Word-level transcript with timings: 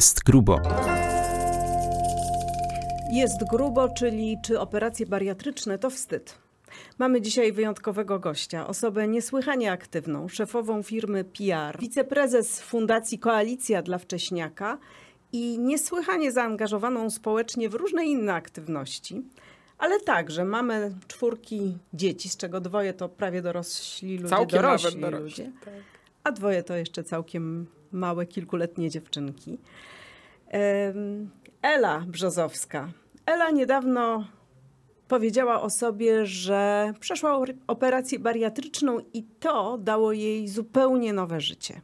Jest 0.00 0.22
grubo. 0.22 0.60
Jest 3.12 3.44
grubo, 3.50 3.88
czyli 3.88 4.36
czy 4.44 4.60
operacje 4.60 5.06
bariatryczne 5.06 5.78
to 5.78 5.90
wstyd. 5.90 6.38
Mamy 6.98 7.20
dzisiaj 7.20 7.52
wyjątkowego 7.52 8.18
gościa, 8.18 8.66
osobę 8.66 9.08
niesłychanie 9.08 9.72
aktywną, 9.72 10.28
szefową 10.28 10.82
firmy 10.82 11.24
PR, 11.24 11.78
wiceprezes 11.80 12.60
Fundacji 12.60 13.18
Koalicja 13.18 13.82
dla 13.82 13.98
Wcześniaka 13.98 14.78
i 15.32 15.58
niesłychanie 15.58 16.32
zaangażowaną 16.32 17.10
społecznie 17.10 17.68
w 17.68 17.74
różne 17.74 18.04
inne 18.06 18.34
aktywności. 18.34 19.22
Ale 19.78 20.00
także 20.00 20.44
mamy 20.44 20.94
czwórki 21.08 21.78
dzieci, 21.94 22.28
z 22.28 22.36
czego 22.36 22.60
dwoje 22.60 22.94
to 22.94 23.08
prawie 23.08 23.42
dorośli 23.42 24.16
ludzie, 24.18 24.28
Całkiem 24.28 24.62
dorośli 24.62 25.00
dorośli, 25.00 25.44
ludzie, 25.44 25.52
tak. 25.64 25.74
a 26.24 26.32
dwoje 26.32 26.62
to 26.62 26.76
jeszcze 26.76 27.04
całkiem 27.04 27.66
małe, 27.92 28.26
kilkuletnie 28.26 28.90
dziewczynki. 28.90 29.58
Ela 31.62 32.00
Brzozowska. 32.06 32.88
Ela 33.26 33.50
niedawno 33.50 34.24
powiedziała 35.08 35.62
o 35.62 35.70
sobie, 35.70 36.26
że 36.26 36.92
przeszła 37.00 37.40
operację 37.66 38.18
bariatryczną 38.18 38.98
i 39.12 39.22
to 39.22 39.78
dało 39.78 40.12
jej 40.12 40.48
zupełnie 40.48 41.12
nowe 41.12 41.40
życie. 41.40 41.80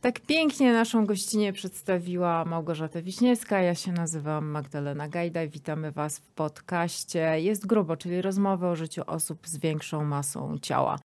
Tak 0.00 0.20
pięknie 0.20 0.72
naszą 0.72 1.06
gościnie 1.06 1.52
przedstawiła 1.52 2.44
Małgorzata 2.44 3.02
Wiśniewska. 3.02 3.60
Ja 3.60 3.74
się 3.74 3.92
nazywam 3.92 4.46
Magdalena 4.46 5.08
Gajda. 5.08 5.46
Witamy 5.46 5.92
Was 5.92 6.18
w 6.18 6.26
podcaście 6.30 7.40
Jest 7.40 7.66
Grubo, 7.66 7.96
czyli 7.96 8.22
rozmowy 8.22 8.66
o 8.66 8.76
życiu 8.76 9.02
osób 9.06 9.46
z 9.48 9.58
większą 9.58 10.04
masą 10.04 10.58
ciała. 10.62 10.98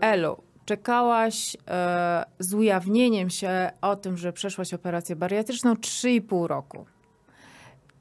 Elu, 0.00 0.36
czekałaś 0.70 1.56
e, 1.68 2.24
z 2.38 2.54
ujawnieniem 2.54 3.30
się 3.30 3.70
o 3.80 3.96
tym, 3.96 4.16
że 4.16 4.32
przeszłaś 4.32 4.74
operację 4.74 5.16
bariatryczną 5.16 5.74
3,5 5.74 6.46
roku. 6.46 6.86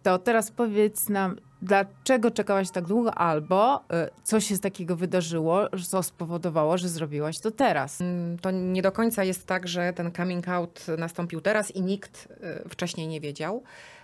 To 0.04 0.18
teraz 0.18 0.52
powiedz 0.52 1.10
nam, 1.10 1.36
dlaczego 1.62 2.32
czekałaś 2.32 2.72
tak 2.72 2.86
długo, 2.86 3.16
albo 3.16 3.84
e, 3.92 4.10
co 4.24 4.40
się 4.40 4.56
z 4.56 4.60
takiego 4.60 4.96
wydarzyło, 4.96 5.70
co 5.90 6.04
spowodowało, 6.04 6.78
że 6.78 6.90
zrobiłaś 6.90 7.40
to 7.40 7.52
teraz. 7.52 8.00
To 8.42 8.52
nie 8.52 8.82
do 8.82 8.92
końca 8.92 9.24
jest 9.24 9.48
tak, 9.48 9.68
że 9.68 9.94
ten 9.94 10.12
coming 10.12 10.48
out 10.48 10.86
nastąpił 10.98 11.42
teraz 11.42 11.72
i 11.72 11.82
nikt 11.82 12.28
y, 12.66 12.70
wcześniej 12.70 13.08
nie 13.08 13.22
wiedział. 13.22 13.64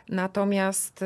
Natomiast 0.09 1.01
y, 1.01 1.05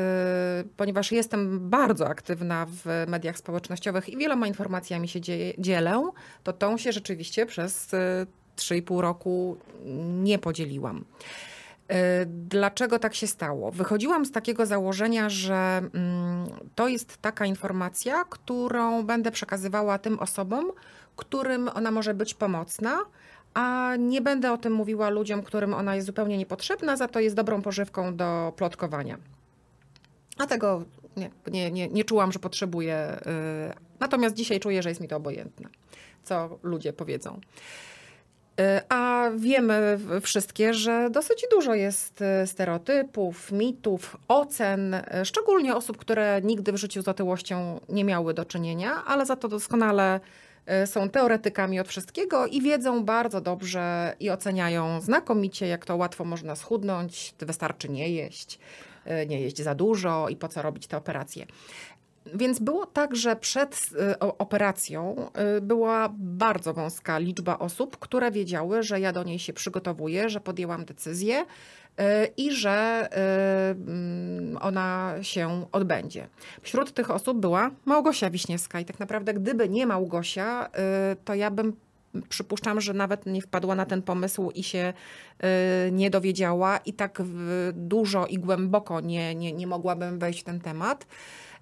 ponieważ 0.76 1.12
jestem 1.12 1.70
bardzo 1.70 2.08
aktywna 2.08 2.66
w 2.84 3.04
mediach 3.08 3.38
społecznościowych 3.38 4.08
i 4.08 4.16
wieloma 4.16 4.46
informacjami 4.46 5.08
się 5.08 5.20
dzielę, 5.58 6.10
to 6.44 6.52
tą 6.52 6.76
się 6.76 6.92
rzeczywiście 6.92 7.46
przez 7.46 7.94
y, 7.94 8.26
3,5 8.56 9.00
roku 9.00 9.56
nie 10.22 10.38
podzieliłam. 10.38 11.04
Y, 11.90 11.94
Dlaczego 12.26 12.98
tak 12.98 13.14
się 13.14 13.26
stało? 13.26 13.70
Wychodziłam 13.70 14.24
z 14.24 14.32
takiego 14.32 14.66
założenia, 14.66 15.30
że 15.30 15.54
mm, 15.94 16.46
to 16.74 16.88
jest 16.88 17.16
taka 17.16 17.46
informacja, 17.46 18.24
którą 18.24 19.02
będę 19.02 19.30
przekazywała 19.30 19.98
tym 19.98 20.18
osobom, 20.18 20.72
którym 21.16 21.70
ona 21.74 21.90
może 21.90 22.14
być 22.14 22.34
pomocna, 22.34 22.98
a 23.54 23.92
nie 23.98 24.20
będę 24.20 24.52
o 24.52 24.58
tym 24.58 24.72
mówiła 24.72 25.10
ludziom, 25.10 25.42
którym 25.42 25.74
ona 25.74 25.94
jest 25.94 26.06
zupełnie 26.06 26.38
niepotrzebna, 26.38 26.96
za 26.96 27.08
to 27.08 27.20
jest 27.20 27.36
dobrą 27.36 27.62
pożywką 27.62 28.16
do 28.16 28.52
plotkowania. 28.56 29.18
A 30.38 30.46
tego 30.46 30.84
nie, 31.16 31.30
nie, 31.46 31.70
nie, 31.70 31.88
nie 31.88 32.04
czułam, 32.04 32.32
że 32.32 32.38
potrzebuję. 32.38 33.20
y, 33.70 33.90
Natomiast 34.00 34.34
dzisiaj 34.34 34.60
czuję, 34.60 34.82
że 34.82 34.88
jest 34.88 35.00
mi 35.00 35.08
to 35.08 35.16
obojętne, 35.16 35.68
co 36.24 36.58
ludzie 36.62 36.92
powiedzą. 36.92 37.40
Y, 38.60 38.80
A 38.88 39.30
wiemy 39.36 39.98
wszystkie, 40.22 40.74
że 40.74 41.10
dosyć 41.10 41.46
dużo 41.50 41.74
jest 41.74 42.22
y, 42.42 42.46
stereotypów, 42.46 43.52
mitów, 43.52 44.16
ocen, 44.28 44.94
y, 44.94 45.02
szczególnie 45.24 45.76
osób, 45.76 45.96
które 45.96 46.40
nigdy 46.44 46.72
w 46.72 46.76
życiu 46.76 47.02
z 47.02 47.08
otyłością 47.08 47.80
nie 47.88 48.04
miały 48.04 48.34
do 48.34 48.44
czynienia, 48.44 49.04
ale 49.06 49.26
za 49.26 49.36
to 49.36 49.48
doskonale 49.48 50.20
są 50.86 51.08
teoretykami 51.08 51.80
od 51.80 51.88
wszystkiego 51.88 52.46
i 52.46 52.62
wiedzą 52.62 53.04
bardzo 53.04 53.40
dobrze 53.40 54.16
i 54.20 54.30
oceniają 54.30 55.00
znakomicie, 55.00 55.66
jak 55.66 55.86
to 55.86 55.96
łatwo 55.96 56.24
można 56.24 56.56
schudnąć, 56.56 57.34
wystarczy 57.38 57.88
nie 57.88 58.08
jeść, 58.08 58.58
nie 59.26 59.40
jeść 59.40 59.62
za 59.62 59.74
dużo 59.74 60.28
i 60.28 60.36
po 60.36 60.48
co 60.48 60.62
robić 60.62 60.86
te 60.86 60.96
operacje. 60.96 61.46
Więc 62.26 62.58
było 62.58 62.86
tak, 62.86 63.16
że 63.16 63.36
przed 63.36 63.90
y, 64.12 64.18
operacją 64.18 65.30
y, 65.56 65.60
była 65.60 66.12
bardzo 66.18 66.74
wąska 66.74 67.18
liczba 67.18 67.58
osób, 67.58 67.96
które 67.96 68.30
wiedziały, 68.30 68.82
że 68.82 69.00
ja 69.00 69.12
do 69.12 69.22
niej 69.22 69.38
się 69.38 69.52
przygotowuję, 69.52 70.28
że 70.28 70.40
podjęłam 70.40 70.84
decyzję 70.84 71.40
y, 71.40 72.04
i 72.36 72.52
że 72.52 73.08
mm, 73.86 74.58
ona 74.60 75.14
się 75.22 75.66
odbędzie. 75.72 76.28
Wśród 76.62 76.92
tych 76.92 77.10
osób 77.10 77.40
była 77.40 77.70
Małgosia 77.84 78.30
Wiśniewska 78.30 78.80
i 78.80 78.84
tak 78.84 79.00
naprawdę 79.00 79.34
gdyby 79.34 79.68
nie 79.68 79.86
Małgosia, 79.86 80.70
to 81.24 81.34
ja 81.34 81.50
bym 81.50 81.76
przypuszczam, 82.28 82.80
że 82.80 82.94
nawet 82.94 83.26
nie 83.26 83.42
wpadła 83.42 83.74
na 83.74 83.86
ten 83.86 84.02
pomysł 84.02 84.50
i 84.50 84.62
się 84.62 84.92
nie 85.92 86.10
dowiedziała 86.10 86.78
i 86.78 86.92
tak 86.92 87.22
dużo 87.72 88.26
i 88.26 88.38
głęboko 88.38 89.00
nie, 89.00 89.34
nie, 89.34 89.52
nie 89.52 89.66
mogłabym 89.66 90.18
wejść 90.18 90.40
w 90.40 90.44
ten 90.44 90.60
temat. 90.60 91.06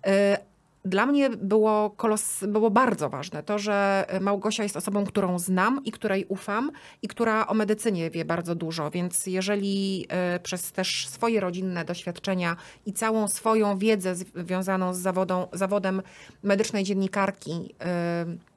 Y, 0.07 0.49
Dla 0.85 1.07
mnie 1.07 1.31
było, 1.31 1.91
kolos, 1.91 2.45
było 2.49 2.71
bardzo 2.71 3.09
ważne 3.09 3.43
to, 3.43 3.59
że 3.59 4.07
Małgosia 4.21 4.63
jest 4.63 4.77
osobą, 4.77 5.07
którą 5.07 5.39
znam 5.39 5.85
i 5.85 5.93
której 5.93 6.27
ufam 6.29 6.71
i 7.03 7.09
która 7.09 7.47
o 7.47 7.55
medycynie 7.55 8.11
wie 8.11 8.25
bardzo 8.25 8.55
dużo, 8.55 8.91
więc 8.91 9.27
jeżeli 9.27 10.07
y, 10.37 10.41
przez 10.41 10.73
też 10.73 11.09
swoje 11.09 11.41
rodzinne 11.41 11.85
doświadczenia 11.85 12.57
i 12.87 12.93
całą 12.93 13.29
swoją 13.29 13.79
wiedzę 13.79 14.15
związaną 14.15 14.95
z 14.95 14.99
zawodą, 14.99 15.47
zawodem 15.53 16.03
medycznej 16.43 16.85
dziennikarki 16.85 17.51
y, 17.53 18.48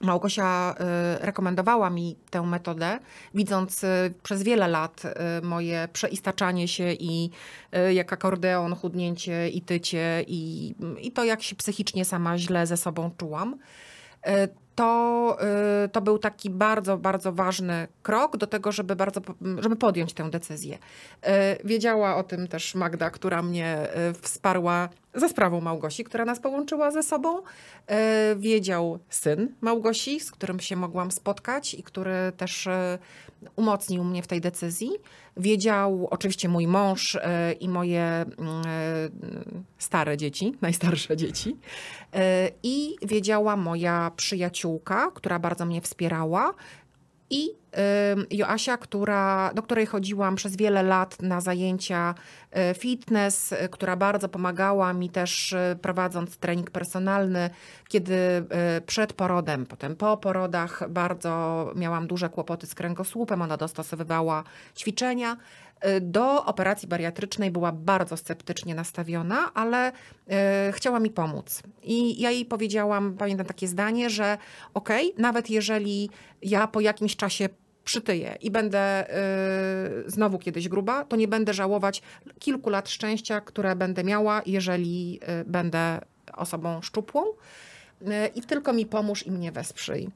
Małgosia 0.00 0.74
y, 1.20 1.26
rekomendowała 1.26 1.90
mi 1.90 2.16
tę 2.30 2.42
metodę, 2.42 2.98
widząc 3.34 3.84
y, 3.84 4.14
przez 4.22 4.42
wiele 4.42 4.68
lat 4.68 5.02
y, 5.04 5.46
moje 5.46 5.88
przeistaczanie 5.92 6.68
się 6.68 6.92
i 6.92 7.30
jak 7.92 8.12
akordeon, 8.12 8.74
chudnięcie 8.74 9.48
i 9.48 9.62
tycie 9.62 10.24
i, 10.26 10.74
i 11.00 11.12
to, 11.12 11.24
jak 11.24 11.42
się 11.42 11.56
psychicznie 11.56 12.04
sama 12.04 12.38
źle 12.38 12.66
ze 12.66 12.76
sobą 12.76 13.10
czułam. 13.18 13.58
To, 14.80 15.38
y, 15.84 15.88
to 15.88 16.00
był 16.00 16.18
taki 16.18 16.50
bardzo, 16.50 16.98
bardzo 16.98 17.32
ważny 17.32 17.88
krok 18.02 18.36
do 18.36 18.46
tego, 18.46 18.72
żeby, 18.72 18.96
bardzo, 18.96 19.20
żeby 19.58 19.76
podjąć 19.76 20.12
tę 20.12 20.30
decyzję. 20.30 20.74
Y, 20.74 21.28
Wiedziała 21.64 22.16
o 22.16 22.22
tym 22.22 22.48
też 22.48 22.74
Magda, 22.74 23.10
która 23.10 23.42
mnie 23.42 23.88
y, 24.10 24.14
wsparła 24.22 24.88
za 25.14 25.28
sprawą 25.28 25.60
Małgosi, 25.60 26.04
która 26.04 26.24
nas 26.24 26.40
połączyła 26.40 26.90
ze 26.90 27.02
sobą. 27.02 27.42
Wiedział 28.36 28.98
syn 29.08 29.54
Małgosi, 29.60 30.20
z 30.20 30.30
którym 30.30 30.60
się 30.60 30.76
mogłam 30.76 31.10
spotkać 31.10 31.74
i 31.74 31.82
który 31.82 32.32
też 32.36 32.68
umocnił 33.56 34.04
mnie 34.04 34.22
w 34.22 34.26
tej 34.26 34.40
decyzji. 34.40 34.90
Wiedział 35.36 36.08
oczywiście 36.10 36.48
mój 36.48 36.66
mąż 36.66 37.14
e, 37.16 37.52
i 37.52 37.68
moje 37.68 38.02
mm, 38.02 38.26
e, 38.38 39.10
stare 39.78 40.16
dzieci, 40.16 40.54
najstarsze 40.62 41.16
dzieci. 41.16 41.56
E, 42.14 42.50
I 42.62 42.96
wiedziała 43.02 43.56
moja 43.56 44.10
przyjaciółka, 44.16 45.10
która 45.14 45.38
bardzo 45.38 45.66
mnie 45.66 45.80
wspierała. 45.80 46.54
I 47.30 47.60
Joasia, 48.30 48.76
która, 48.76 49.50
do 49.54 49.62
której 49.62 49.86
chodziłam 49.86 50.36
przez 50.36 50.56
wiele 50.56 50.82
lat 50.82 51.22
na 51.22 51.40
zajęcia 51.40 52.14
y, 52.72 52.74
fitness, 52.74 53.52
y, 53.52 53.68
która 53.68 53.96
bardzo 53.96 54.28
pomagała 54.28 54.92
mi 54.92 55.10
też 55.10 55.52
y, 55.52 55.78
prowadząc 55.82 56.36
trening 56.36 56.70
personalny, 56.70 57.50
kiedy 57.88 58.44
przed 58.86 59.12
porodem, 59.12 59.66
potem 59.66 59.96
po 59.96 60.16
porodach 60.16 60.82
bardzo 60.88 61.72
miałam 61.76 62.06
duże 62.06 62.28
kłopoty 62.28 62.66
z 62.66 62.74
kręgosłupem, 62.74 63.42
ona 63.42 63.56
dostosowywała 63.56 64.44
ćwiczenia. 64.76 65.36
Y, 65.86 66.00
Do 66.00 66.44
operacji 66.44 66.88
bariatrycznej 66.88 67.50
była 67.50 67.72
bardzo 67.72 68.16
sceptycznie 68.16 68.74
nastawiona, 68.74 69.54
ale 69.54 69.92
y, 69.92 69.92
chciała 70.72 71.00
mi 71.00 71.10
pomóc. 71.10 71.62
I 71.82 72.20
ja 72.20 72.30
jej 72.30 72.44
powiedziałam, 72.44 73.16
pamiętam 73.18 73.46
takie 73.46 73.68
zdanie, 73.68 74.10
że 74.10 74.38
okej, 74.74 75.14
nawet 75.18 75.50
jeżeli 75.50 76.10
ja 76.42 76.66
po 76.66 76.80
jakimś 76.80 77.16
czasie 77.16 77.48
przytyję 77.84 78.36
i 78.40 78.50
będę 78.50 79.06
y, 80.06 80.10
znowu 80.10 80.38
kiedyś 80.38 80.68
gruba, 80.68 81.04
to 81.04 81.16
nie 81.16 81.28
będę 81.28 81.54
żałować 81.54 82.02
kilku 82.38 82.70
lat 82.70 82.88
szczęścia, 82.88 83.40
które 83.40 83.76
będę 83.76 84.04
miała, 84.04 84.42
jeżeli 84.46 85.20
będę 85.46 86.00
osobą 86.36 86.82
szczupłą. 86.82 87.24
I 88.34 88.42
tylko 88.42 88.72
mi 88.72 88.86
pomóż 88.86 89.26
i 89.26 89.30
mnie 89.30 89.52
wesprzyj. 89.52 90.08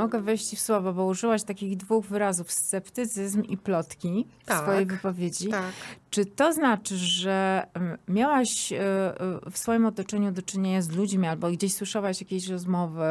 Mogę 0.00 0.20
wejść 0.20 0.56
w 0.56 0.60
słowo, 0.60 0.92
bo 0.92 1.04
użyłaś 1.06 1.42
takich 1.42 1.76
dwóch 1.76 2.06
wyrazów, 2.06 2.52
sceptycyzm 2.52 3.42
i 3.42 3.56
plotki 3.56 4.26
w 4.42 4.46
Tak. 4.46 4.62
swojej 4.62 4.86
wypowiedzi. 4.86 5.48
Tak. 5.48 5.72
Czy 6.10 6.26
to 6.26 6.52
znaczy, 6.52 6.96
że 6.96 7.66
miałaś 8.08 8.72
e, 8.72 8.78
e, 8.78 9.50
w 9.50 9.58
swoim 9.58 9.86
otoczeniu 9.86 10.32
do 10.32 10.42
czynienia 10.42 10.82
z 10.82 10.90
ludźmi 10.90 11.26
albo 11.26 11.50
gdzieś 11.50 11.74
słyszałaś 11.74 12.20
jakieś 12.20 12.48
rozmowy, 12.48 13.04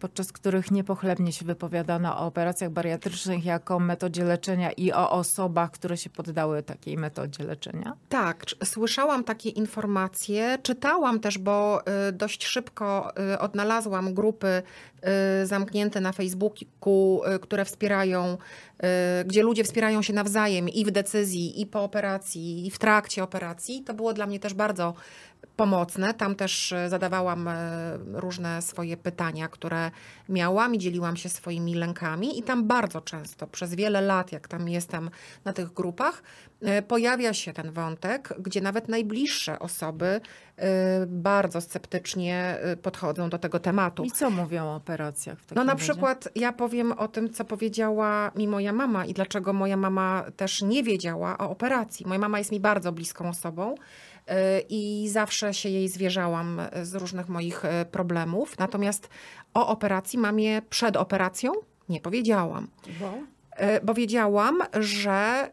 podczas 0.00 0.32
których 0.32 0.70
niepochlebnie 0.70 1.32
się 1.32 1.44
wypowiadano 1.44 2.18
o 2.18 2.26
operacjach 2.26 2.70
bariatrycznych 2.70 3.44
jako 3.44 3.78
metodzie 3.78 4.24
leczenia 4.24 4.72
i 4.72 4.92
o 4.92 5.10
osobach, 5.10 5.70
które 5.70 5.96
się 5.96 6.10
poddały 6.10 6.62
takiej 6.62 6.96
metodzie 6.96 7.44
leczenia? 7.44 7.96
Tak, 8.08 8.44
słyszałam 8.64 9.24
takie 9.24 9.48
informacje, 9.48 10.58
czytałam 10.62 11.20
też, 11.20 11.38
bo 11.38 11.82
y, 12.08 12.12
dość 12.12 12.44
szybko 12.44 13.12
y, 13.34 13.38
odnalazłam 13.38 14.14
grupy 14.14 14.62
y, 15.42 15.46
zamknięte 15.46 16.00
na 16.00 16.12
Facebooku, 16.12 17.20
które 17.42 17.64
wspierają, 17.64 18.38
gdzie 19.26 19.42
ludzie 19.42 19.64
wspierają 19.64 20.02
się 20.02 20.12
nawzajem 20.12 20.68
i 20.68 20.84
w 20.84 20.90
decyzji, 20.90 21.60
i 21.60 21.66
po 21.66 21.84
operacji, 21.84 22.66
i 22.66 22.70
w 22.70 22.78
trakcie 22.78 23.22
operacji. 23.22 23.82
To 23.82 23.94
było 23.94 24.12
dla 24.12 24.26
mnie 24.26 24.40
też 24.40 24.54
bardzo 24.54 24.94
pomocne. 25.56 26.14
Tam 26.14 26.34
też 26.34 26.72
y, 26.72 26.88
zadawałam 26.88 27.48
y, 27.48 27.52
różne 28.12 28.62
swoje 28.62 28.96
pytania, 28.96 29.48
które 29.48 29.90
miałam 30.28 30.74
i 30.74 30.78
dzieliłam 30.78 31.16
się 31.16 31.28
swoimi 31.28 31.74
lękami. 31.74 32.38
I 32.38 32.42
tam 32.42 32.66
bardzo 32.66 33.00
często, 33.00 33.46
przez 33.46 33.74
wiele 33.74 34.00
lat, 34.00 34.32
jak 34.32 34.48
tam 34.48 34.68
jestem 34.68 35.10
na 35.44 35.52
tych 35.52 35.72
grupach, 35.72 36.22
y, 36.22 36.51
pojawia 36.88 37.34
się 37.34 37.52
ten 37.52 37.72
wątek, 37.72 38.34
gdzie 38.38 38.60
nawet 38.60 38.88
najbliższe 38.88 39.58
osoby 39.58 40.20
y, 40.58 40.62
bardzo 41.06 41.60
sceptycznie 41.60 42.58
y, 42.72 42.76
podchodzą 42.76 43.28
do 43.30 43.38
tego 43.38 43.58
tematu. 43.60 44.04
I 44.04 44.10
co 44.10 44.30
mówią 44.30 44.64
o 44.64 44.74
operacjach 44.76 45.38
No 45.54 45.64
na 45.64 45.72
razie? 45.72 45.84
przykład 45.84 46.28
ja 46.34 46.52
powiem 46.52 46.92
o 46.92 47.08
tym, 47.08 47.32
co 47.32 47.44
powiedziała 47.44 48.30
mi 48.36 48.48
moja 48.48 48.72
mama 48.72 49.04
i 49.06 49.14
dlaczego 49.14 49.52
moja 49.52 49.76
mama 49.76 50.24
też 50.36 50.62
nie 50.62 50.82
wiedziała 50.82 51.38
o 51.38 51.50
operacji. 51.50 52.06
Moja 52.06 52.18
mama 52.20 52.38
jest 52.38 52.52
mi 52.52 52.60
bardzo 52.60 52.92
bliską 52.92 53.28
osobą 53.28 53.74
i 54.68 55.08
zawsze 55.12 55.54
się 55.54 55.68
jej 55.68 55.88
zwierzałam 55.88 56.60
z 56.82 56.94
różnych 56.94 57.28
moich 57.28 57.62
problemów. 57.90 58.58
Natomiast 58.58 59.08
o 59.54 59.68
operacji 59.68 60.18
mamie 60.18 60.62
przed 60.70 60.96
operacją 60.96 61.52
nie 61.88 62.00
powiedziałam. 62.00 62.68
Bo? 63.00 63.12
E, 63.56 63.80
Bo 63.80 63.94
wiedziałam, 63.94 64.58
że 64.80 65.50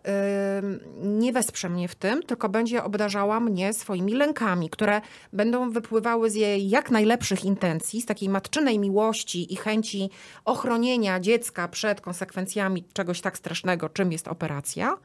nie 1.01 1.34
wesprze 1.34 1.69
mnie 1.69 1.88
w 1.88 1.96
tym, 1.96 2.24
tylko 2.24 2.50
będzie 2.50 2.84
obdarzała 2.84 3.40
mnie 3.40 3.74
swoimi 3.74 4.13
lękami, 4.13 4.69
które 4.69 5.01
będą 5.34 5.72
wypływały 5.72 6.30
z 6.30 6.36
jej 6.36 6.69
jak 6.69 6.92
najlepszych 6.92 7.46
intencji, 7.46 8.01
z 8.01 8.06
takiej 8.06 8.30
matczynej 8.30 8.80
miłości 8.80 9.54
i 9.54 9.56
chęci 9.56 10.10
ochronienia 10.46 11.19
dziecka 11.19 11.68
przed 11.68 12.01
konsekwencjami 12.01 12.84
czegoś 12.94 13.22
tak 13.22 13.38
strasznego, 13.38 13.90
czym 13.90 14.12
jest 14.12 14.28
operacja. 14.28 14.98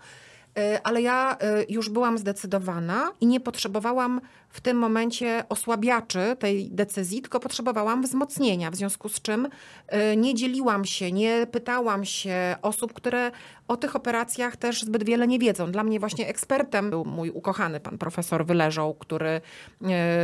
Y, 0.58 0.82
Ale 0.82 1.02
ja 1.02 1.36
y, 1.60 1.66
już 1.68 1.90
byłam 1.90 2.18
zdecydowana 2.18 3.12
i 3.20 3.26
nie 3.26 3.40
potrzebowałam 3.40 4.20
w 4.48 4.60
tym 4.60 4.76
momencie 4.76 5.44
osłabiaczy 5.48 6.36
tej 6.38 6.70
decyzji, 6.70 7.22
tylko 7.22 7.40
potrzebowałam 7.40 8.02
wzmocnienia, 8.02 8.70
w 8.70 8.76
związku 8.76 9.08
z 9.08 9.22
czym 9.22 9.46
y, 9.46 10.16
nie 10.16 10.34
dzieliłam 10.34 10.84
się, 10.84 11.12
nie 11.12 11.46
pytałam 11.52 12.04
się 12.04 12.56
osób, 12.62 12.92
które 12.92 13.30
o 13.68 13.76
tych 13.76 13.96
operacjach 13.96 14.56
też 14.56 14.82
zbyt 14.82 15.04
wiele 15.04 15.26
nie 15.26 15.38
wiedzą. 15.38 15.72
Dla 15.72 15.82
mnie 15.82 16.00
właśnie 16.00 16.28
ekspertem 16.28 16.90
był 16.90 17.04
mój 17.04 17.30
ukochany 17.30 17.80
pan 17.80 17.98
profesor 17.98 18.46
Wyleżą, 18.46 18.94
który, 18.98 19.40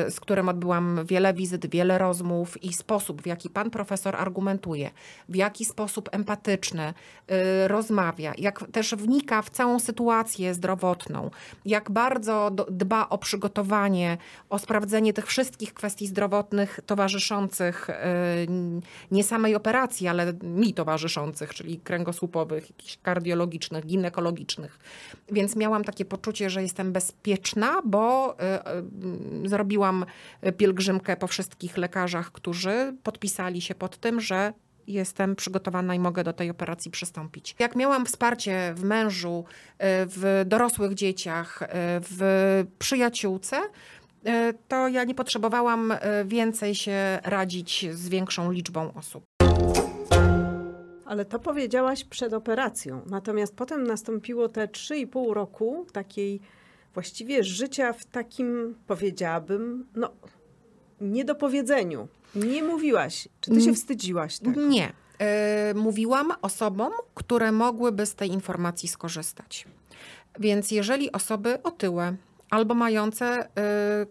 z 0.09 0.21
którym 0.21 0.49
odbyłam 0.49 1.01
wiele 1.05 1.35
wizyt, 1.35 1.67
wiele 1.67 1.99
rozmów 1.99 2.65
i 2.65 2.73
sposób, 2.73 3.23
w 3.23 3.27
jaki 3.27 3.51
pan 3.51 3.71
profesor 3.71 4.17
argumentuje, 4.17 4.91
w 5.29 5.37
jaki 5.37 5.65
sposób 5.65 6.09
empatyczny 6.13 6.95
rozmawia, 7.67 8.33
jak 8.39 8.71
też 8.73 8.95
wnika 8.95 9.43
w 9.43 9.51
całą 9.51 9.79
sytuację 9.79 10.20
zdrowotną, 10.53 11.31
jak 11.65 11.91
bardzo 11.91 12.51
dba 12.71 13.09
o 13.09 13.19
przygotowanie, 13.19 14.19
o 14.51 14.59
sprawdzenie 14.59 15.13
tych 15.13 15.27
wszystkich 15.27 15.75
kwestii 15.75 16.07
zdrowotnych 16.07 16.81
towarzyszących 16.87 17.91
y, 17.91 17.95
nie 19.11 19.25
samej 19.25 19.55
operacji, 19.55 20.09
ale 20.09 20.33
mi 20.43 20.75
towarzyszących, 20.75 21.55
czyli 21.55 21.79
kręgosłupowych, 21.79 22.71
jakichś 22.71 22.99
kardiologicznych, 23.03 23.87
ginekologicznych. 23.87 24.79
Więc 25.33 25.57
miałam 25.57 25.85
takie 25.85 26.05
poczucie, 26.05 26.51
że 26.51 26.63
jestem 26.63 26.93
bezpieczna, 26.93 27.83
bo 27.85 28.37
y, 29.45 29.45
y, 29.45 29.49
zrobiłam 29.49 30.05
pielgrzymkę 30.57 31.17
po 31.17 31.27
wszystkich 31.27 31.77
lekarzach, 31.77 32.33
którzy 32.33 32.97
podpisali 33.03 33.61
się 33.61 33.75
pod 33.75 33.99
tym, 33.99 34.21
że 34.21 34.53
jestem 34.93 35.37
przygotowana 35.37 35.95
i 35.95 35.99
mogę 35.99 36.25
do 36.25 36.33
tej 36.33 36.51
operacji 36.51 36.91
przystąpić. 36.91 37.57
Jak 37.59 37.77
miałam 37.77 38.07
wsparcie 38.07 38.75
w 38.77 38.85
mężu, 38.85 39.45
y, 39.45 39.77
w 40.07 40.45
dorosłych 40.47 40.95
dzieciach, 40.95 41.63
y, 41.63 41.67
w 42.01 42.65
przyjaciółce, 42.79 43.57
y, 43.57 44.31
to 44.69 44.89
ja 44.89 45.05
nie 45.05 45.15
potrzebowałam 45.15 45.95
więcej 46.25 46.75
się 46.75 47.19
radzić 47.25 47.87
z 47.93 48.09
większą 48.09 48.53
liczbą 48.53 48.95
osób. 48.95 49.25
Ale 51.05 51.25
to 51.25 51.39
powiedziałaś 51.39 52.05
przed 52.05 52.33
operacją. 52.33 53.01
Natomiast 53.07 53.57
potem 53.57 53.87
nastąpiło 53.87 54.49
te 54.49 54.69
3,5 54.69 55.35
roku 55.35 55.87
takiej 55.93 56.41
właściwie 56.95 57.45
życia 57.45 57.93
w 57.93 58.05
takim, 58.05 58.75
powiedziałabym, 58.87 59.87
no, 59.95 60.11
niedopowiedzeniu. 61.01 62.09
Nie 62.35 62.63
mówiłaś. 62.63 63.29
Czy 63.41 63.51
ty 63.51 63.57
się 63.57 63.63
Mm. 63.63 63.75
wstydziłaś 63.75 64.39
tego? 64.39 64.61
Nie. 64.61 64.93
Y, 65.71 65.75
mówiłam 65.75 66.33
osobom, 66.43 66.93
które 67.15 67.53
mogłyby 67.53 68.07
z 68.07 68.15
tej 68.15 68.31
informacji 68.31 68.89
skorzystać. 68.89 69.67
Więc 70.41 70.71
jeżeli 70.71 71.13
osoby 71.13 71.63
otyłe 71.63 72.17
albo 72.51 72.75
mające 72.75 73.45
y, 73.47 73.49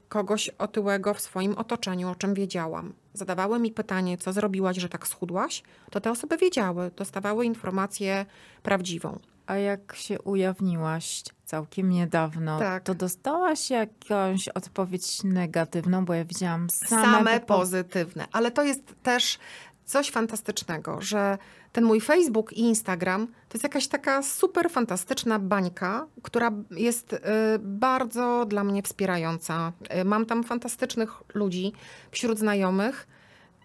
kogoś 0.10 0.50
otyłego 0.50 1.14
w 1.14 1.20
swoim 1.22 1.58
otoczeniu, 1.58 2.10
o 2.10 2.16
czym 2.16 2.34
wiedziałam, 2.34 2.94
zadawały 3.14 3.60
mi 3.60 3.72
pytanie, 3.72 4.18
co 4.18 4.34
zrobiłaś, 4.34 4.78
że 4.78 4.90
tak 4.90 5.08
schudłaś, 5.08 5.64
to 5.92 6.02
te 6.02 6.12
osoby 6.12 6.38
wiedziały, 6.38 6.92
dostawały 6.96 7.46
informację 7.46 8.26
prawdziwą. 8.64 9.20
A 9.50 9.56
jak 9.58 9.96
się 9.96 10.22
ujawniłaś 10.22 11.24
całkiem 11.46 11.90
niedawno, 11.90 12.60
Tak. 12.60 12.84
to 12.84 12.96
dostałaś 12.96 13.70
jakąś 13.70 14.48
odpowiedź 14.48 15.24
negatywną, 15.24 16.06
bo 16.06 16.14
ja 16.14 16.26
widziałam 16.26 16.70
same, 16.70 17.02
same, 17.04 17.40
popo- 17.40 17.46
pozytywne. 17.46 18.28
Ale 18.32 18.52
to 18.52 18.64
jest 18.64 18.82
też 19.04 19.40
coś 19.86 20.12
fantastycznego, 20.12 21.02
że 21.02 21.38
ten 21.72 21.84
mój 21.84 22.02
Facebook 22.02 22.54
i 22.54 22.60
Instagram 22.62 23.28
to 23.28 23.54
jest 23.54 23.64
jakaś 23.64 23.88
taka 23.88 24.24
super 24.24 24.70
fantastyczna 24.70 25.40
bańka, 25.40 26.08
która 26.24 26.52
jest 26.72 27.14
y, 27.14 27.20
bardzo 27.60 28.46
dla 28.46 28.64
mnie 28.64 28.84
wspierająca. 28.84 29.72
Y, 30.02 30.06
Mam 30.06 30.26
tam 30.26 30.44
fantastycznych 30.44 31.12
ludzi 31.34 31.72
wśród 32.12 32.40
znajomych. 32.40 33.08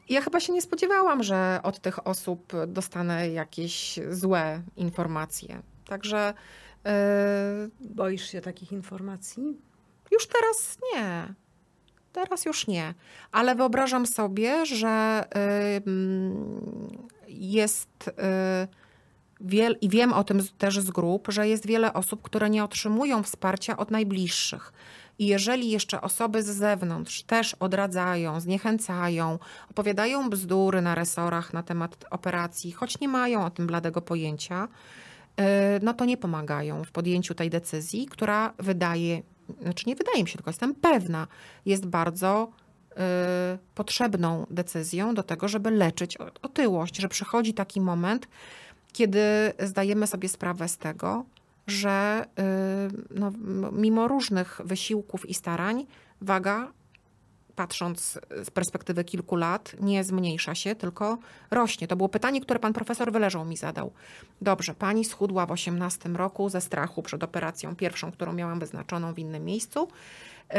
Ja 0.09 0.21
chyba 0.21 0.41
się 0.41 0.53
nie 0.53 0.63
spodziewałam, 0.63 1.23
że 1.23 1.61
od 1.63 1.81
tych 1.81 2.07
osób 2.07 2.53
dostanę 2.67 3.29
jakieś 3.31 4.01
złe 4.11 4.63
informacje. 4.77 5.63
Także 5.87 6.35
y, 6.87 6.91
Boisz 7.81 8.31
się 8.31 8.41
takich 8.41 8.73
informacji? 8.73 9.57
już 10.15 10.27
teraz 10.27 10.79
nie. 10.95 11.35
Teraz 12.13 12.45
już 12.45 12.67
nie. 12.67 12.95
Ale 13.33 13.55
wyobrażam 13.55 14.07
sobie, 14.07 14.67
że 14.67 15.25
jest 17.29 18.09
y, 18.09 18.13
wiel, 19.41 19.77
i 19.81 19.89
wiem 19.89 20.13
o 20.13 20.25
tym 20.25 20.41
też 20.59 20.81
z 20.81 20.91
grup, 20.91 21.29
że 21.29 21.49
jest 21.49 21.67
wiele 21.67 21.93
osób, 21.93 22.23
które 22.23 22.51
nie 22.51 22.65
otrzymują 22.65 23.23
wsparcia 23.23 23.77
od 23.77 23.91
najbliższych. 23.91 24.73
I 25.19 25.27
jeżeli 25.27 25.71
jeszcze 25.71 26.01
osoby 26.01 26.43
z 26.43 26.47
zewnątrz 26.47 27.23
też 27.23 27.55
odradzają, 27.55 28.41
zniechęcają, 28.41 29.39
opowiadają 29.71 30.31
bzdury 30.31 30.83
na 30.83 30.95
resorach 30.95 31.53
na 31.53 31.63
temat 31.63 32.05
operacji, 32.11 32.73
choć 32.73 33.01
nie 33.01 33.09
mają 33.09 33.45
o 33.45 33.51
tym 33.51 33.67
bladego 33.67 34.03
pojęcia, 34.03 34.69
no 35.83 35.95
to 35.95 36.05
nie 36.05 36.17
pomagają 36.17 36.85
w 36.85 36.91
podjęciu 36.91 37.35
tej 37.35 37.51
decyzji, 37.51 38.07
która 38.07 38.55
wydaje, 38.59 39.23
znaczy 39.63 39.85
nie 39.87 39.97
wydaje 39.97 40.23
mi 40.23 40.29
się, 40.29 40.37
tylko 40.37 40.51
jestem 40.51 40.75
pewna, 40.75 41.27
jest 41.67 41.87
bardzo 41.87 42.49
y, 42.93 42.97
potrzebną 43.75 44.47
decyzją 44.51 45.15
do 45.15 45.23
tego, 45.23 45.49
żeby 45.49 45.71
leczyć 45.71 46.17
otyłość, 46.43 46.97
że 46.97 47.09
przychodzi 47.09 47.55
taki 47.55 47.81
moment, 47.81 48.29
kiedy 48.93 49.53
zdajemy 49.59 50.07
sobie 50.07 50.29
sprawę 50.29 50.69
z 50.69 50.79
tego, 50.79 51.25
że 51.67 52.27
y, 52.89 53.05
no, 53.11 53.33
mimo 53.73 54.09
różnych 54.09 54.61
wysiłków 54.65 55.29
i 55.29 55.35
starań 55.35 55.87
waga 56.21 56.73
patrząc 57.57 58.19
z 58.45 58.51
perspektywy 58.51 59.05
kilku 59.05 59.37
lat, 59.37 59.77
nie 59.81 60.05
zmniejsza 60.05 60.55
się, 60.55 60.75
tylko 60.75 61.19
rośnie. 61.51 61.89
To 61.89 61.97
było 61.97 62.09
pytanie, 62.09 62.41
które 62.41 62.59
pan 62.61 62.73
profesor 62.73 63.13
Wyleżą 63.13 63.45
mi 63.45 63.57
zadał. 63.57 63.93
Dobrze, 64.41 64.75
pani 64.75 65.05
schudła 65.05 65.47
w 65.47 65.51
18 65.51 66.09
roku 66.09 66.49
ze 66.49 66.61
strachu 66.61 67.03
przed 67.03 67.23
operacją 67.23 67.77
pierwszą, 67.77 68.13
którą 68.13 68.33
miałam 68.33 68.61
wyznaczoną 68.61 69.15
w 69.15 69.19
innym 69.19 69.45
miejscu. 69.45 69.89
Yy, 70.51 70.59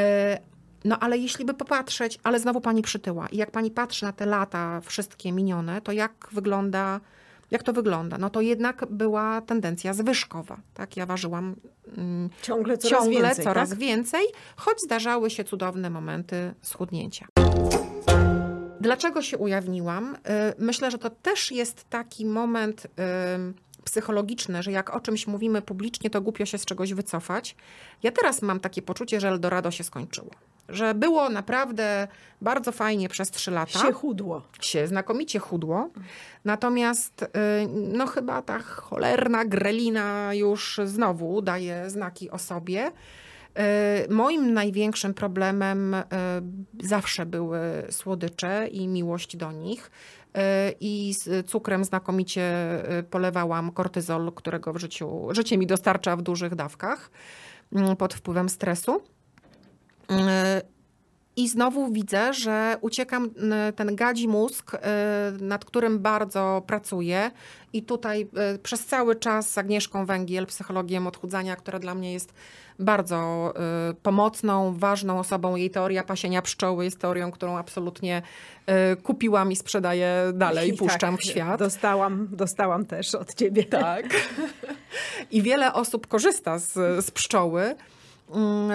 No 0.85 0.99
ale 0.99 1.17
jeśli 1.17 1.45
by 1.45 1.53
popatrzeć, 1.53 2.19
ale 2.23 2.39
znowu 2.39 2.61
pani 2.61 2.81
przytyła. 2.81 3.27
I 3.27 3.37
jak 3.37 3.51
pani 3.51 3.71
patrzy 3.71 4.05
na 4.05 4.11
te 4.11 4.25
lata 4.25 4.81
wszystkie 4.81 5.31
minione, 5.31 5.81
to 5.81 5.91
jak 5.91 6.27
wygląda 6.31 6.99
jak 7.51 7.63
to 7.63 7.73
wygląda? 7.73 8.17
No 8.17 8.29
to 8.29 8.41
jednak 8.41 8.85
była 8.89 9.41
tendencja 9.41 9.93
zwyżkowa. 9.93 10.57
Tak? 10.73 10.97
Ja 10.97 11.05
ważyłam 11.05 11.55
mm, 11.97 12.29
Ciągle 12.41 12.77
coraz 12.77 13.03
ciągle 13.03 13.21
więcej, 13.21 13.45
coraz 13.45 13.69
tak? 13.69 13.79
więcej, 13.79 14.25
choć 14.55 14.81
zdarzały 14.81 15.29
się 15.29 15.43
cudowne 15.43 15.89
momenty 15.89 16.53
schudnięcia. 16.61 17.27
Dlaczego 18.79 19.21
się 19.21 19.37
ujawniłam? 19.37 20.15
Y, 20.15 20.19
Myślę, 20.57 20.91
że 20.91 20.97
to 20.97 21.09
też 21.09 21.51
jest 21.51 21.89
taki 21.89 22.25
moment 22.25 22.85
y, 22.85 22.89
psychologiczny, 23.83 24.63
że 24.63 24.71
jak 24.71 24.95
o 24.95 24.99
czymś 24.99 25.27
mówimy 25.27 25.61
publicznie, 25.61 26.09
to 26.09 26.21
głupio 26.21 26.45
się 26.45 26.57
z 26.57 26.65
czegoś 26.65 26.93
wycofać. 26.93 27.55
Ja 28.03 28.11
teraz 28.11 28.41
mam 28.41 28.59
takie 28.59 28.81
poczucie, 28.81 29.19
że 29.19 29.27
Eldorado 29.27 29.71
się 29.71 29.83
skończyło. 29.83 30.31
Że 30.69 30.93
było 30.93 31.29
naprawdę 31.29 32.07
bardzo 32.41 32.71
fajnie 32.71 33.09
przez 33.09 33.31
trzy 33.31 33.51
lata 33.51 33.79
Się 33.79 33.91
chudło. 33.91 34.41
się 34.61 34.87
znakomicie 34.87 35.39
chudło. 35.39 35.89
Natomiast 36.45 37.21
y, 37.23 37.27
no 37.71 38.07
chyba 38.07 38.41
ta 38.41 38.59
cholerna 38.59 39.45
grelina 39.45 40.33
już 40.33 40.79
znowu 40.85 41.41
daje 41.41 41.89
znaki 41.89 42.29
o 42.31 42.37
sobie. 42.37 42.87
Y, 42.87 44.13
Moim 44.13 44.53
największym 44.53 45.13
problemem 45.13 45.93
y, 45.93 46.03
zawsze 46.83 47.25
były 47.25 47.59
słodycze 47.89 48.67
i 48.67 48.87
miłość 48.87 49.37
do 49.37 49.51
nich. 49.51 49.91
I 50.79 51.13
z 51.13 51.47
cukrem 51.49 51.83
znakomicie 51.85 52.53
polewałam 53.09 53.71
kortyzol, 53.71 54.31
którego 54.35 54.73
w 54.73 54.77
życiu, 54.77 55.27
życie 55.31 55.57
mi 55.57 55.67
dostarcza 55.67 56.15
w 56.15 56.21
dużych 56.21 56.55
dawkach 56.55 57.11
mm, 57.73 57.95
pod 57.95 58.13
wpływem 58.13 58.49
stresu. 58.49 59.01
Y, 60.11 60.15
i 61.37 61.49
znowu 61.49 61.91
widzę, 61.91 62.33
że 62.33 62.77
uciekam 62.81 63.23
n- 63.37 63.73
ten 63.73 63.95
gadzi 63.95 64.27
mózg, 64.27 64.73
y, 64.73 64.79
nad 65.43 65.65
którym 65.65 65.99
bardzo 65.99 66.63
pracuję. 66.67 67.31
I 67.73 67.83
tutaj 67.83 68.27
y, 68.55 68.59
przez 68.59 68.85
cały 68.85 69.15
czas 69.15 69.49
z 69.51 69.57
Agnieszką 69.57 70.05
Węgiel, 70.05 70.45
psychologiem 70.45 71.07
odchudzania, 71.07 71.55
która 71.55 71.79
dla 71.79 71.95
mnie 71.95 72.13
jest 72.13 72.33
bardzo 72.79 73.53
y, 73.91 73.93
pomocną, 73.93 74.77
ważną 74.77 75.19
osobą. 75.19 75.55
Jej 75.55 75.69
teoria 75.69 76.03
pasienia 76.03 76.41
pszczoły 76.41 76.85
jest 76.85 76.99
teorią, 76.99 77.31
którą 77.31 77.57
absolutnie 77.57 78.21
y, 78.93 78.95
kupiłam 78.95 79.51
i 79.51 79.55
sprzedaję 79.55 80.31
dalej, 80.33 80.69
I 80.73 80.77
puszczam 80.77 81.15
tak, 81.15 81.21
w 81.21 81.23
świat. 81.23 81.59
Dostałam, 81.59 82.27
dostałam 82.31 82.85
też 82.85 83.15
od 83.15 83.33
ciebie. 83.33 83.63
Tak. 83.63 84.05
I 85.31 85.41
wiele 85.41 85.73
osób 85.73 86.07
korzysta 86.07 86.59
z, 86.59 86.73
z 87.05 87.11
pszczoły. 87.11 87.75
Mm, 88.29 88.71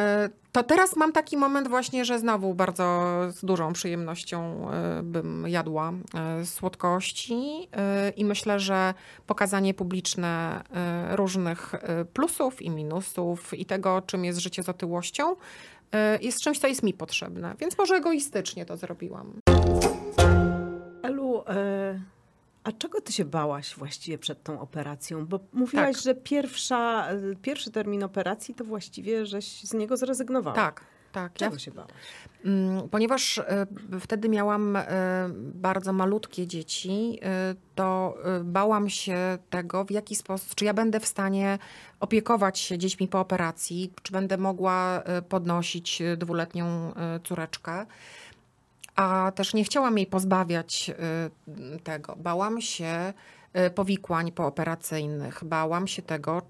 To 0.53 0.63
teraz 0.63 0.97
mam 0.97 1.13
taki 1.13 1.37
moment 1.37 1.69
właśnie, 1.69 2.05
że 2.05 2.19
znowu 2.19 2.55
bardzo 2.55 3.03
z 3.31 3.45
dużą 3.45 3.73
przyjemnością 3.73 4.69
y, 4.99 5.03
bym 5.03 5.45
jadła 5.49 5.93
y, 6.43 6.47
słodkości 6.47 7.69
y, 8.09 8.11
i 8.11 8.25
myślę, 8.25 8.61
że 8.61 8.95
pokazanie 9.27 9.75
publiczne 9.75 10.63
y, 11.13 11.17
różnych 11.17 11.75
y, 11.75 12.05
plusów 12.05 12.63
i 12.63 12.71
minusów 12.71 13.55
i 13.55 13.67
tego, 13.67 14.03
czym 14.07 14.25
jest 14.25 14.39
życie 14.39 14.63
z 14.63 14.69
otyłością, 14.69 15.33
y, 15.33 15.37
jest 16.21 16.41
czymś, 16.41 16.59
co 16.59 16.67
jest 16.67 16.83
mi 16.83 16.95
potrzebne. 16.95 17.55
Więc 17.59 17.79
może 17.79 17.95
egoistycznie 17.95 18.67
to 18.67 18.77
zrobiłam. 18.77 19.33
Elu, 21.03 21.43
e, 21.49 22.01
a 22.65 22.73
czego 22.73 23.01
ty 23.01 23.13
się 23.13 23.25
bałaś 23.25 23.75
właściwie 23.75 24.19
przed 24.19 24.43
tą 24.43 24.61
operacją? 24.61 25.27
Bo 25.27 25.41
mówiłaś, 25.53 25.97
Tak. 25.97 26.05
że 26.05 26.15
pierwsza, 26.15 27.09
e, 27.11 27.37
pierwszy 27.43 27.71
termin 27.71 28.03
operacji 28.03 28.55
to 28.55 28.65
właściwie 28.65 29.27
żeś 29.27 29.61
z 29.63 29.75
niego 29.75 29.97
zrezygnowała. 29.97 30.57
Tak, 30.57 30.85
tak. 31.13 31.41
Ja 31.41 31.47
Czego 31.47 31.59
się 31.59 31.71
bałaś? 31.71 31.91
Mm, 32.45 32.89
Ponieważ 32.89 33.39
e, 33.39 33.67
wtedy 34.01 34.29
miałam 34.29 34.77
e, 34.77 34.85
bardzo 35.55 35.93
malutkie 35.93 36.47
dzieci, 36.47 37.21
to 37.75 38.15
bałam 38.45 38.89
się 38.91 39.39
tego, 39.51 39.85
w 39.85 39.91
jaki 39.91 40.17
sposób, 40.17 40.55
czy 40.55 40.65
ja 40.65 40.75
będę 40.75 41.01
w 41.01 41.07
stanie 41.07 41.59
opiekować 42.01 42.59
się 42.59 42.79
dziećmi 42.79 43.09
po 43.09 43.21
operacji, 43.21 43.93
czy 44.03 44.13
będę 44.13 44.37
mogła 44.37 45.03
podnosić 45.29 46.03
dwuletnią 46.17 46.93
córeczkę. 47.25 47.87
A 48.97 49.33
też 49.35 49.55
nie 49.55 49.65
chciałam 49.65 49.99
jej 49.99 50.07
pozbawiać 50.07 50.91
e, 50.91 51.81
tego. 51.81 52.17
Bałam 52.17 52.61
się 52.61 53.13
e, 53.53 53.71
powikłań 53.71 54.33
pooperacyjnych. 54.33 55.45
Bałam 55.45 55.87
się 55.87 56.03
tego, 56.03 56.43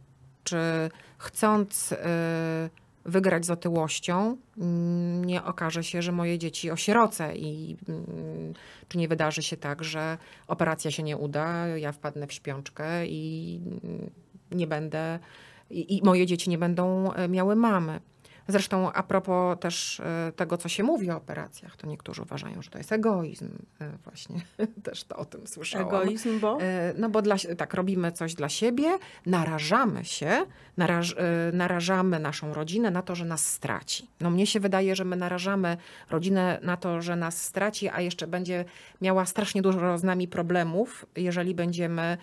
czy 0.44 0.90
chcąc 1.18 1.92
e, 1.92 2.70
wygrać 3.04 3.47
z 3.47 3.50
otyłością, 3.50 4.37
mm, 4.59 5.25
nie 5.25 5.44
okaże 5.44 5.85
się, 5.85 6.02
że 6.02 6.12
moje 6.12 6.38
dzieci 6.38 6.70
osierocę 6.70 7.37
i 7.37 7.76
mm, 7.88 8.54
czy 8.88 8.99
nie 8.99 9.09
wydarzy 9.09 9.42
się 9.42 9.56
tak, 9.56 9.85
że 9.85 10.18
operacja 10.49 10.90
się 10.90 11.02
nie 11.02 11.16
uda, 11.16 11.66
ja 11.66 11.92
wpadnę 11.92 12.26
w 12.26 12.32
śpiączkę 12.32 13.06
i 13.06 13.61
mm, 13.85 14.11
nie 14.50 14.66
będę, 14.66 15.18
i, 15.70 15.97
i 15.97 16.02
moje 16.04 16.26
dzieci 16.26 16.50
nie 16.50 16.59
będą 16.59 17.12
e, 17.12 17.28
miały 17.28 17.56
mamy. 17.56 18.00
Zresztą 18.50 18.92
a 18.92 19.02
propos 19.02 19.59
też 19.61 20.00
e, 20.00 20.33
tego, 20.37 20.57
co 20.57 20.69
się 20.69 20.83
mówi 20.83 21.11
o 21.11 21.16
operacjach, 21.16 21.76
to 21.76 21.87
niektórzy 21.87 22.23
uważają, 22.23 22.62
że 22.62 22.71
to 22.71 22.78
jest 22.78 22.92
egoizm. 22.92 23.49
E, 23.80 23.90
Właśnie 24.04 24.40
też 24.85 25.04
to 25.04 25.16
o 25.16 25.25
tym 25.25 25.47
słyszałam. 25.47 25.88
Egoizm, 25.88 26.40
bo? 26.40 26.59
E, 26.61 26.95
No 26.99 27.09
bo 27.09 27.23
dla, 27.23 27.37
tak, 27.59 27.75
robimy 27.75 28.12
coś 28.12 28.35
dla 28.35 28.49
siebie, 28.49 28.99
narażamy 29.26 30.04
się, 30.04 30.47
naraż, 30.76 31.16
narażamy 31.52 32.19
naszą 32.19 32.54
rodzinę 32.54 32.90
na 32.90 33.02
to, 33.02 33.14
że 33.14 33.25
nas 33.25 33.45
straci. 33.47 34.09
No 34.21 34.30
mnie 34.30 34.47
się 34.47 34.61
wydaje, 34.61 34.97
że 34.97 35.04
my 35.04 35.16
narażamy 35.16 35.76
rodzinę 36.11 36.59
na 36.62 36.76
to, 36.76 37.02
że 37.02 37.16
nas 37.16 37.42
straci, 37.45 37.88
a 37.88 38.00
jeszcze 38.00 38.26
będzie 38.26 38.64
miała 39.00 39.26
strasznie 39.26 39.62
dużo 39.62 39.99
z 39.99 40.02
nami 40.02 40.28
problemów, 40.28 41.07
jeżeli 41.16 41.54
będziemy 41.54 42.19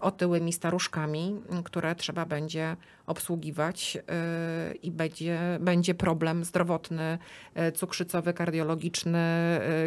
otyłymi 0.00 0.52
staruszkami, 0.52 1.40
które 1.64 1.94
trzeba 1.94 2.26
będzie 2.26 2.76
obsługiwać 3.06 3.96
e, 3.96 4.74
i 4.74 4.90
będzie, 4.90 5.38
będzie 5.60 5.94
problem 5.94 6.44
zdrowotny, 6.44 7.18
e, 7.54 7.72
cukrzycowy, 7.72 8.32
kardiologiczny, 8.32 9.18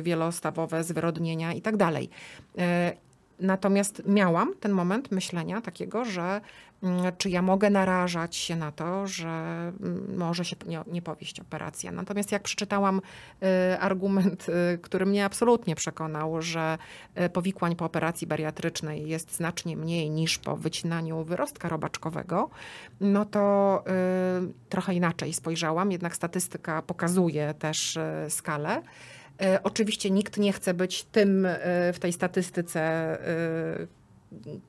wielostawowe 0.02 0.84
zwyrodnienia 0.84 1.54
i 1.54 1.62
tak 1.62 1.78
Natomiast 3.40 4.04
miałam 4.08 4.54
ten 4.60 4.72
moment 4.72 5.12
myślenia 5.12 5.62
takiego, 5.62 6.06
że 6.06 6.42
czy 7.18 7.30
ja 7.30 7.42
mogę 7.42 7.70
narażać 7.70 8.36
się 8.36 8.56
na 8.56 8.72
to, 8.72 9.08
że 9.08 9.28
mm, 9.28 10.18
może 10.18 10.46
się 10.46 10.56
nie, 10.66 10.82
nie 10.88 11.02
powieść 11.02 11.40
operacja. 11.40 11.92
Natomiast 11.92 12.32
jak 12.32 12.44
przeczytałam 12.44 13.02
y, 13.44 13.80
argument, 13.80 14.48
y, 14.50 14.78
który 14.78 15.06
mnie 15.06 15.26
absolutnie 15.26 15.76
przekonał, 15.76 16.42
że 16.42 16.78
y, 17.22 17.30
powikłań 17.30 17.76
po 17.76 17.86
operacji 17.86 18.28
bariatrycznej 18.28 19.10
jest 19.10 19.36
znacznie 19.36 19.78
mniej 19.78 20.10
niż 20.10 20.38
po 20.38 20.58
wycinaniu 20.58 21.24
wyrostka 21.24 21.70
robaczkowego, 21.70 22.50
no 23.02 23.26
to 23.26 23.84
trochę 24.70 24.94
inaczej 24.94 25.34
spojrzałam. 25.34 25.92
Jednak 25.92 26.16
statystyka 26.16 26.82
pokazuje 26.82 27.54
też 27.54 28.00
skalę. 28.30 28.82
Oczywiście 29.64 30.12
nikt 30.12 30.38
nie 30.38 30.54
chce 30.54 30.74
być 30.74 31.04
tym 31.04 31.48
w 31.94 31.98
tej 32.00 32.14
statystyce 32.14 33.18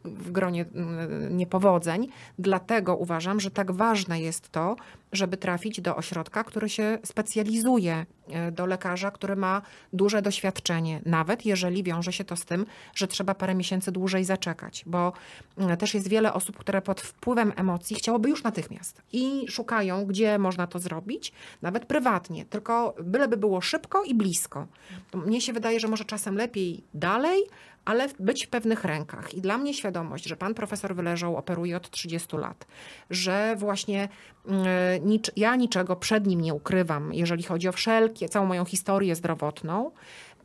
w 0.05 0.31
gronie 0.31 0.65
mm, 0.75 1.37
niepowodzeń. 1.37 2.09
Dlatego 2.39 2.97
uważam, 2.97 3.41
że 3.41 3.51
tak 3.51 3.73
ważne 3.73 4.21
jest 4.21 4.49
to, 4.49 4.77
żeby 5.13 5.37
trafić 5.37 5.81
do 5.81 5.97
ośrodka, 5.97 6.45
który 6.45 6.69
się 6.69 6.99
specjalizuje, 7.05 8.07
e, 8.29 8.53
do 8.53 8.67
lekarza, 8.67 9.11
który 9.11 9.37
ma 9.37 9.63
duże 9.93 10.23
doświadczenie, 10.23 11.01
nawet 11.07 11.47
jeżeli 11.47 11.83
wiąże 11.83 12.13
się 12.13 12.25
to 12.25 12.37
z 12.37 12.45
tym, 12.45 12.67
że 12.95 13.07
trzeba 13.07 13.35
parę 13.35 13.55
miesięcy 13.55 13.93
dłużej 13.93 14.25
zaczekać, 14.25 14.83
bo 14.87 15.13
mm, 15.59 15.77
też 15.77 15.95
jest 15.95 16.09
wiele 16.09 16.33
osób, 16.33 16.59
które 16.59 16.83
pod 16.83 17.01
wpływem 17.01 17.53
emocji 17.57 17.97
chciałoby 17.97 18.29
już 18.29 18.43
natychmiast 18.43 19.03
i 19.13 19.47
szukają, 19.49 20.07
gdzie 20.07 20.39
można 20.39 20.67
to 20.67 20.79
zrobić, 20.79 21.33
nawet 21.63 21.87
prywatnie, 21.87 22.45
tylko 22.45 22.95
byleby 23.03 23.37
było 23.37 23.61
szybko 23.61 24.05
i 24.05 24.15
blisko. 24.15 24.67
Mnie 25.15 25.41
się 25.41 25.53
wydaje, 25.53 25.81
że 25.81 25.89
może 25.89 26.05
czasem 26.05 26.37
lepiej 26.37 26.85
dalej, 26.95 27.43
ale 27.85 28.09
być 28.21 28.47
w 28.47 28.49
pewnych 28.49 28.85
rękach. 28.85 29.35
I 29.35 29.41
dla 29.41 29.59
mnie 29.59 29.75
świadomość, 29.75 30.25
że 30.25 30.37
pan 30.37 30.55
profesor 30.55 30.95
Wyleżał 30.95 31.37
operuje 31.37 31.77
od 31.77 31.91
30 31.91 32.37
lat, 32.37 32.67
że 33.11 33.55
właśnie 33.59 34.09
mm, 34.47 34.67
nic, 35.05 35.31
ja 35.37 35.57
niczego 35.57 35.97
przed 35.97 36.27
nim 36.27 36.41
nie 36.41 36.55
ukrywam, 36.55 37.15
jeżeli 37.15 37.43
chodzi 37.43 37.69
o 37.69 37.73
wszelkie, 37.73 38.29
całą 38.29 38.47
moją 38.47 38.65
historię 38.65 39.15
zdrowotną, 39.15 39.91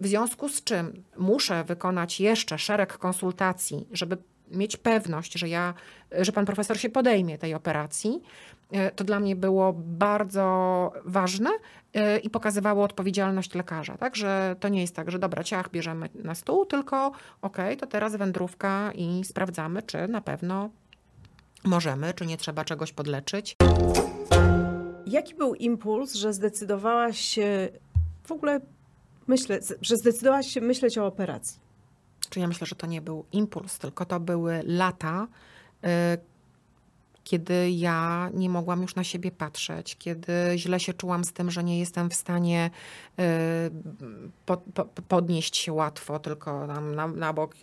w 0.02 0.08
związku 0.08 0.50
z 0.50 0.64
czym 0.64 1.04
muszę 1.18 1.64
wykonać 1.64 2.20
jeszcze 2.20 2.58
szereg 2.58 2.98
konsultacji, 2.98 3.88
żeby 3.92 4.18
mieć 4.52 4.78
pewność, 4.78 5.34
że 5.34 5.50
ja, 5.50 5.74
że 6.12 6.32
pan 6.32 6.46
profesor 6.46 6.80
się 6.80 6.90
podejmie 6.90 7.38
tej 7.38 7.54
operacji, 7.54 8.22
e, 8.72 8.92
to 8.92 9.04
dla 9.04 9.20
mnie 9.20 9.36
było 9.36 9.74
bardzo 9.78 10.92
ważne 11.06 11.50
e, 11.94 12.18
i 12.18 12.30
pokazywało 12.30 12.84
odpowiedzialność 12.84 13.56
lekarza, 13.56 13.98
tak, 13.98 14.16
że 14.16 14.56
to 14.60 14.68
nie 14.68 14.82
jest 14.82 14.96
tak, 14.96 15.12
że 15.12 15.20
dobra, 15.20 15.44
ciach 15.44 15.72
bierzemy 15.72 16.10
na 16.16 16.36
stół, 16.36 16.66
tylko 16.66 17.12
okej, 17.42 17.78
to 17.78 17.88
teraz 17.88 18.16
wędrówka 18.16 18.92
i 18.96 19.24
sprawdzamy, 19.24 19.82
czy 19.82 20.08
na 20.08 20.22
pewno 20.22 20.70
możemy, 21.64 22.14
czy 22.14 22.26
nie 22.26 22.38
trzeba 22.38 22.66
czegoś 22.66 22.94
podleczyć. 22.94 23.56
Jaki 25.06 25.36
był 25.36 25.56
impuls, 25.56 26.14
że 26.14 26.34
zdecydowałaś 26.34 27.20
się 27.20 27.70
w 28.24 28.32
ogóle 28.32 28.62
myślę, 29.28 29.60
że 29.82 29.98
zdecydowałaś 29.98 30.48
się 30.48 30.62
myśleć 30.62 30.98
o 30.98 31.06
operacji? 31.06 31.60
Czy 32.30 32.40
ja 32.40 32.48
myślę, 32.48 32.68
że 32.68 32.76
to 32.76 32.88
nie 32.88 33.02
był 33.02 33.26
impuls, 33.32 33.80
tylko 33.80 34.06
to 34.06 34.20
były 34.20 34.62
lata, 34.66 35.28
y, 35.86 35.88
kiedy 37.28 37.72
ja 37.72 38.30
nie 38.34 38.50
mogłam 38.50 38.82
już 38.82 38.96
na 38.96 39.04
siebie 39.04 39.32
patrzeć, 39.32 39.98
kiedy 39.98 40.34
źle 40.56 40.80
się 40.80 40.94
czułam 40.94 41.24
z 41.24 41.34
tym, 41.34 41.52
że 41.52 41.64
nie 41.64 41.80
jestem 41.80 42.10
w 42.10 42.14
stanie 42.14 42.70
y, 43.20 43.24
po, 44.46 44.58
po, 44.58 44.86
podnieść 44.86 45.58
się 45.58 45.74
łatwo, 45.74 46.20
tylko 46.20 46.68
tam 46.68 46.96
na, 46.96 47.08
na 47.08 47.34
bok 47.34 47.56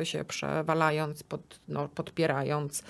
y, 0.00 0.06
się 0.06 0.24
przewalając, 0.24 1.22
pod, 1.22 1.60
no, 1.68 1.88
podpierając. 1.88 2.80
Y, 2.80 2.82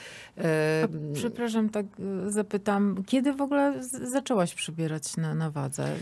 Przepraszam, 1.14 1.68
tak 1.68 1.86
y, 2.26 2.30
zapytam, 2.30 3.02
kiedy 3.06 3.32
w 3.32 3.40
ogóle 3.40 3.82
zaczęłaś 4.12 4.54
przybierać 4.54 5.16
na, 5.16 5.34
na 5.34 5.50
wadze? 5.50 5.96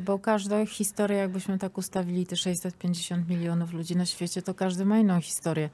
Bo 0.00 0.18
każda 0.18 0.66
historia, 0.66 1.18
jakbyśmy 1.18 1.58
tak 1.58 1.78
ustawili 1.78 2.26
te 2.26 2.36
650 2.36 3.28
milionów 3.28 3.72
ludzi 3.72 3.96
na 3.96 4.06
świecie, 4.06 4.42
to 4.42 4.54
każdy 4.54 4.84
ma 4.84 4.98
inną 4.98 5.20
historię. 5.20 5.70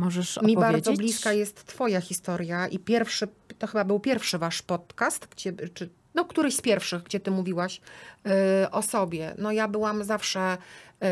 Możesz 0.00 0.36
Mi 0.36 0.56
opowiedzieć? 0.56 0.84
bardzo 0.84 0.92
bliska 0.92 1.32
jest 1.32 1.64
twoja 1.64 2.00
historia 2.00 2.68
i 2.68 2.78
pierwszy, 2.78 3.28
to 3.58 3.66
chyba 3.66 3.84
był 3.84 4.00
pierwszy 4.00 4.38
wasz 4.38 4.62
podcast, 4.62 5.28
gdzie, 5.30 5.52
czy, 5.74 5.90
no 6.14 6.24
któryś 6.24 6.56
z 6.56 6.60
pierwszych, 6.60 7.02
gdzie 7.02 7.20
ty 7.20 7.30
mówiłaś 7.30 7.80
y, 8.26 8.70
o 8.70 8.82
sobie. 8.82 9.34
No 9.38 9.52
ja 9.52 9.68
byłam 9.68 10.04
zawsze, 10.04 10.56
y, 10.56 11.06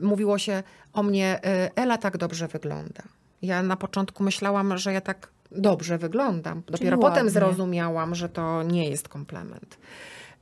mówiło 0.00 0.38
się 0.38 0.62
o 0.92 1.02
mnie, 1.02 1.40
y, 1.66 1.70
Ela 1.76 1.98
tak 1.98 2.16
dobrze 2.16 2.48
wygląda. 2.48 3.02
Ja 3.42 3.62
na 3.62 3.76
początku 3.76 4.22
myślałam, 4.22 4.78
że 4.78 4.92
ja 4.92 5.00
tak 5.00 5.28
dobrze 5.50 5.98
wyglądam. 5.98 6.62
Dopiero 6.66 6.98
potem 6.98 7.14
ładnie. 7.14 7.30
zrozumiałam, 7.30 8.14
że 8.14 8.28
to 8.28 8.62
nie 8.62 8.90
jest 8.90 9.08
komplement. 9.08 9.78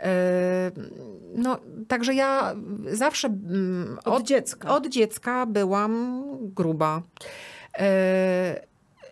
Y, 0.00 1.10
No, 1.34 1.58
także 1.88 2.14
ja 2.14 2.54
zawsze 2.92 3.28
mm, 3.28 3.98
Od, 4.04 4.22
dziecka. 4.22 4.68
od 4.68 4.88
dziecka 4.88 5.46
byłam 5.46 6.22
gruba. 6.40 7.02
E, 7.78 8.60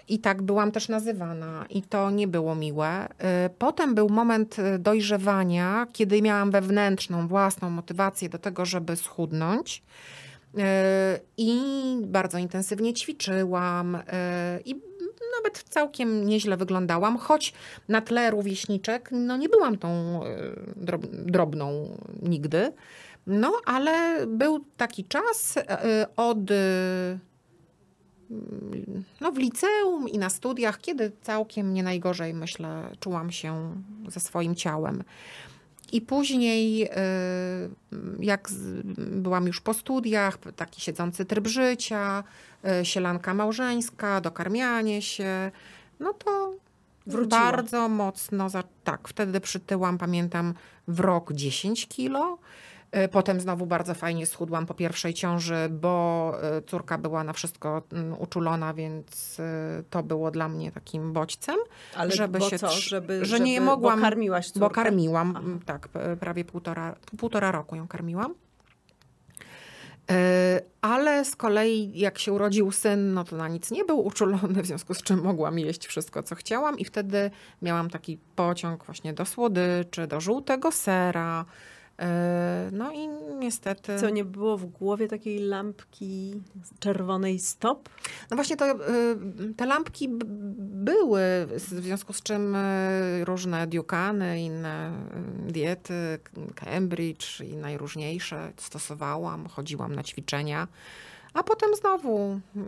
I 0.09 0.19
tak 0.19 0.43
byłam 0.43 0.73
też 0.73 0.89
nazywana, 0.89 1.67
i 1.71 1.83
to 1.83 2.11
nie 2.11 2.29
było 2.29 2.55
miłe. 2.55 3.09
E, 3.19 3.51
Potem 3.59 3.95
był 3.95 4.09
moment 4.09 4.57
dojrzewania, 4.79 5.87
kiedy 5.93 6.23
miałam 6.23 6.51
wewnętrzną, 6.51 7.29
własną 7.29 7.71
motywację 7.71 8.29
do 8.29 8.39
tego, 8.39 8.65
żeby 8.65 8.97
schudnąć. 8.97 9.83
I 11.37 11.61
bardzo 12.07 12.39
intensywnie 12.39 12.95
ćwiczyłam 12.95 13.99
i 14.65 14.88
nawet 15.37 15.65
całkiem 15.69 16.27
nieźle 16.27 16.57
wyglądałam, 16.57 17.19
choć 17.19 17.53
na 17.89 18.01
tle 18.01 18.31
rówieśniczek 18.31 19.09
no 19.13 19.37
nie 19.37 19.49
byłam 19.49 19.79
tą 19.79 20.21
e, 20.25 20.39
drob, 20.77 21.07
drobną 21.07 21.97
nigdy. 22.23 22.73
No, 23.27 23.53
ale 23.65 24.27
był 24.27 24.65
taki 24.77 25.05
czas 25.05 25.55
e, 25.57 26.07
od 26.17 26.51
e, 26.51 27.19
no, 29.21 29.33
w 29.33 29.39
liceum 29.39 30.09
i 30.09 30.19
na 30.19 30.31
studiach, 30.31 30.81
kiedy 30.81 31.13
całkiem 31.23 31.75
nie 31.75 31.83
najgorzej, 31.83 32.35
myślę, 32.35 32.91
czułam 33.01 33.31
się 33.31 33.75
ze 34.09 34.21
swoim 34.21 34.55
ciałem. 34.55 35.05
I 35.93 36.01
później, 36.01 36.85
y, 36.85 36.89
jak 38.21 38.49
byłam 38.97 39.47
już 39.47 39.61
po 39.61 39.75
studiach, 39.75 40.39
taki 40.57 40.81
siedzący 40.81 41.25
tryb 41.25 41.47
życia, 41.47 42.25
y, 42.81 42.85
sielanka 42.85 43.35
małżeńska, 43.35 44.21
dokarmianie 44.21 45.03
się, 45.03 45.51
no 46.01 46.13
to 46.13 46.55
Wróciła. 47.07 47.41
bardzo 47.41 47.89
mocno, 47.89 48.49
za, 48.49 48.63
tak, 48.85 49.09
wtedy 49.09 49.41
przytyłam, 49.41 49.99
pamiętam, 49.99 50.55
w 50.89 51.01
rok 51.01 51.33
10 51.33 51.89
kilo. 51.89 52.39
Y, 52.97 53.09
Potem 53.09 53.41
znowu 53.41 53.67
bardzo 53.67 53.95
fajnie 53.95 54.27
schudłam 54.27 54.67
po 54.67 54.75
pierwszej 54.75 55.15
ciąży, 55.15 55.69
bo 55.71 56.33
y, 56.59 56.63
córka 56.63 56.99
była 56.99 57.25
na 57.25 57.33
wszystko 57.33 57.83
mm, 57.93 58.21
uczulona, 58.21 58.75
więc 58.75 59.39
y, 59.41 59.43
to 59.91 60.03
było 60.03 60.31
dla 60.31 60.49
mnie 60.49 60.73
takim 60.73 61.13
bodźcem. 61.13 61.57
Ale 61.97 62.11
żeby 62.11 62.41
się 62.41 62.59
co? 62.59 62.71
Żeby, 62.71 63.25
że 63.25 63.41
nie 63.41 63.55
żeby, 63.55 63.67
mogłam- 63.67 63.99
Bo 63.99 64.03
karmiłaś 64.05 64.47
córkę? 64.47 64.61
Bo 64.61 64.71
karmiłam, 64.71 65.35
Aha. 65.37 65.45
m, 65.47 65.61
tak, 65.67 65.89
prawie 66.21 66.45
półtora, 66.45 66.97
półtora 67.19 67.53
roku 67.53 67.77
ją 67.77 67.89
karmiłam. 67.89 68.35
Ale 70.81 71.25
z 71.25 71.37
kolei 71.37 71.93
jak 71.99 72.19
się 72.19 72.33
urodził 72.33 72.73
syn, 72.73 73.15
no 73.15 73.25
to 73.25 73.37
na 73.37 73.49
nic 73.49 73.71
nie 73.71 73.85
był 73.85 74.07
uczulony, 74.07 74.63
w 74.63 74.67
związku 74.67 74.95
z 74.95 75.03
czym 75.03 75.23
mogłam 75.23 75.59
jeść 75.59 75.87
wszystko, 75.87 76.23
co 76.23 76.35
chciałam 76.35 76.79
i 76.79 76.85
wtedy 76.85 77.31
miałam 77.63 77.91
taki 77.91 78.19
pociąg 78.37 78.85
właśnie 78.85 79.13
do 79.13 79.25
słodyczy, 79.25 80.07
do 80.07 80.21
żółtego 80.21 80.73
sera. 80.73 81.45
Yy, 81.99 82.05
No 82.73 82.93
i 82.93 83.09
niestety... 83.39 83.99
Co, 84.01 84.11
nie 84.11 84.25
było 84.25 84.59
w 84.59 84.67
głowie 84.67 85.09
takiej 85.09 85.39
lampki 85.39 86.41
czerwonej 86.79 87.39
stop? 87.39 87.89
No 88.31 88.37
właśnie 88.37 88.57
to, 88.57 88.71
y, 88.71 89.55
te 89.57 89.67
lampki 89.67 90.09
były, 90.59 91.21
w 91.51 91.61
związku 91.61 92.13
z 92.13 92.23
czym 92.23 92.55
y, 92.57 93.25
różne 93.25 93.67
Dukany, 93.67 94.41
inne 94.41 94.93
diety, 95.47 96.19
Cambridge 96.55 97.41
i 97.41 97.57
najróżniejsze 97.57 98.53
stosowałam, 98.57 99.47
chodziłam 99.47 99.95
na 99.95 100.03
ćwiczenia, 100.03 100.69
a 101.35 101.43
potem 101.43 101.71
znowu 101.77 102.41
y, 102.57 102.61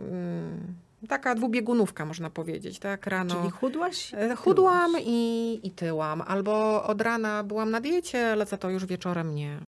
taka 1.07 1.35
dwubiegunówka 1.35 2.05
można 2.05 2.29
powiedzieć, 2.29 2.79
tak 2.79 3.07
rano. 3.07 3.35
Czyli 3.35 3.49
chudłaś? 3.49 4.13
E, 4.13 4.35
Chudłam 4.35 4.91
i, 4.99 5.59
i 5.63 5.71
tyłam, 5.71 6.21
albo 6.21 6.83
od 6.83 7.01
rana 7.01 7.43
byłam 7.43 7.71
na 7.71 7.81
diecie, 7.81 8.31
ale 8.31 8.45
za 8.45 8.57
to 8.57 8.69
już 8.69 8.85
wieczorem 8.85 9.35
nie. 9.35 9.59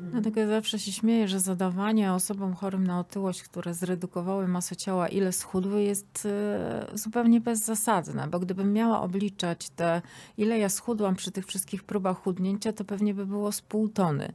Dlatego 0.00 0.40
ja 0.40 0.46
zawsze 0.46 0.78
się 0.78 0.92
śmieję, 0.92 1.28
że 1.28 1.40
zadawanie 1.40 2.12
osobom 2.12 2.54
chorym 2.54 2.86
na 2.86 3.00
otyłość, 3.00 3.42
które 3.42 3.74
zredukowały 3.74 4.48
masę 4.48 4.76
ciała, 4.76 5.08
ile 5.08 5.32
schudły, 5.32 5.82
jest 5.82 6.26
e, 6.26 6.86
zupełnie 6.94 7.40
bezzasadne, 7.40 8.28
bo 8.28 8.38
gdybym 8.38 8.72
miała 8.72 9.00
obliczać 9.00 9.70
te, 9.70 10.02
ile 10.38 10.58
ja 10.58 10.68
schudłam 10.68 11.16
przy 11.16 11.30
tych 11.30 11.46
wszystkich 11.46 11.84
próbach 11.84 12.22
chudnięcia, 12.22 12.72
to 12.72 12.84
pewnie 12.84 13.14
by 13.14 13.26
było 13.26 13.52
z 13.52 13.60
pół 13.60 13.88
tony. 13.88 14.32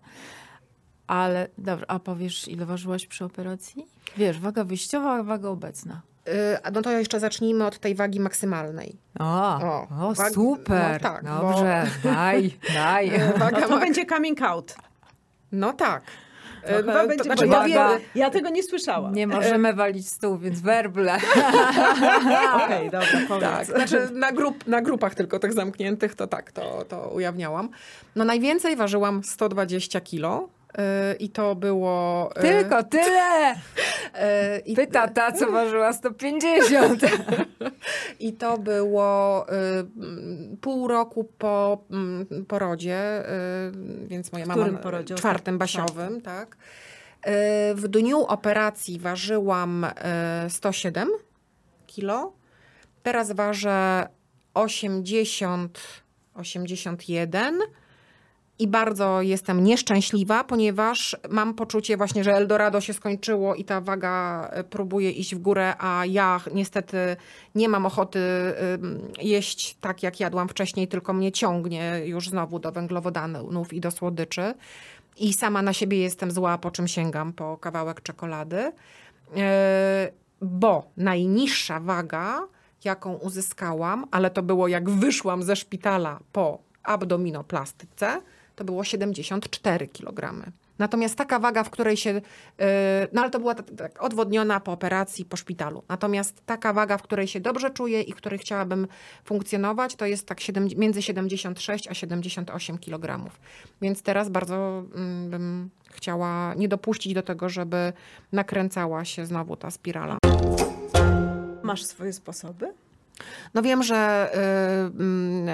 Ale 1.08 1.48
dobrze, 1.58 1.86
a 1.92 2.00
powiesz, 2.00 2.48
ile 2.48 2.66
ważyłaś 2.66 3.08
przy 3.08 3.26
operacji? 3.26 3.86
Wiesz, 4.18 4.40
waga 4.40 4.64
wyjściowa, 4.64 5.24
waga 5.24 5.50
obecna. 5.50 6.02
Y, 6.28 6.64
a 6.64 6.72
No 6.72 6.82
to 6.82 6.92
jeszcze 6.92 7.20
zacznijmy 7.20 7.66
od 7.66 7.80
tej 7.80 7.96
wagi 7.96 8.20
maksymalnej. 8.20 8.96
O, 9.20 9.60
O, 9.64 9.88
o, 10.02 10.14
wag- 10.14 10.34
super. 10.34 11.02
no 11.04 11.10
tak, 11.10 11.24
bo- 11.24 11.30
Dobrze, 11.50 11.86
daj, 12.04 12.58
daj. 12.74 13.12
Waga 13.38 13.60
No 13.60 13.68
to 13.68 13.74
mak- 13.74 13.80
będzie 13.80 14.06
coming 14.06 14.42
out. 14.42 14.76
No 15.52 15.74
tak. 15.74 16.04
To 16.62 16.70
E, 16.70 16.78
chyba 16.78 17.02
to- 17.02 17.08
będzie, 17.08 17.24
znaczy, 17.24 17.48
bo 17.48 17.68
ja, 17.68 17.98
ja 18.16 18.30
tego 18.30 18.50
nie 18.50 18.64
słyszałam. 18.64 19.14
Nie 19.14 19.28
możemy 19.28 19.74
walić 19.74 20.10
stół, 20.10 20.38
więc 20.38 20.62
werble. 20.62 21.18
Okej, 22.64 22.90
dobra, 22.90 23.08
powiedz. 23.28 23.44
Tak, 23.50 23.66
znaczy 23.66 24.10
na, 24.14 24.32
grup, 24.32 24.68
na 24.68 24.82
grupach 24.82 25.16
tylko 25.16 25.40
tych 25.40 25.54
zamkniętych, 25.54 26.16
to 26.16 26.28
tak, 26.28 26.52
to, 26.52 26.86
to 26.86 27.10
ujawniałam. 27.10 27.70
No 28.16 28.26
najwięcej 28.26 28.76
ważyłam 28.76 29.24
120 29.24 30.02
kilo. 30.02 30.50
I 31.20 31.30
to 31.30 31.56
było. 31.56 32.30
y, 32.38 32.42
Tylko 32.42 32.84
tyle! 32.84 33.52
y, 33.54 33.58
i, 34.66 34.76
Pyta 34.76 35.08
ta, 35.08 35.32
co 35.32 35.52
ważyła 35.52 35.94
150. 35.94 37.02
I 38.20 38.34
to 38.34 38.58
było 38.58 39.46
mm, 39.50 40.58
pół 40.62 40.88
roku 40.88 41.24
po 41.38 41.84
porodzie, 42.48 43.24
więc 44.08 44.32
moja 44.34 44.46
mama. 44.46 44.62
którym 44.64 44.78
porodzie? 44.82 45.16
Czwartym 45.16 45.58
basiowym, 45.58 46.22
tak. 46.22 46.58
W 47.76 47.88
dniu 47.88 48.26
operacji 48.26 49.00
ważyłam 49.00 49.84
y, 49.84 50.50
107 50.50 51.10
kilo. 51.88 52.34
Teraz 53.04 53.32
ważę 53.32 54.08
80, 54.54 55.80
81. 56.36 57.60
I 58.60 58.68
bardzo 58.68 59.22
jestem 59.22 59.64
nieszczęśliwa, 59.64 60.44
ponieważ 60.44 61.18
mam 61.30 61.54
poczucie 61.54 61.98
właśnie, 61.98 62.24
że 62.24 62.32
Eldorado 62.32 62.82
się 62.82 62.94
skończyło 62.94 63.56
i 63.56 63.66
ta 63.66 63.82
waga 63.82 64.48
e, 64.52 64.64
próbuje 64.64 65.12
iść 65.12 65.36
w 65.36 65.40
górę, 65.40 65.74
a 65.80 66.06
ja 66.06 66.42
niestety 66.54 66.98
nie 67.56 67.70
mam 67.70 67.86
ochoty 67.86 68.20
jeść 69.22 69.78
tak, 69.82 70.04
jak 70.04 70.20
jadłam 70.20 70.50
wcześniej, 70.50 70.88
tylko 70.88 71.14
mnie 71.14 71.32
ciągnie 71.32 72.02
już 72.06 72.30
znowu 72.30 72.60
do 72.60 72.72
węglowodanów 72.72 73.74
i 73.74 73.82
do 73.82 73.92
słodyczy. 73.92 74.54
I 75.18 75.34
sama 75.34 75.62
na 75.62 75.74
siebie 75.74 75.98
jestem 75.98 76.32
zła, 76.32 76.58
po 76.58 76.72
czym 76.72 76.88
sięgam 76.88 77.34
po 77.34 77.58
kawałek 77.58 78.02
czekolady. 78.02 78.72
E, 79.38 80.12
Bo 80.44 80.92
najniższa 80.98 81.80
waga, 81.80 82.48
jaką 82.84 83.14
uzyskałam, 83.14 84.06
ale 84.12 84.30
to 84.30 84.44
było 84.44 84.68
jak 84.68 84.90
wyszłam 84.90 85.44
ze 85.44 85.56
szpitala 85.56 86.20
po 86.32 86.60
abdominoplastyce, 86.84 88.22
to 88.56 88.64
było 88.64 88.84
74 88.84 89.88
kg. 89.88 90.52
Natomiast 90.80 91.16
taka 91.16 91.40
waga, 91.40 91.64
w 91.64 91.70
której 91.70 91.98
się, 91.98 92.10
yy, 92.10 92.66
no 93.14 93.22
ale 93.22 93.32
to 93.32 93.40
była 93.40 93.56
tak, 93.56 94.04
odwodniona 94.04 94.60
po 94.60 94.72
operacji, 94.72 95.26
po 95.26 95.38
szpitalu. 95.38 95.84
Natomiast 95.90 96.46
taka 96.46 96.74
waga, 96.74 96.98
w 96.98 97.02
której 97.02 97.28
się 97.28 97.40
dobrze 97.40 97.70
czuję 97.70 98.02
i 98.02 98.14
w 98.14 98.16
której 98.16 98.40
chciałabym 98.40 98.88
funkcjonować, 99.26 99.96
to 99.96 100.06
jest 100.06 100.28
tak 100.28 100.40
siedem, 100.40 100.68
między 100.78 101.02
76 101.02 101.88
a 101.88 101.94
78 101.94 102.78
kg. 102.78 103.32
Więc 103.82 104.02
teraz 104.02 104.30
bardzo 104.30 104.84
mm, 104.96 105.30
bym 105.30 105.70
chciała 105.92 106.54
nie 106.54 106.68
dopuścić 106.68 107.14
do 107.14 107.22
tego, 107.22 107.50
żeby 107.50 107.94
nakręcała 108.32 109.06
się 109.06 109.26
znowu 109.26 109.56
ta 109.56 109.72
spirala. 109.72 110.18
Masz 111.64 111.84
swoje 111.84 112.14
sposoby? 112.14 112.74
No 113.54 113.62
wiem, 113.62 113.84
że 113.84 114.30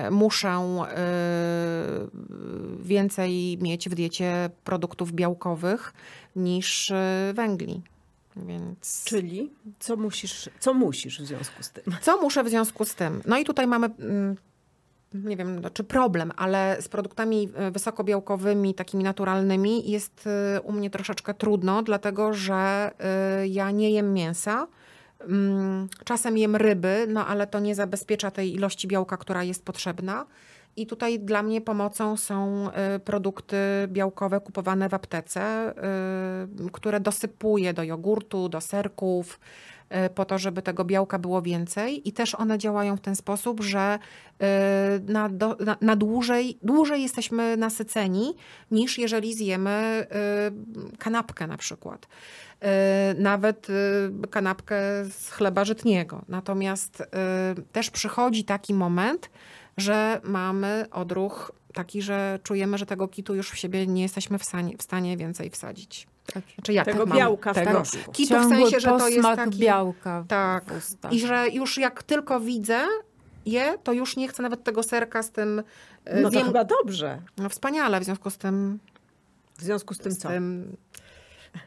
y, 0.03 0.07
y, 0.07 0.11
muszę 0.11 0.85
y, 2.79 2.83
więcej 2.83 3.57
mieć 3.61 3.89
w 3.89 3.95
diecie 3.95 4.49
produktów 4.63 5.13
białkowych 5.13 5.93
niż 6.35 6.91
y, 6.91 6.95
węgli. 7.33 7.81
Więc... 8.35 9.03
Czyli 9.05 9.53
co 9.79 9.95
musisz, 9.95 10.49
co 10.59 10.73
musisz 10.73 11.21
w 11.21 11.25
związku 11.25 11.63
z 11.63 11.71
tym? 11.71 11.83
Co 12.01 12.21
muszę 12.21 12.43
w 12.43 12.49
związku 12.49 12.85
z 12.85 12.95
tym? 12.95 13.21
No 13.25 13.37
i 13.37 13.45
tutaj 13.45 13.67
mamy, 13.67 13.89
mm, 13.99 14.35
nie 15.13 15.37
wiem, 15.37 15.61
czy 15.73 15.83
problem, 15.83 16.31
ale 16.37 16.77
z 16.81 16.87
produktami 16.87 17.49
y, 17.67 17.71
wysokobiałkowymi, 17.71 18.73
takimi 18.73 19.03
naturalnymi 19.03 19.91
jest 19.91 20.27
y, 20.57 20.61
u 20.61 20.71
mnie 20.71 20.89
troszeczkę 20.89 21.33
trudno, 21.33 21.83
dlatego 21.83 22.33
że 22.33 22.91
ja 23.45 23.71
nie 23.71 23.91
jem 23.91 24.13
mięsa. 24.13 24.67
Mm, 25.19 25.87
Czasem 26.05 26.37
jem 26.37 26.55
ryby, 26.55 27.05
no 27.09 27.27
ale 27.27 27.47
to 27.47 27.59
nie 27.59 27.75
zabezpiecza 27.75 28.31
tej 28.31 28.53
ilości 28.53 28.87
białka, 28.87 29.17
która 29.17 29.43
jest 29.43 29.65
potrzebna. 29.65 30.25
I 30.75 30.87
tutaj 30.87 31.19
dla 31.19 31.43
mnie 31.43 31.61
pomocą 31.61 32.17
są 32.17 32.69
y, 32.95 32.99
produkty 32.99 33.57
białkowe 33.87 34.39
kupowane 34.39 34.89
w 34.89 34.93
aptece, 34.93 35.73
y, 36.67 36.71
które 36.71 36.99
dosypuję 36.99 37.73
do 37.73 37.83
jogurtu, 37.83 38.49
do 38.49 38.61
serków, 38.61 39.39
y, 40.05 40.09
po 40.09 40.25
to, 40.25 40.37
żeby 40.37 40.61
tego 40.61 40.85
białka 40.85 41.19
było 41.19 41.41
więcej. 41.41 42.09
I 42.09 42.13
też 42.13 42.35
one 42.35 42.57
działają 42.57 42.97
w 42.97 43.01
ten 43.01 43.15
sposób, 43.15 43.63
że 43.63 43.99
na, 45.07 45.29
do, 45.29 45.57
na, 45.59 45.77
na 45.81 45.95
dłużej, 45.95 46.57
dłużej 46.63 47.01
jesteśmy 47.01 47.57
nasyceni, 47.57 48.35
niż 48.71 48.97
jeżeli 48.97 49.33
zjemy 49.33 50.07
kanapkę 50.97 51.47
na 51.47 51.57
przykład. 51.57 52.07
Y, 52.63 53.21
Nawet 53.21 53.67
y, 53.69 54.27
kanapkę 54.31 54.81
z 55.05 55.29
chleba 55.29 55.65
żytniego. 55.65 56.21
Natomiast 56.27 57.01
y, 57.01 57.05
też 57.71 57.89
przychodzi 57.89 58.43
taki 58.43 58.73
moment, 58.73 59.29
że 59.77 60.21
mamy 60.23 60.85
odruch 60.91 61.51
taki, 61.73 62.01
że 62.01 62.39
czujemy, 62.43 62.77
że 62.77 62.85
tego 62.85 63.07
kitu 63.07 63.35
już 63.35 63.51
w 63.51 63.57
siebie 63.57 63.87
nie 63.87 64.01
jesteśmy 64.01 64.39
w 64.39 64.43
stanie, 64.43 64.77
w 64.77 64.83
stanie 64.83 65.17
więcej 65.17 65.49
wsadzić. 65.49 66.07
Tak. 66.33 66.43
Czy 66.63 66.73
ja 66.73 66.85
Tego 66.85 66.99
tak 66.99 67.07
mam. 67.07 67.17
białka 67.17 67.53
w 67.53 67.55
tego 67.55 67.71
proszku. 67.71 68.11
kitu 68.11 68.39
w 68.39 68.49
sensie, 68.49 68.79
że 68.79 68.87
to 68.87 69.07
jest 69.07 69.27
taki... 69.35 69.59
białka 69.59 70.23
Tak. 70.27 71.13
I 71.13 71.19
że 71.19 71.49
już 71.49 71.77
jak 71.77 72.03
tylko 72.03 72.39
widzę 72.39 72.79
je, 73.45 73.77
to 73.83 73.93
już 73.93 74.17
nie 74.17 74.27
chcę 74.27 74.43
nawet 74.43 74.63
tego 74.63 74.83
serka 74.83 75.23
z 75.23 75.31
tym... 75.31 75.63
No 76.21 76.29
to 76.29 76.39
zjem- 76.39 76.45
chyba 76.45 76.63
dobrze. 76.63 77.21
no 77.37 77.49
wspaniale, 77.49 77.99
w 77.99 78.03
związku 78.03 78.29
z 78.29 78.37
tym... 78.37 78.79
W 79.57 79.63
związku 79.63 79.93
z 79.93 79.97
tym 79.97 80.11
z 80.11 80.17
co? 80.17 80.29
tym 80.29 80.75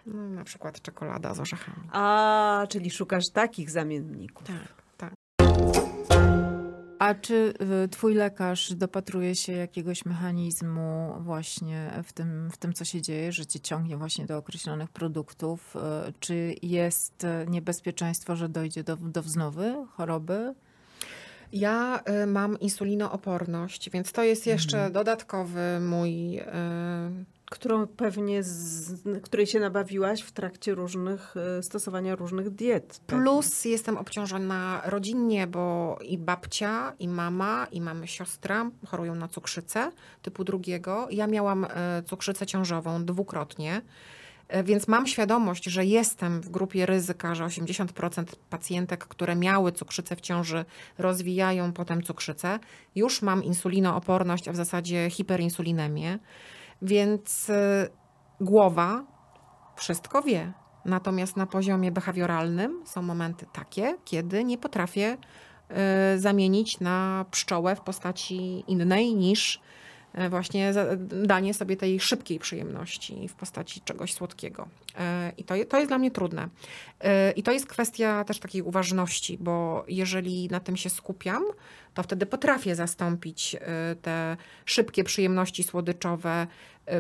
no, 0.07 0.29
na 0.29 0.45
przykład 0.45 0.83
czekolada 0.83 1.35
z 1.35 1.41
orzechami. 1.41 1.89
A, 1.93 2.67
czyli 2.69 2.91
szukasz 2.91 3.29
takich 3.29 3.71
zamienników. 3.71 4.47
Tak, 4.47 4.83
tak. 4.97 5.15
A 6.99 7.15
czy 7.15 7.55
y, 7.85 7.89
twój 7.89 8.15
lekarz 8.15 8.75
dopatruje 8.75 9.35
się 9.35 9.53
jakiegoś 9.53 10.05
mechanizmu 10.05 11.15
właśnie 11.21 11.91
w 12.05 12.13
tym, 12.13 12.51
w 12.51 12.57
tym, 12.57 12.73
co 12.73 12.85
się 12.85 13.03
dzieje, 13.03 13.33
że 13.33 13.47
cię 13.47 13.61
ciągnie 13.61 13.97
właśnie 13.97 14.27
do 14.27 14.37
określonych 14.37 14.91
produktów? 14.91 15.77
Y, 15.77 16.13
Czy 16.21 16.55
jest 16.63 17.27
niebezpieczeństwo, 17.49 18.37
że 18.37 18.49
dojdzie 18.49 18.85
do, 18.85 18.97
do 18.97 19.23
wznowy 19.23 19.75
choroby? 19.91 20.55
Ja 21.53 22.01
y, 22.23 22.27
mam 22.27 22.61
insulinooporność, 22.61 23.91
więc 23.91 24.13
to 24.13 24.23
jest 24.23 24.47
jeszcze 24.47 24.77
Mhm. 24.77 24.93
dodatkowy 24.93 25.81
mój. 25.81 26.39
Y, 26.39 26.45
Którą 27.53 27.87
pewnie, 27.87 28.43
z, 28.43 29.23
której 29.23 29.47
się 29.47 29.61
nabawiłaś 29.61 30.23
w 30.23 30.33
trakcie 30.33 30.75
różnych, 30.75 31.35
e, 31.59 31.63
stosowania 31.63 32.17
różnych 32.17 32.51
diet. 32.51 33.01
pewnie. 33.07 33.23
plus 33.23 33.65
jestem 33.65 33.97
obciążona 33.97 34.83
rodzinnie, 34.85 35.47
bo 35.47 35.99
i 36.05 36.19
babcia, 36.19 36.93
i 36.99 37.09
mama, 37.09 37.67
i 37.73 37.81
mamy 37.81 38.09
siostra 38.09 38.71
chorują 38.87 39.15
na 39.15 39.29
cukrzycę 39.29 39.93
typu 40.23 40.45
drugiego. 40.45 41.09
Ja 41.11 41.27
miałam 41.27 41.65
y, 41.65 41.69
cukrzycę 42.07 42.47
ciążową 42.47 43.05
dwukrotnie. 43.05 43.83
y, 44.57 44.63
Więc 44.63 44.89
mam 44.89 45.07
świadomość, 45.07 45.65
że 45.65 45.85
jestem 45.85 46.41
w 46.41 46.49
grupie 46.49 46.87
ryzyka, 46.87 47.35
że 47.35 47.45
80% 47.45 48.25
pacjentek, 48.51 49.05
które 49.05 49.37
miały 49.37 49.73
cukrzycę 49.73 50.17
w 50.17 50.21
ciąży, 50.21 50.65
rozwijają 50.99 51.73
potem 51.73 52.03
cukrzycę. 52.03 52.59
Już 52.95 53.23
mam 53.23 53.45
insulinooporność, 53.45 54.49
a 54.49 54.53
w 54.53 54.57
zasadzie 54.57 55.11
hiperinsulinemię. 55.11 56.19
Więc 56.83 57.51
y, 57.51 57.89
głowa 58.41 59.05
wszystko 59.77 60.23
wie. 60.23 60.53
Natomiast 60.85 61.37
na 61.37 61.47
poziomie 61.47 61.93
behawioralnym 61.93 62.83
są 62.87 63.03
momenty 63.03 63.47
takie, 63.53 63.97
kiedy 64.05 64.45
nie 64.45 64.59
potrafię 64.59 65.17
y, 66.17 66.21
zamienić 66.21 66.81
na 66.81 67.25
pszczołę 67.31 67.77
w 67.77 67.81
postaci 67.81 68.65
innej 68.67 69.15
niż 69.15 69.61
właśnie 70.31 70.73
za- 70.73 70.97
danie 71.25 71.55
sobie 71.55 71.77
tej 71.77 72.01
szybkiej 72.01 72.39
przyjemności 72.39 73.29
w 73.29 73.35
postaci 73.35 73.81
czegoś 73.81 74.15
słodkiego. 74.15 74.69
Y, 74.91 74.97
I 75.37 75.45
to, 75.45 75.55
to 75.69 75.77
jest 75.77 75.91
dla 75.91 75.99
mnie 75.99 76.11
trudne. 76.11 76.45
Y, 77.05 77.09
I 77.37 77.43
to 77.43 77.53
jest 77.53 77.67
kwestia 77.67 78.25
też 78.25 78.39
takiej 78.39 78.63
uważności, 78.63 79.39
bo 79.39 79.85
jeżeli 79.89 80.49
na 80.49 80.61
tym 80.61 80.77
się 80.77 80.91
skupiam, 80.91 81.43
to 81.95 82.03
wtedy 82.03 82.27
potrafię 82.27 82.75
zastąpić 82.75 83.57
te 84.03 84.37
szybkie 84.65 85.05
przyjemności 85.05 85.63
słodyczowe 85.63 86.47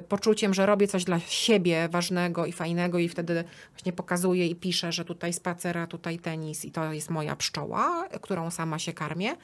poczuciem, 0.08 0.54
że 0.54 0.66
robię 0.66 0.88
coś 0.88 1.04
dla 1.04 1.20
siebie 1.20 1.88
ważnego 1.88 2.46
i 2.46 2.52
fajnego 2.52 2.98
i 2.98 3.08
wtedy 3.08 3.44
właśnie 3.72 3.92
pokazuję 3.92 4.46
i 4.46 4.54
piszę, 4.56 4.92
że 4.92 5.04
tutaj 5.04 5.32
spacer, 5.32 5.78
a 5.78 5.86
tutaj 5.86 6.18
tenis 6.18 6.64
i 6.64 6.70
to 6.70 6.92
jest 6.92 7.10
moja 7.10 7.36
pszczoła, 7.36 8.08
którą 8.22 8.50
sama 8.50 8.78
się 8.78 8.92
karmię. 8.92 9.36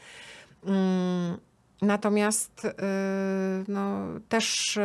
Natomiast 1.83 2.64
y, 2.64 2.71
no, 3.69 4.07
też 4.29 4.77
y, 4.77 4.81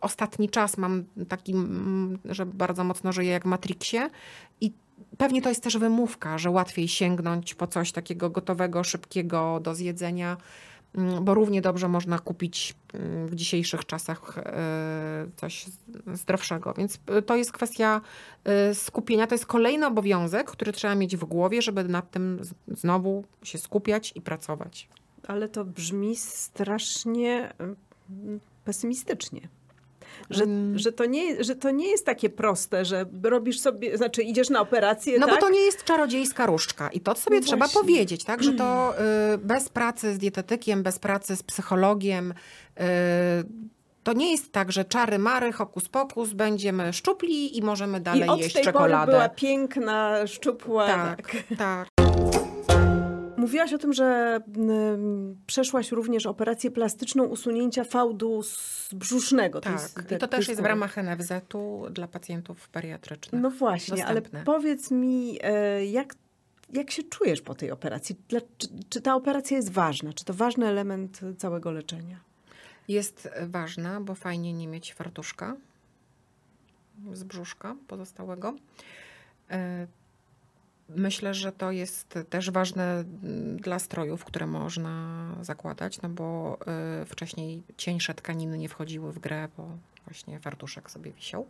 ostatni 0.00 0.48
czas 0.48 0.78
mam 0.78 1.04
taki, 1.28 1.54
że 2.24 2.46
bardzo 2.46 2.84
mocno 2.84 3.12
żyję 3.12 3.30
jak 3.30 3.42
w 3.42 3.46
Matrixie 3.46 4.10
i 4.60 4.72
pewnie 5.18 5.42
to 5.42 5.48
jest 5.48 5.62
też 5.62 5.78
wymówka, 5.78 6.38
że 6.38 6.50
łatwiej 6.50 6.88
sięgnąć 6.88 7.54
po 7.54 7.66
coś 7.66 7.92
takiego 7.92 8.30
gotowego, 8.30 8.84
szybkiego 8.84 9.60
do 9.60 9.74
zjedzenia, 9.74 10.36
bo 11.20 11.34
równie 11.34 11.62
dobrze 11.62 11.88
można 11.88 12.18
kupić 12.18 12.74
mm, 12.92 13.26
w 13.26 13.34
dzisiejszych 13.34 13.86
czasach 13.86 14.38
e, 14.38 15.26
coś 15.36 15.66
zdrowszego. 16.14 16.74
Więc 16.78 16.98
e, 17.06 17.22
to 17.22 17.36
jest 17.36 17.52
kwestia 17.52 18.00
e, 18.44 18.74
skupienia. 18.74 19.26
To 19.26 19.34
jest 19.34 19.46
kolejny 19.46 19.86
obowiązek, 19.86 20.50
który 20.50 20.72
trzeba 20.72 20.94
mieć 20.94 21.16
w 21.16 21.24
głowie, 21.24 21.62
żeby 21.62 21.84
nad 21.84 22.10
tym 22.10 22.40
znowu 22.68 23.24
się 23.42 23.58
skupiać 23.58 24.12
i 24.14 24.20
pracować. 24.20 24.88
Ale 25.26 25.48
to 25.48 25.64
brzmi 25.64 26.16
strasznie 26.16 27.52
mm, 27.58 28.40
pesymistycznie. 28.64 29.48
Że, 30.30 30.44
Mm. 30.44 30.78
że, 30.78 30.92
to 30.92 31.04
nie, 31.06 31.44
że 31.44 31.54
to 31.56 31.70
nie 31.70 31.88
jest 31.90 32.06
takie 32.06 32.30
proste, 32.30 32.84
że 32.84 33.06
robisz 33.22 33.60
sobie, 33.60 33.96
znaczy 33.96 34.22
idziesz 34.22 34.50
na 34.50 34.60
operację, 34.60 35.18
No 35.18 35.26
tak? 35.26 35.34
bo 35.34 35.40
to 35.40 35.50
nie 35.50 35.60
jest 35.60 35.84
czarodziejska 35.84 36.46
różdżka 36.46 36.88
i 36.90 37.00
to 37.00 37.14
sobie 37.14 37.36
No 37.40 37.46
trzeba 37.46 37.66
właśnie. 37.66 37.80
powiedzieć, 37.80 38.24
tak, 38.24 38.42
że 38.42 38.52
to 38.52 38.94
y, 39.34 39.38
bez 39.38 39.68
pracy 39.68 40.14
z 40.14 40.18
dietetykiem, 40.18 40.82
bez 40.82 40.98
pracy 40.98 41.36
z 41.36 41.42
psychologiem, 41.42 42.30
y, 42.80 42.82
to 44.02 44.12
nie 44.12 44.30
jest 44.32 44.52
tak, 44.52 44.72
że 44.72 44.84
czary 44.84 45.18
mary, 45.18 45.52
hokus 45.52 45.88
pokus, 45.88 46.32
będziemy 46.32 46.92
szczupli 46.92 47.58
i 47.58 47.62
możemy 47.62 48.00
dalej 48.00 48.26
I 48.26 48.30
od 48.30 48.38
jeść 48.40 48.54
tej 48.54 48.64
czekoladę. 48.64 49.06
pory 49.06 49.12
była 49.18 49.28
piękna, 49.28 50.26
szczupła. 50.26 50.86
tak, 50.86 51.36
tak. 51.58 51.88
Mówiłaś 53.48 53.72
o 53.72 53.78
tym, 53.78 53.92
że 53.92 54.40
mm, 54.56 55.36
przeszłaś 55.46 55.92
również 55.92 56.26
operację 56.26 56.70
plastyczną 56.70 57.24
usunięcia 57.24 57.84
fałdu 57.84 58.42
z 58.42 58.88
brzusznego. 58.94 59.60
tak. 59.60 59.72
jest 59.72 59.98
I 59.98 60.02
to 60.02 60.18
te- 60.18 60.28
też 60.28 60.48
jest 60.48 60.60
w 60.60 60.64
ramach 60.64 60.96
NFZ-u 60.98 61.86
dla 61.90 62.08
pacjentów 62.08 62.68
bariatrycznych. 62.72 63.42
No 63.42 63.50
właśnie, 63.50 63.96
dostępne. 63.96 64.38
ale 64.38 64.44
powiedz 64.44 64.90
mi, 64.90 65.38
e, 65.42 65.86
jak, 65.86 66.14
jak 66.72 66.90
się 66.90 67.02
czujesz 67.02 67.40
po 67.40 67.54
tej 67.54 67.70
operacji? 67.70 68.16
Dla, 68.28 68.40
czy, 68.58 68.68
czy 68.88 69.00
ta 69.00 69.14
operacja 69.14 69.56
jest 69.56 69.72
ważna? 69.72 70.12
Czy 70.12 70.24
to 70.24 70.34
ważny 70.34 70.66
element 70.66 71.20
całego 71.38 71.70
leczenia? 71.70 72.20
Jest 72.88 73.28
ważna, 73.46 74.00
bo 74.00 74.14
fajnie 74.14 74.52
nie 74.52 74.68
mieć 74.68 74.94
fartuszka 74.94 75.56
z 77.12 77.24
brzuszka 77.24 77.76
pozostałego. 77.86 78.54
Myślę, 80.88 81.34
że 81.34 81.52
to 81.52 81.70
jest 81.70 82.18
też 82.30 82.50
ważne 82.50 82.84
mm, 82.84 83.56
dla 83.56 83.78
strojów, 83.78 84.24
które 84.24 84.46
można 84.46 85.18
zakładać, 85.42 86.02
no 86.02 86.08
bo 86.08 86.58
y, 87.02 87.04
wcześniej 87.04 87.62
cieńsze 87.76 88.14
tkaniny 88.14 88.58
nie 88.58 88.68
wchodziły 88.68 89.12
w 89.12 89.18
grę, 89.18 89.48
bo 89.56 89.68
właśnie 90.04 90.40
fartuszek 90.40 90.90
sobie 90.90 91.12
wisiał. 91.12 91.46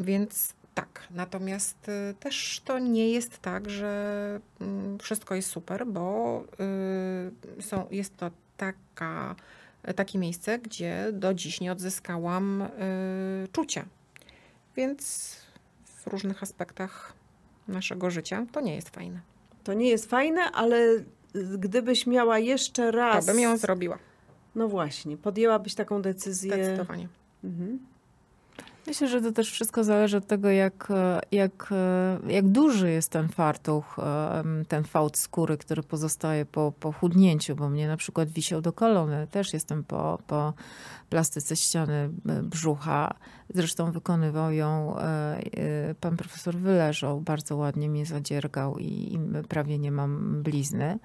Więc 0.00 0.54
tak, 0.74 1.08
natomiast 1.10 1.88
y, 1.88 2.14
też 2.20 2.62
to 2.64 2.78
nie 2.78 3.10
jest 3.10 3.38
tak, 3.38 3.70
że 3.70 4.40
mm, 4.60 4.98
wszystko 4.98 5.34
jest 5.34 5.48
super, 5.48 5.86
bo 5.86 6.44
y, 7.58 7.62
są, 7.62 7.86
jest 7.90 8.16
to 8.16 8.30
taka, 8.56 9.34
takie 9.96 10.18
miejsce, 10.18 10.58
gdzie 10.58 11.06
do 11.12 11.34
dziś 11.34 11.60
nie 11.60 11.72
odzyskałam 11.72 12.68
czucia. 13.52 13.84
Więc 14.76 15.36
w 15.84 16.06
różnych 16.06 16.42
aspektach 16.42 17.14
naszego 17.68 18.10
życia 18.10 18.46
to 18.52 18.60
nie 18.60 18.74
jest 18.74 18.90
fajne. 18.90 19.20
To 19.64 19.72
nie 19.72 19.88
jest 19.88 20.10
fajne, 20.10 20.42
ale 20.42 21.04
gdybyś 21.58 22.06
miała 22.06 22.38
jeszcze 22.38 22.90
raz. 22.90 23.26
To 23.26 23.32
bym 23.32 23.40
ją 23.40 23.56
zrobiła. 23.56 23.98
No 24.54 24.68
właśnie, 24.68 25.16
podjęłabyś 25.16 25.74
taką 25.74 26.02
decyzję. 26.02 26.52
Zdecydowanie. 26.52 27.08
Mhm. 27.44 27.78
Myślę, 28.86 29.08
że 29.08 29.20
to 29.20 29.32
też 29.32 29.50
wszystko 29.50 29.84
zależy 29.84 30.16
od 30.16 30.26
tego, 30.26 30.50
jak, 30.50 30.88
jak, 31.32 31.74
jak 32.26 32.48
duży 32.48 32.90
jest 32.90 33.10
ten 33.10 33.28
fartuch, 33.28 33.96
em, 33.98 34.64
ten 34.68 34.84
fałd 34.84 35.16
skóry, 35.16 35.56
który 35.56 35.82
pozostaje 35.82 36.46
po, 36.46 36.72
po 36.80 36.92
chudnięciu, 36.92 37.56
bo 37.56 37.68
mnie 37.68 37.88
na 37.88 37.96
przykład 37.96 38.28
wisiał 38.28 38.60
do 38.60 38.72
kolony. 38.72 39.26
Też 39.30 39.52
jestem 39.52 39.84
po, 39.84 40.18
po 40.26 40.52
plastyce 41.08 41.56
ściany 41.56 42.10
e, 42.28 42.42
brzucha. 42.42 43.14
Zresztą 43.54 43.92
wykonywał 43.92 44.52
ją 44.52 44.98
e, 44.98 45.02
e, 45.02 45.94
pan 45.94 46.16
profesor 46.16 46.56
Wyleżał, 46.56 47.20
bardzo 47.20 47.56
ładnie 47.56 47.88
mnie 47.88 48.06
zadziergał 48.06 48.78
i, 48.78 48.84
i 48.84 49.18
prawie 49.48 49.78
nie 49.78 49.92
mam 49.92 50.42
blizny. 50.42 50.98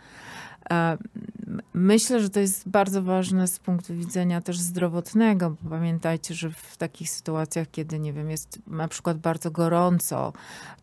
Myślę, 1.74 2.20
że 2.20 2.30
to 2.30 2.40
jest 2.40 2.70
bardzo 2.70 3.04
ważne 3.04 3.48
z 3.48 3.60
punktu 3.60 3.96
widzenia 3.96 4.42
też 4.42 4.60
zdrowotnego, 4.60 5.56
bo 5.62 5.70
pamiętajcie, 5.70 6.34
że 6.34 6.50
w 6.50 6.78
takich 6.78 7.10
sytuacjach, 7.10 7.72
kiedy 7.72 8.00
nie 8.00 8.14
wiem, 8.14 8.30
jest 8.30 8.60
na 8.68 8.88
przykład 8.88 9.18
bardzo 9.18 9.52
gorąco, 9.52 10.34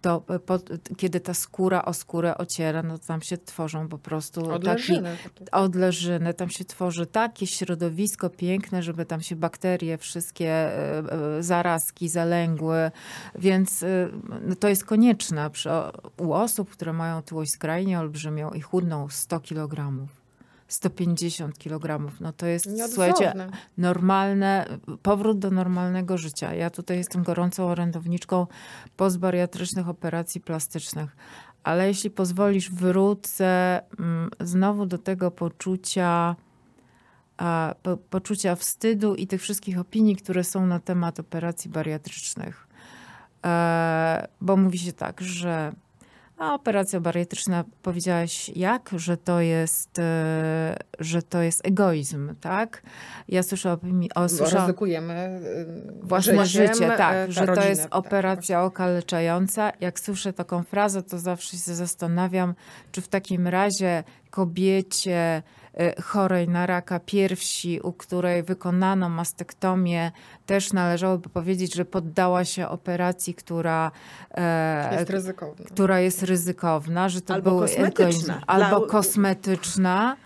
to 0.01 0.23
kiedy 0.97 1.21
ta 1.21 1.35
skóra 1.35 1.85
o 1.85 1.93
skórę 1.93 2.39
ociera, 2.39 2.83
no 2.83 2.99
tam 2.99 3.23
się 3.23 3.39
tworzą 3.39 3.89
po 3.89 3.99
prostu 3.99 4.47
taki, 4.47 4.53
Odleżyny. 4.55 5.17
odleżyny, 5.53 6.35
tam 6.35 6.51
się 6.51 6.65
tworzy 6.65 7.07
takie 7.07 7.47
środowisko 7.47 8.31
piękne, 8.31 8.83
żeby 8.83 9.05
tam 9.05 9.21
się 9.21 9.37
bakterie, 9.37 9.99
wszystkie 9.99 10.49
e, 10.49 10.99
e, 11.39 11.43
zarazki 11.43 12.09
zalęgły, 12.09 12.91
więc 13.35 13.83
e, 13.83 14.09
no 14.43 14.57
to 14.57 14.69
jest 14.69 14.85
konieczne 14.85 15.51
przy, 15.51 15.69
u 16.17 16.33
osób, 16.33 16.71
które 16.71 16.93
mają 16.93 17.23
tyłość 17.23 17.51
skrajnie 17.51 18.01
olbrzymią 18.01 18.51
i 18.51 18.61
chudną 18.61 19.09
100 19.11 19.41
kg. 19.41 20.07
150 20.69 21.59
kg, 21.59 22.13
no 22.21 22.33
to 22.33 22.47
jest, 22.47 22.69
słuchajcie, 22.89 23.33
normalne, 23.79 24.67
powrót 25.03 25.39
do 25.39 25.51
normalnego 25.51 26.19
życia. 26.19 26.55
Ja 26.55 26.71
tutaj 26.71 26.97
jestem 26.97 27.23
gorącą 27.23 27.67
orędowniczką 27.67 28.47
postbariatrycznych 28.97 29.89
operacji 29.89 30.41
plastycznych. 30.41 31.17
Ale 31.63 31.89
jeśli 31.89 32.11
pozwolisz, 32.11 32.71
wrócę 32.71 33.81
mm, 33.99 34.31
znowu 34.41 34.87
do 34.87 34.99
tego 34.99 35.31
poczucia, 35.31 36.37
po, 37.83 37.97
poczucia 37.97 38.57
wstydu 38.57 39.15
i 39.15 39.27
tych 39.27 39.43
wszystkich 39.43 39.79
opinii, 39.79 40.17
które 40.17 40.45
są 40.45 40.67
na 40.67 40.81
temat 40.81 41.21
operacji 41.21 41.71
bariatrycznych. 41.71 42.69
E, 43.45 44.29
bo 44.41 44.57
mówi 44.57 44.79
się 44.79 44.93
tak, 44.93 45.21
że 45.21 45.73
a 46.39 46.55
operacja 46.55 47.01
bariatryczna, 47.01 47.65
powiedziałaś 47.83 48.49
jak, 48.49 48.91
że 48.97 49.17
to 49.17 49.41
jest, 49.41 49.99
e, 49.99 50.77
że 50.99 51.23
to 51.23 51.43
jest 51.43 51.67
egoizm, 51.67 52.35
tak? 52.41 52.83
Ja 53.29 53.43
słyszę 53.43 53.73
opinii, 53.73 54.11
o, 54.15 54.29
słyszałam, 54.29 54.67
ryzykujemy 54.67 55.41
y, 56.03 56.07
Własne 56.07 56.47
życiem, 56.47 56.75
życie, 56.75 56.95
e, 56.95 56.97
tak, 56.97 57.15
tę 57.15 57.33
że 57.33 57.41
to 57.41 57.47
rodzinę. 57.47 57.69
jest 57.69 57.83
Tak, 57.83 57.97
operacja 57.97 58.63
okaleczająca. 58.63 59.73
Jak 59.81 60.01
słyszę 60.01 60.33
taką 60.33 60.63
frazę, 60.63 61.03
to 61.03 61.19
zawsze 61.19 61.57
się 61.57 61.75
zastanawiam, 61.75 62.55
czy 62.93 63.01
w 63.01 63.09
takim 63.09 63.47
razie 63.49 64.05
kobiecie 64.31 65.43
chorej 66.03 66.49
na 66.49 66.67
raka 66.67 67.01
piersi, 67.01 67.81
u 67.81 67.93
której 67.93 68.43
wykonano 68.43 69.09
mastektomię, 69.09 70.13
też 70.47 70.73
należałoby 70.73 71.29
powiedzieć, 71.29 71.75
że 71.75 71.85
poddała 71.85 72.45
się 72.45 72.69
operacji, 72.69 73.35
która, 73.35 73.91
e, 74.35 74.95
Jest 74.99 75.11
ryzykowne. 75.11 75.65
która 75.65 76.01
jest 76.01 76.23
ryzykowna, 76.23 77.09
że 77.09 77.21
to 77.21 77.35
Albo 77.35 77.51
był 77.51 77.61
kosmetyczna. 77.61 78.05
egoizm. 78.05 78.25
Dla- 78.27 78.41
Albo 78.47 78.81
kosmetyczna. 78.87 80.17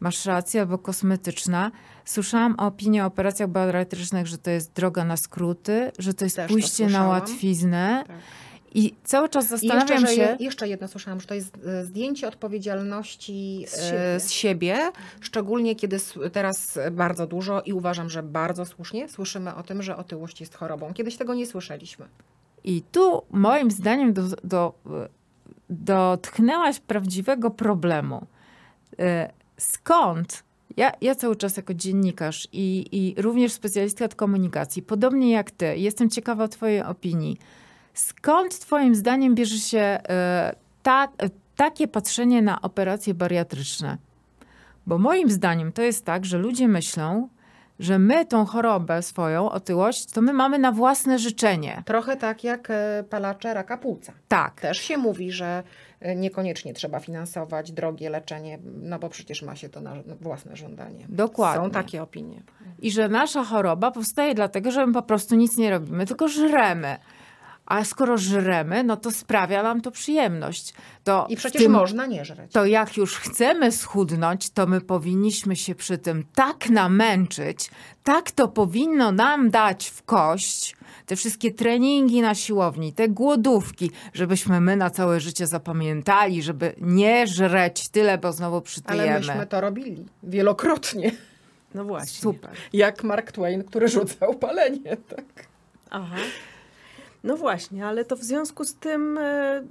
Masz 0.00 0.26
rację, 0.26 0.60
albo 0.60 0.78
kosmetyczna. 0.78 1.70
Słyszałam 2.04 2.54
opinię 2.58 3.04
o 3.04 3.06
operacjach 3.06 3.48
bariatrycznych, 3.48 4.26
że 4.26 4.38
to 4.38 4.50
jest 4.50 4.72
droga 4.72 5.04
na 5.04 5.16
skróty, 5.16 5.92
że 5.98 6.14
to 6.14 6.24
jest 6.24 6.36
Też 6.36 6.46
to 6.48 6.52
pójście 6.52 6.82
na 6.84 6.88
słyszałam. 6.88 7.08
łatwiznę. 7.08 8.04
Tak. 8.06 8.16
I 8.74 8.94
cały 9.04 9.28
czas 9.28 9.50
jeszcze, 9.50 9.66
zastanawiam 9.68 10.06
że 10.06 10.14
się. 10.14 10.22
je, 10.22 10.36
jeszcze 10.40 10.68
jedno 10.68 10.88
słyszałam, 10.88 11.20
że 11.20 11.26
to 11.26 11.34
jest 11.34 11.58
e, 11.66 11.84
zdjęcie 11.84 12.28
odpowiedzialności 12.28 13.64
Z 13.68 13.70
z 13.70 13.80
siebie. 13.90 14.20
z 14.20 14.30
siebie, 14.30 14.76
szczególnie 15.20 15.76
kiedy 15.76 15.98
teraz 16.32 16.78
bardzo 16.92 17.26
dużo 17.26 17.62
i 17.62 17.72
uważam, 17.72 18.10
że 18.10 18.22
bardzo 18.22 18.64
słusznie 18.64 19.08
słyszymy 19.08 19.54
o 19.54 19.62
tym, 19.62 19.82
że 19.82 19.96
otyłość 19.96 20.40
jest 20.40 20.54
chorobą. 20.54 20.94
Kiedyś 20.94 21.16
tego 21.16 21.34
nie 21.34 21.46
słyszeliśmy. 21.46 22.06
I 22.64 22.82
tu 22.92 23.22
moim 23.30 23.70
zdaniem 23.70 24.12
do, 24.12 24.22
do, 24.44 24.74
dotknęłaś 25.70 26.80
prawdziwego 26.80 27.50
problemu. 27.50 28.26
E, 28.98 29.32
Skąd? 29.56 30.44
Ja, 30.76 30.92
ja 31.00 31.14
cały 31.14 31.36
czas 31.36 31.56
jako 31.56 31.74
dziennikarz 31.74 32.48
i, 32.52 32.86
i 32.92 33.22
również 33.22 33.52
specjalistka 33.52 34.04
od 34.04 34.14
komunikacji, 34.14 34.82
podobnie 34.82 35.30
jak 35.30 35.50
ty, 35.50 35.76
jestem 35.78 36.10
ciekawa 36.10 36.48
twojej 36.48 36.82
opinii. 36.82 37.38
Skąd 37.94 38.58
twoim 38.58 38.94
zdaniem 38.94 39.34
bierze 39.34 39.58
się 39.58 39.78
e, 39.78 40.54
ta, 40.82 41.04
e, 41.04 41.30
takie 41.56 41.88
patrzenie 41.88 42.42
na 42.42 42.62
operacje 42.62 43.14
bariatryczne? 43.14 43.96
Bo 44.86 44.98
moim 44.98 45.30
zdaniem 45.30 45.72
to 45.72 45.82
jest 45.82 46.04
tak, 46.04 46.24
że 46.24 46.38
ludzie 46.38 46.68
myślą, 46.68 47.28
że 47.78 47.98
my 47.98 48.26
tą 48.26 48.44
chorobę 48.44 49.02
swoją, 49.02 49.50
otyłość, 49.50 50.06
to 50.06 50.22
my 50.22 50.32
mamy 50.32 50.58
na 50.58 50.72
własne 50.72 51.18
życzenie. 51.18 51.82
Trochę 51.86 52.16
tak 52.16 52.44
jak 52.44 52.70
e, 52.70 53.04
palacze 53.10 53.54
raka 53.54 53.78
płuca. 53.78 54.12
Tak. 54.28 54.60
Też 54.60 54.78
się 54.78 54.96
mówi, 54.98 55.32
że 55.32 55.62
niekoniecznie 56.16 56.74
trzeba 56.74 57.00
finansować 57.00 57.72
drogie 57.72 58.10
leczenie, 58.10 58.58
no 58.82 58.98
bo 58.98 59.08
przecież 59.08 59.42
ma 59.42 59.56
się 59.56 59.68
to 59.68 59.80
na 59.80 59.94
własne 60.20 60.56
żądanie. 60.56 61.06
Dokładnie. 61.08 61.64
Są 61.64 61.70
takie 61.70 62.02
opinie. 62.02 62.42
I 62.78 62.90
że 62.90 63.08
nasza 63.08 63.44
choroba 63.44 63.90
powstaje 63.90 64.34
dlatego, 64.34 64.70
że 64.70 64.86
my 64.86 64.92
po 64.92 65.02
prostu 65.02 65.34
nic 65.34 65.56
nie 65.56 65.70
robimy, 65.70 66.06
tylko 66.06 66.28
żremy. 66.28 66.96
A 67.66 67.84
skoro 67.84 68.18
żremy, 68.18 68.84
no 68.84 68.96
to 68.96 69.10
sprawia 69.10 69.62
nam 69.62 69.80
to 69.80 69.90
przyjemność. 69.90 70.74
To 71.04 71.26
I 71.28 71.36
przecież 71.36 71.62
tym- 71.62 71.72
można 71.72 72.06
nie 72.06 72.24
żreć. 72.24 72.52
To 72.52 72.66
jak 72.66 72.96
już 72.96 73.16
chcemy 73.16 73.72
schudnąć, 73.72 74.50
to 74.50 74.66
my 74.66 74.80
powinniśmy 74.80 75.56
się 75.56 75.74
przy 75.74 75.98
tym 75.98 76.24
tak 76.34 76.70
namęczyć, 76.70 77.70
tak 78.02 78.30
to 78.30 78.48
powinno 78.48 79.12
nam 79.12 79.50
dać 79.50 79.88
w 79.90 80.02
kość, 80.02 80.76
te 81.06 81.16
wszystkie 81.16 81.52
treningi 81.52 82.22
na 82.22 82.34
siłowni, 82.34 82.92
te 82.92 83.08
głodówki, 83.08 83.90
żebyśmy 84.14 84.60
my 84.60 84.76
na 84.76 84.90
całe 84.90 85.20
życie 85.20 85.46
zapamiętali, 85.46 86.42
żeby 86.42 86.74
nie 86.80 87.26
żreć 87.26 87.88
tyle, 87.88 88.18
bo 88.18 88.32
znowu 88.32 88.60
przytyjemy. 88.60 89.10
Ale 89.10 89.18
myśmy 89.18 89.46
to 89.46 89.60
robili 89.60 90.06
wielokrotnie. 90.22 91.12
No 91.74 91.84
właśnie. 91.84 92.20
Super. 92.20 92.50
Jak 92.72 93.04
Mark 93.04 93.32
Twain, 93.32 93.64
który 93.64 93.88
rzucał 93.88 94.34
palenie. 94.34 94.96
Tak. 94.96 95.24
Aha. 95.90 96.16
No 97.24 97.36
właśnie, 97.36 97.86
ale 97.86 98.04
to 98.04 98.16
w 98.16 98.22
związku 98.22 98.64
z 98.64 98.74
tym 98.74 99.18
e, 99.18 99.62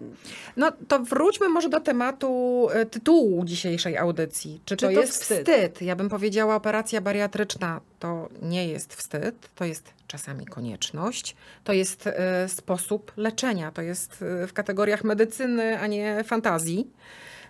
No 0.58 0.72
to 0.88 1.00
wróćmy 1.00 1.50
może 1.50 1.70
do 1.70 1.80
tematu 1.80 2.68
e, 2.74 2.86
tytułu 2.86 3.46
dzisiejszej 3.46 3.98
audycji. 3.98 4.62
Czy, 4.66 4.78
Czy 4.78 4.88
to, 4.88 4.94
to 4.94 5.00
jest 5.00 5.12
wstyd? 5.22 5.38
wstyd? 5.48 5.82
Ja 5.82 5.96
bym 5.96 6.10
powiedziała, 6.10 6.56
operacja 6.56 7.02
bariatryczna 7.02 7.82
to 8.00 8.30
nie 8.42 8.68
jest 8.68 8.94
wstyd, 8.96 9.50
to 9.56 9.66
jest 9.66 9.94
czasami 10.08 10.46
konieczność, 10.46 11.36
to 11.63 11.74
jest 11.74 12.08
e, 12.08 12.50
sposób 12.50 13.12
leczenia, 13.18 13.72
to 13.72 13.82
jest 13.82 14.16
w 14.48 14.54
kategoriach 14.54 15.04
medycyny, 15.04 15.80
a 15.80 15.88
nie 15.88 16.24
fantazji. 16.24 16.88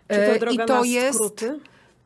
czy 0.10 0.34
to 0.34 0.40
droga 0.40 0.64
I 0.64 0.68
to 0.68 0.80
na 0.82 0.86
jest, 0.88 1.18
skróty? 1.18 1.60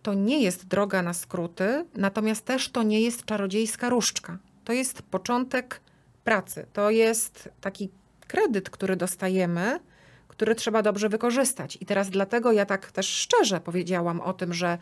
to 0.04 0.14
nie 0.14 0.44
jest 0.44 0.68
droga 0.68 1.02
na 1.02 1.14
skróty, 1.14 1.86
natomiast 1.96 2.46
też 2.46 2.70
to 2.70 2.84
nie 2.84 3.02
jest 3.02 3.26
czarodziejska 3.26 3.90
różdżka. 3.90 4.38
To 4.66 4.74
jest 4.74 5.02
początek 5.02 5.82
pracy. 6.28 6.66
To 6.74 6.90
jest 6.90 7.50
taki 7.62 7.90
kredyt, 8.28 8.70
który 8.70 8.96
dostajemy, 8.96 9.80
który 10.28 10.56
trzeba 10.56 10.82
dobrze 10.82 11.10
wykorzystać. 11.10 11.78
I 11.82 11.86
teraz 11.86 12.10
dlatego 12.10 12.52
ja 12.52 12.66
tak 12.66 12.92
też 12.92 13.08
szczerze 13.08 13.60
powiedziałam 13.60 14.22
o 14.22 14.34
tym, 14.34 14.54
że 14.54 14.78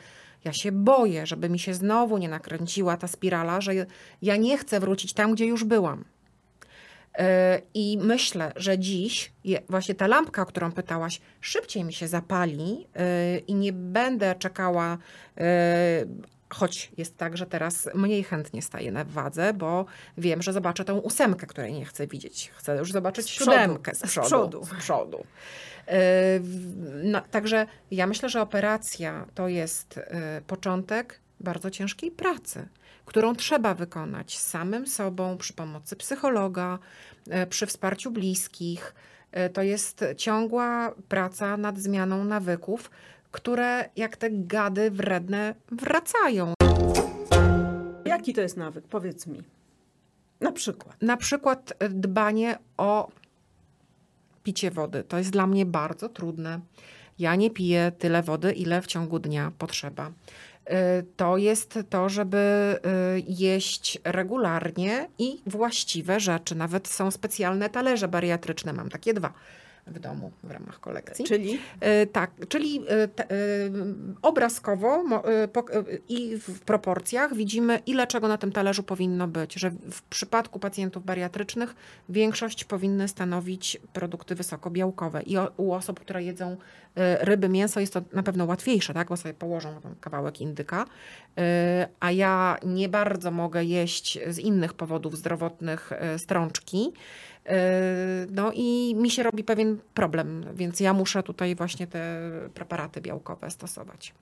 ja 0.46 0.54
się 0.54 0.72
boję, 0.72 1.26
żeby 1.26 1.50
mi 1.50 1.60
się 1.60 1.74
znowu 1.74 2.18
nie 2.18 2.30
nakręciła 2.30 2.98
ta 2.98 3.08
spirala, 3.08 3.62
że 3.62 3.72
ja 4.22 4.36
nie 4.38 4.58
chcę 4.58 4.80
wrócić 4.80 5.14
tam, 5.14 5.34
gdzie 5.34 5.46
już 5.46 5.64
byłam. 5.64 6.06
I 7.74 7.98
myślę, 8.02 8.52
że 8.56 8.80
dziś 8.80 9.32
właśnie 9.70 9.96
ta 9.96 10.08
lampka, 10.08 10.42
o 10.42 10.46
którą 10.46 10.72
pytałaś, 10.72 11.22
szybciej 11.42 11.84
mi 11.84 11.94
się 11.94 12.08
zapali 12.08 12.88
i 13.48 13.56
nie 13.56 13.74
będę 13.74 14.36
czekała 14.36 14.98
Choć 16.50 16.92
jest 16.98 17.18
tak, 17.18 17.38
że 17.38 17.46
teraz 17.46 17.90
mniej 17.94 18.24
chętnie 18.24 18.62
staję 18.62 18.92
na 18.92 19.04
wadze, 19.04 19.54
bo 19.54 19.86
wiem, 20.18 20.42
że 20.42 20.54
zobaczę 20.54 20.86
tą 20.86 20.98
ósemkę, 20.98 21.48
której 21.48 21.74
nie 21.74 21.86
chcę 21.86 22.08
widzieć. 22.08 22.52
Chcę 22.56 22.78
już 22.78 22.92
zobaczyć 22.92 23.26
z 23.26 23.30
siódemkę 23.30 23.96
z 23.96 24.02
przodu. 24.02 24.26
Z 24.26 24.30
przodu. 24.30 24.66
Z 24.66 24.70
przodu. 24.70 25.26
No, 27.04 27.22
także 27.32 27.68
ja 27.92 28.08
myślę, 28.08 28.30
że 28.30 28.42
operacja 28.42 29.26
to 29.36 29.48
jest 29.48 29.98
e, 29.98 30.42
początek 30.48 31.20
bardzo 31.40 31.72
ciężkiej 31.72 32.12
pracy, 32.12 32.68
którą 33.06 33.36
trzeba 33.36 33.74
wykonać 33.74 34.40
samym 34.40 34.88
sobą 34.88 35.38
przy 35.38 35.54
pomocy 35.54 35.96
psychologa, 35.96 36.80
e, 37.30 37.48
przy 37.48 37.66
wsparciu 37.66 38.12
bliskich. 38.12 38.96
E, 39.32 39.50
to 39.50 39.62
jest 39.62 40.06
ciągła 40.18 40.94
praca 41.10 41.58
nad 41.58 41.80
zmianą 41.80 42.24
nawyków, 42.24 42.92
które 43.36 43.90
jak 43.96 44.18
te 44.18 44.30
gady 44.32 44.92
wredne 44.92 45.56
wracają. 45.72 46.54
Jaki 48.06 48.34
to 48.34 48.42
jest 48.42 48.58
nawyk? 48.58 48.88
Powiedz 48.88 49.28
mi. 49.28 49.44
Na 50.42 50.52
przykład. 50.52 51.02
Na 51.02 51.18
przykład 51.18 51.74
dbanie 51.90 52.58
o 52.78 53.12
picie 54.44 54.72
wody. 54.72 55.04
To 55.04 55.18
jest 55.18 55.30
dla 55.30 55.48
mnie 55.48 55.66
bardzo 55.66 56.10
trudne. 56.10 56.60
Ja 57.20 57.36
nie 57.36 57.50
piję 57.52 57.92
tyle 58.00 58.24
wody, 58.24 58.52
ile 58.52 58.82
w 58.82 58.88
ciągu 58.88 59.20
dnia 59.20 59.52
potrzeba. 59.58 60.08
Y, 60.10 60.72
to 61.18 61.38
jest 61.38 61.80
to, 61.90 62.10
żeby 62.10 62.76
y, 63.18 63.24
jeść 63.28 64.00
regularnie 64.04 65.10
i 65.20 65.42
właściwe 65.46 66.20
rzeczy. 66.20 66.56
Nawet 66.56 66.88
są 66.88 67.12
specjalne 67.12 67.70
talerze 67.70 68.08
bariatryczne. 68.08 68.74
Mam 68.74 68.90
takie 68.90 69.14
dwa 69.14 69.34
w 69.88 70.00
domu 70.00 70.32
w 70.44 70.52
ramach 70.52 70.80
kolekcji. 70.80 71.26
Czyli? 71.26 71.60
E, 71.80 72.06
tak, 72.06 72.32
czyli 72.50 72.82
e, 72.90 73.04
e, 73.04 73.08
obrazkowo 74.22 75.04
i 76.10 76.38
w 76.38 76.60
proporcjach 76.60 77.36
widzimy, 77.36 77.80
ile 77.86 78.08
czego 78.08 78.28
na 78.28 78.38
tym 78.38 78.52
talerzu 78.52 78.84
powinno 78.84 79.28
być. 79.28 79.54
Że 79.54 79.70
w 79.70 80.02
przypadku 80.02 80.60
pacjentów 80.60 81.06
bariatrycznych 81.06 81.76
większość 82.10 82.64
powinny 82.64 83.08
stanowić 83.08 83.78
produkty 83.94 84.36
wysokobiałkowe. 84.36 85.22
I 85.22 85.38
u 85.58 85.74
osób, 85.74 86.00
które 86.00 86.24
jedzą 86.24 86.58
ryby, 87.20 87.50
mięso 87.50 87.80
jest 87.80 87.94
to 87.94 88.02
na 88.14 88.24
pewno 88.24 88.46
łatwiejsze, 88.46 88.94
tak? 88.94 89.08
bo 89.08 89.18
sobie 89.18 89.34
położą 89.34 89.82
kawałek 90.02 90.42
indyka. 90.42 90.86
A 92.00 92.12
ja 92.12 92.58
nie 92.66 92.90
bardzo 92.90 93.32
mogę 93.32 93.64
jeść 93.64 94.20
z 94.28 94.40
innych 94.40 94.74
powodów 94.74 95.18
zdrowotnych 95.18 95.92
strączki. 96.18 96.94
Yy, 97.46 97.52
no 98.32 98.52
i 98.54 98.96
mi 98.96 99.10
się 99.10 99.24
robi 99.24 99.44
pewien 99.44 99.78
problem, 99.94 100.46
więc 100.54 100.80
ja 100.80 100.94
muszę 100.94 101.24
tutaj 101.24 101.56
właśnie 101.56 101.88
te 101.88 102.32
preparaty 102.54 103.02
białkowe 103.02 103.52
stosować. 103.52 104.14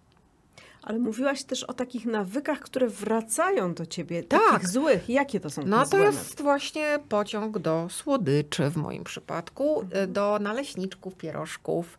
Ale 0.82 1.00
mówiłaś 1.00 1.44
też 1.44 1.64
o 1.64 1.74
takich 1.74 2.06
nawykach, 2.06 2.60
które 2.60 2.88
wracają 2.88 3.74
do 3.74 3.86
ciebie, 3.86 4.24
tak. 4.24 4.42
takich 4.52 4.68
złych. 4.68 5.10
Jakie 5.10 5.40
to 5.40 5.50
są 5.50 5.62
No 5.66 5.86
to 5.86 5.98
jest 5.98 6.42
właśnie 6.42 7.00
pociąg 7.10 7.60
do 7.60 7.88
słodyczy 7.90 8.70
w 8.70 8.78
moim 8.78 9.04
przypadku, 9.04 9.82
mhm. 9.82 10.14
do 10.14 10.40
naleśniczków, 10.42 11.16
pierożków, 11.16 11.98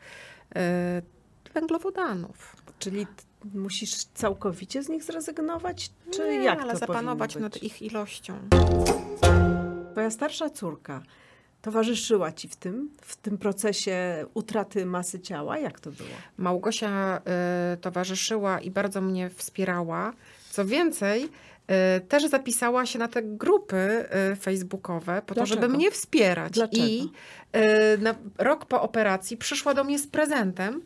yy, 0.55 0.61
węglowodanów. 1.55 2.57
Czyli 2.79 3.07
musisz 3.55 4.05
całkowicie 4.05 4.83
z 4.83 4.89
nich 4.89 5.05
zrezygnować? 5.05 5.91
Czy 6.11 6.23
Nie, 6.29 6.45
jak 6.45 6.61
ale 6.61 6.73
to 6.73 6.79
zapanować 6.79 7.37
nad 7.37 7.63
ich 7.63 7.83
ilością. 7.83 8.35
Twoja 9.95 10.11
starsza 10.11 10.51
córka 10.51 11.03
towarzyszyła 11.63 12.33
ci 12.33 12.49
w 12.49 12.57
tym, 12.57 12.91
w 13.03 13.17
tym 13.17 13.39
procesie 13.39 14.27
utraty 14.35 14.87
masy 14.87 15.21
ciała? 15.21 15.59
Jak 15.59 15.81
to 15.81 15.91
było? 15.91 16.09
Małgosia 16.39 17.21
y, 17.75 17.77
towarzyszyła 17.77 18.61
i 18.61 18.71
bardzo 18.71 19.01
mnie 19.01 19.31
wspierała. 19.31 20.13
Co 20.51 20.65
więcej, 20.65 21.25
y, 21.25 22.01
też 22.01 22.27
zapisała 22.27 22.87
się 22.87 22.99
na 22.99 23.09
te 23.09 23.23
grupy 23.23 24.05
y, 24.33 24.37
facebookowe 24.37 25.23
po 25.27 25.35
Dlaczego? 25.35 25.57
to, 25.57 25.63
żeby 25.63 25.77
mnie 25.77 25.91
wspierać. 25.91 26.53
Dlaczego? 26.53 26.87
I 26.87 27.11
y, 27.57 27.99
na 27.99 28.15
rok 28.39 28.67
po 28.67 28.83
operacji 28.83 29.37
przyszła 29.37 29.75
do 29.75 29.85
mnie 29.85 29.99
z 29.99 30.07
prezentem, 30.07 30.83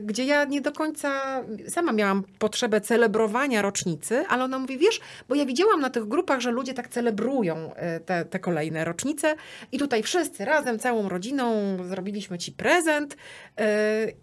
gdzie 0.00 0.24
ja 0.24 0.44
nie 0.44 0.60
do 0.60 0.72
końca 0.72 1.42
sama 1.68 1.92
miałam 1.92 2.24
potrzebę 2.38 2.80
celebrowania 2.80 3.62
rocznicy, 3.62 4.24
ale 4.28 4.44
ona 4.44 4.58
mówi, 4.58 4.78
wiesz, 4.78 5.00
bo 5.28 5.34
ja 5.34 5.46
widziałam 5.46 5.80
na 5.80 5.90
tych 5.90 6.08
grupach, 6.08 6.40
że 6.40 6.50
ludzie 6.50 6.74
tak 6.74 6.88
celebrują 6.88 7.72
y, 7.96 8.00
te, 8.00 8.24
te 8.24 8.38
kolejne 8.38 8.84
rocznice 8.84 9.34
i 9.72 9.78
tutaj 9.78 10.02
wszyscy 10.02 10.44
razem, 10.44 10.78
całą 10.78 11.08
rodziną 11.08 11.76
zrobiliśmy 11.88 12.38
ci 12.38 12.52
prezent 12.52 13.14
y, 13.14 13.64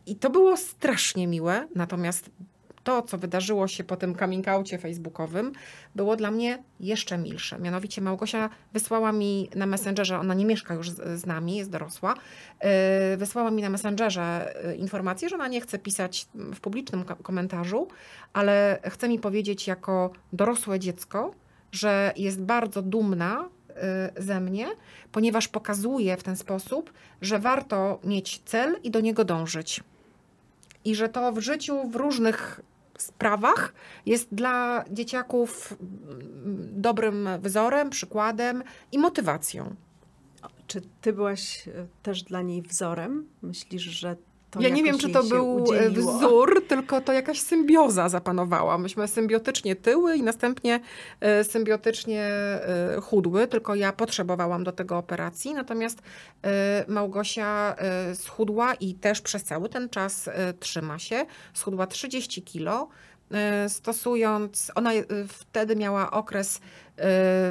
i 0.06 0.15
to 0.15 0.30
było 0.30 0.58
strasznie 0.58 1.27
miłe, 1.27 1.67
natomiast 1.75 2.30
to, 2.88 3.02
co 3.02 3.17
wydarzyło 3.17 3.67
się 3.67 3.84
po 3.84 3.97
tym 3.97 4.15
coming 4.15 4.47
outcie 4.47 4.78
facebookowym, 4.78 5.52
było 5.95 6.15
dla 6.15 6.32
mnie 6.32 6.63
jeszcze 6.80 7.17
milsze. 7.17 7.60
Mianowicie 7.60 8.02
Małgosia 8.02 8.50
wysłała 8.73 9.12
mi 9.12 9.50
na 9.56 9.65
Messengerze, 9.65 10.19
ona 10.19 10.34
nie 10.34 10.45
mieszka 10.45 10.73
już 10.73 10.89
z, 10.89 11.21
z 11.21 11.26
nami, 11.26 11.58
jest 11.58 11.69
dorosła, 11.69 12.13
yy, 12.63 12.69
wysłała 13.17 13.52
mi 13.52 13.62
na 13.62 13.69
Messengerze 13.69 14.54
yy, 14.63 14.76
informację, 14.76 15.30
że 15.30 15.36
ona 15.36 15.47
nie 15.47 15.62
chce 15.62 15.80
pisać 15.80 16.28
w 16.34 16.60
publicznym 16.60 17.04
komentarzu, 17.04 17.88
ale 18.34 18.80
chce 18.86 19.10
mi 19.10 19.19
powiedzieć 19.19 19.67
jako 19.67 20.12
dorosłe 20.34 20.80
dziecko, 20.80 21.34
że 21.71 22.13
jest 22.17 22.41
bardzo 22.41 22.82
dumna 22.82 23.50
yy, 24.15 24.23
ze 24.23 24.39
mnie, 24.39 24.67
ponieważ 25.12 25.47
pokazuje 25.47 26.17
w 26.17 26.23
ten 26.23 26.36
sposób, 26.36 26.93
że 27.21 27.39
warto 27.39 28.00
mieć 28.04 28.41
cel 28.45 28.80
i 28.84 28.91
do 28.91 29.00
niego 29.00 29.26
dążyć. 29.26 29.84
I 30.86 30.95
że 30.95 31.10
to 31.10 31.32
w 31.32 31.39
życiu 31.39 31.89
w 31.89 31.95
różnych 31.95 32.62
sprawach 33.01 33.73
jest 34.05 34.33
dla 34.33 34.86
dzieciaków 34.91 35.77
dobrym 36.57 37.29
wzorem, 37.41 37.89
przykładem 37.89 38.63
i 38.91 38.99
motywacją. 38.99 39.75
Czy 40.67 40.81
ty 41.01 41.13
byłaś 41.13 41.67
e, 41.67 41.71
też 42.03 42.23
dla 42.23 42.41
niej 42.41 42.62
wzorem? 42.62 43.29
Myślisz, 43.41 43.83
że 43.83 44.15
ja 44.60 44.69
nie 44.69 44.83
wiem, 44.83 44.97
czy 44.97 45.10
to 45.10 45.23
był 45.23 45.45
e, 45.45 45.62
udzieliło. 45.63 46.17
wzór, 46.17 46.63
tylko 46.67 47.01
to 47.01 47.13
jakaś 47.13 47.39
symbioza 47.39 48.10
zapanowała. 48.10 48.77
Myśmy 48.77 49.07
symbiotycznie 49.07 49.75
tyły 49.75 50.15
i 50.15 50.23
następnie 50.23 50.79
e, 51.19 51.43
symbiotycznie 51.43 52.23
e, 52.23 53.01
chudły, 53.01 53.47
tylko 53.47 53.75
ja 53.75 53.93
potrzebowałam 53.93 54.63
do 54.63 54.71
tego 54.71 54.97
operacji. 54.97 55.53
Natomiast 55.53 56.01
Małgosia 56.88 57.75
schudła 58.13 58.73
i 58.73 58.95
też 58.95 59.21
przez 59.21 59.43
cały 59.43 59.69
ten 59.69 59.89
czas 59.89 60.29
trzyma 60.60 60.99
się. 60.99 61.25
Schudła 61.53 61.88
30 61.88 62.41
kilo 62.41 62.89
stosując, 63.68 64.72
ona 64.76 64.92
wtedy 65.28 65.76
miała 65.76 66.12
okres 66.12 66.62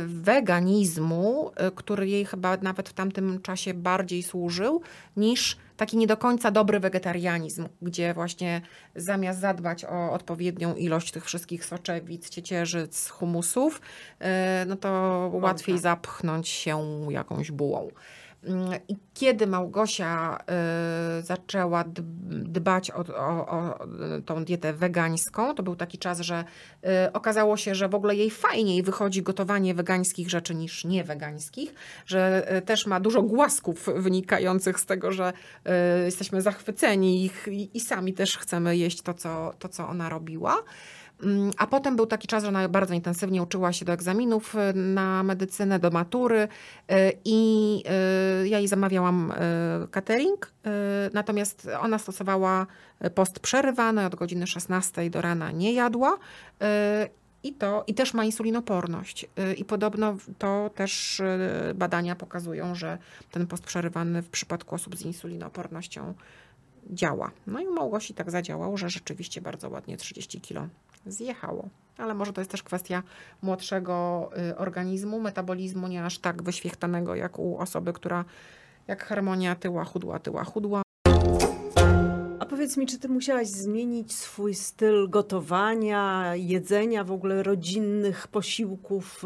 weganizmu, 0.06 1.50
który 1.74 2.08
jej 2.08 2.24
chyba 2.24 2.56
nawet 2.56 2.88
w 2.88 2.92
tamtym 2.92 3.42
czasie 3.42 3.74
bardziej 3.74 4.22
służył 4.22 4.82
niż 5.16 5.56
taki 5.76 5.96
nie 5.96 6.06
do 6.06 6.16
końca 6.16 6.50
dobry 6.50 6.80
wegetarianizm, 6.80 7.68
gdzie 7.82 8.14
właśnie 8.14 8.62
zamiast 8.96 9.40
zadbać 9.40 9.84
o 9.84 10.12
odpowiednią 10.12 10.74
ilość 10.74 11.12
tych 11.12 11.24
wszystkich 11.24 11.64
soczewic, 11.64 12.28
ciecierzyc, 12.28 13.08
humusów, 13.08 13.80
no 14.66 14.76
to 14.76 14.90
łatwiej 15.32 15.78
zapchnąć 15.78 16.48
się 16.48 17.06
jakąś 17.10 17.50
bułą. 17.50 17.88
I 18.88 18.96
kiedy 19.14 19.46
Małgosia 19.46 20.38
y, 21.20 21.22
zaczęła 21.22 21.84
dbać 22.28 22.90
o, 22.90 23.04
o, 23.16 23.48
o, 23.48 23.78
tą 24.26 24.44
dietę 24.44 24.72
wegańską, 24.72 25.54
to 25.54 25.62
był 25.62 25.76
taki 25.76 25.98
czas, 25.98 26.20
że 26.20 26.44
y, 26.84 27.12
okazało 27.12 27.56
się, 27.56 27.74
że 27.74 27.88
w 27.88 27.94
ogóle 27.94 28.14
jej 28.14 28.30
fajniej 28.30 28.82
wychodzi 28.82 29.22
gotowanie 29.22 29.74
wegańskich 29.74 30.30
rzeczy 30.30 30.54
niż 30.54 30.84
niewegańskich, 30.84 31.74
że 32.06 32.52
y, 32.56 32.62
też 32.62 32.86
ma 32.86 33.00
dużo 33.00 33.22
głasków 33.22 33.88
wynikających 33.96 34.80
z 34.80 34.86
tego, 34.86 35.12
że 35.12 35.32
jesteśmy 36.04 36.42
zachwyceni 36.42 37.24
ich 37.24 37.48
i, 37.50 37.76
i 37.76 37.80
sami 37.80 38.12
też 38.12 38.38
chcemy 38.38 38.76
jeść 38.76 39.02
to, 39.02 39.14
co, 39.14 39.54
to, 39.58 39.68
co 39.68 39.88
ona 39.88 40.08
robiła. 40.08 40.56
Mm, 41.22 41.50
a 41.56 41.66
potem 41.66 41.96
był 41.96 42.06
taki 42.06 42.28
czas, 42.28 42.42
że 42.42 42.48
ona 42.48 42.68
bardzo 42.68 42.94
intensywnie 42.94 43.42
uczyła 43.42 43.72
się 43.72 43.84
do 43.84 43.92
egzaminów 43.92 44.54
y, 44.54 44.74
na 44.74 45.22
medycynę, 45.22 45.78
do 45.78 45.90
matury 45.90 46.38
y, 46.38 46.48
i 47.24 47.82
y, 48.42 48.48
ja 48.48 48.58
jej 48.58 48.68
zamawiałam 48.68 49.32
catering, 49.90 50.52
natomiast 51.12 51.68
ona 51.80 51.98
stosowała 51.98 52.66
post 53.14 53.40
przerywany 53.40 54.06
od 54.06 54.14
godziny 54.14 54.46
16 54.46 55.10
do 55.10 55.20
rana 55.20 55.50
nie 55.50 55.72
jadła. 55.72 56.18
I, 57.42 57.52
to, 57.52 57.84
I 57.86 57.94
też 57.94 58.14
ma 58.14 58.24
insulinoporność. 58.24 59.26
I 59.56 59.64
podobno 59.64 60.16
to 60.38 60.70
też 60.74 61.22
badania 61.74 62.16
pokazują, 62.16 62.74
że 62.74 62.98
ten 63.30 63.46
post 63.46 63.64
przerywany 63.64 64.22
w 64.22 64.28
przypadku 64.28 64.74
osób 64.74 64.96
z 64.96 65.02
insulinopornością 65.02 66.14
działa. 66.90 67.30
No 67.46 67.60
i 67.60 67.66
u 67.66 67.74
Małgosi 67.74 68.14
tak 68.14 68.30
zadziałał, 68.30 68.76
że 68.76 68.90
rzeczywiście 68.90 69.40
bardzo 69.40 69.68
ładnie 69.68 69.96
30 69.96 70.40
kilo 70.40 70.68
zjechało. 71.06 71.68
ale 71.98 72.14
może 72.14 72.32
to 72.32 72.40
jest 72.40 72.50
też 72.50 72.62
kwestia 72.62 73.02
młodszego 73.42 74.28
y, 74.50 74.56
organizmu, 74.56 75.20
metabolizmu 75.20 75.88
nie 75.88 76.04
aż 76.04 76.18
tak 76.18 76.42
wyświechtanego 76.42 77.14
jak 77.14 77.38
u 77.38 77.58
osoby, 77.58 77.92
która 77.92 78.24
jak 78.86 79.04
harmonia 79.04 79.54
tyła 79.54 79.84
chudła, 79.84 80.18
tyła 80.18 80.44
chudła. 80.44 80.82
A 82.40 82.46
powiedz 82.46 82.76
mi, 82.76 82.86
czy 82.86 82.98
ty 82.98 83.08
musiałaś 83.08 83.48
zmienić 83.48 84.14
swój 84.14 84.54
styl 84.54 85.10
gotowania, 85.10 86.32
jedzenia, 86.36 87.04
w 87.04 87.12
ogóle 87.12 87.42
rodzinnych 87.42 88.28
posiłków? 88.28 89.22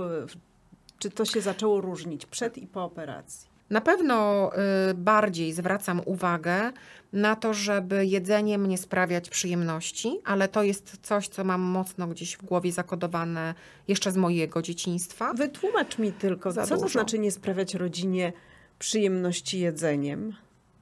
Czy 0.98 1.10
to 1.10 1.24
się 1.24 1.40
zaczęło 1.40 1.80
różnić 1.80 2.26
przed 2.26 2.58
i 2.58 2.66
po 2.66 2.84
operacji? 2.84 3.49
Na 3.70 3.80
pewno 3.80 4.50
y, 4.90 4.94
bardziej 4.94 5.52
zwracam 5.52 6.00
uwagę 6.04 6.72
na 7.12 7.36
to, 7.36 7.54
żeby 7.54 8.06
jedzenie 8.06 8.58
mnie 8.58 8.78
sprawiać 8.78 9.30
przyjemności, 9.30 10.20
ale 10.24 10.48
to 10.48 10.62
jest 10.62 10.96
coś, 11.02 11.28
co 11.28 11.44
mam 11.44 11.60
mocno 11.60 12.06
gdzieś 12.06 12.36
w 12.36 12.44
głowie 12.44 12.72
zakodowane 12.72 13.54
jeszcze 13.88 14.12
z 14.12 14.16
mojego 14.16 14.62
dzieciństwa. 14.62 15.32
Wytłumacz 15.34 15.98
mi 15.98 16.12
tylko, 16.12 16.52
Za 16.52 16.62
co 16.66 16.74
to 16.74 16.82
dużo. 16.82 16.88
znaczy 16.92 17.18
nie 17.18 17.30
sprawiać 17.32 17.74
rodzinie 17.74 18.32
przyjemności 18.78 19.60
jedzeniem? 19.60 20.34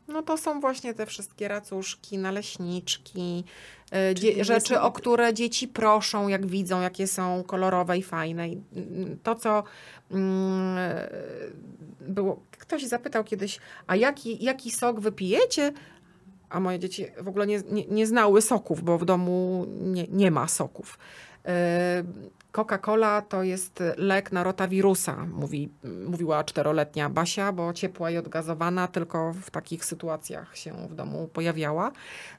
No 0.09 0.23
to 0.23 0.37
są 0.37 0.61
właśnie 0.61 0.95
te 0.95 1.07
wszystkie 1.07 1.49
racuszki, 1.49 2.19
naleśniczki, 2.19 3.45
y, 3.87 4.15
Czyli 4.15 4.21
dzie- 4.21 4.33
jest- 4.39 4.49
rzeczy, 4.49 4.81
o 4.81 4.93
które 4.93 5.35
dzieci 5.35 5.69
proszą, 5.69 6.29
jak 6.29 6.47
widzą, 6.47 6.81
jakie 6.81 7.07
są 7.07 7.43
kolorowe 7.45 7.99
i 7.99 8.03
fajne. 8.03 8.49
I 8.49 8.63
mm, 8.77 9.19
to, 9.23 9.35
co 9.35 9.65
mm, 10.11 10.77
było, 12.01 12.41
ktoś 12.69 12.85
zapytał 12.85 13.25
kiedyś, 13.25 13.61
a 13.87 13.97
jaki, 13.97 14.45
jaki 14.45 14.71
sok 14.71 15.01
wypijecie? 15.01 15.73
A 16.51 16.61
moje 16.61 16.79
dzieci 16.79 17.07
w 17.21 17.29
ogóle 17.29 17.47
nie, 17.47 17.63
nie, 17.71 17.87
nie 17.87 18.07
znały 18.07 18.43
soków, 18.43 18.83
bo 18.83 18.99
w 18.99 19.05
domu 19.05 19.67
nie, 19.69 20.07
nie 20.09 20.31
ma 20.31 20.49
soków. 20.49 20.99
Y, 21.47 21.49
Coca-Cola 22.53 23.23
to 23.23 23.43
jest 23.43 23.83
lek 23.97 24.33
na 24.33 24.45
rotawirusa, 24.45 25.27
mówi, 25.27 25.69
mówiła 26.09 26.45
czteroletnia 26.45 27.09
Basia, 27.11 27.53
bo 27.53 27.73
ciepła 27.73 28.11
i 28.11 28.17
odgazowana 28.17 28.89
tylko 28.89 29.33
w 29.33 29.51
takich 29.51 29.85
sytuacjach 29.85 30.57
się 30.57 30.73
w 30.89 30.95
domu 30.95 31.29
pojawiała. 31.33 31.93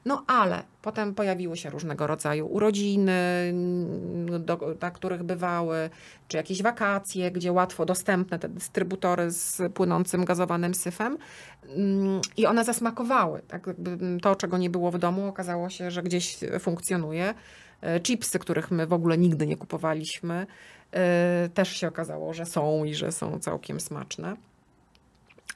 No 0.04 0.24
ale 0.26 0.62
potem 0.82 1.14
pojawiły 1.14 1.56
się 1.56 1.70
różnego 1.70 2.06
rodzaju 2.06 2.46
urodziny, 2.46 3.12
mm, 3.12 4.44
do, 4.44 4.76
na 4.80 4.90
których 4.90 5.22
bywały, 5.22 5.90
czy 6.28 6.36
jakieś 6.36 6.62
wakacje, 6.62 7.30
gdzie 7.30 7.52
łatwo 7.52 7.86
dostępne 7.86 8.38
te 8.38 8.48
dystrybutory 8.48 9.30
z 9.30 9.72
płynącym 9.72 10.24
gazowanym 10.24 10.74
syfem. 10.74 11.18
Mm, 11.62 12.20
I 12.36 12.46
one 12.46 12.64
zasmakowały. 12.64 13.42
Tak 13.48 13.66
jakby 13.66 13.98
to, 14.22 14.36
czego 14.36 14.58
nie 14.58 14.70
było 14.70 14.90
w 14.90 14.98
domu, 14.98 15.28
okazało 15.28 15.68
się, 15.68 15.90
że 15.90 16.02
gdzieś 16.02 16.38
funkcjonuje. 16.60 17.34
E, 17.82 18.00
Chipsy, 18.00 18.38
których 18.38 18.70
my 18.70 18.86
w 18.86 18.92
ogóle 18.92 19.18
nigdy 19.18 19.46
nie 19.46 19.56
kupowaliśmy, 19.56 20.46
e, 20.92 21.48
też 21.54 21.76
się 21.76 21.88
okazało, 21.88 22.34
że 22.34 22.46
są 22.46 22.84
i 22.84 22.94
że 22.94 23.12
są 23.12 23.38
całkiem 23.38 23.80
smaczne. 23.80 24.36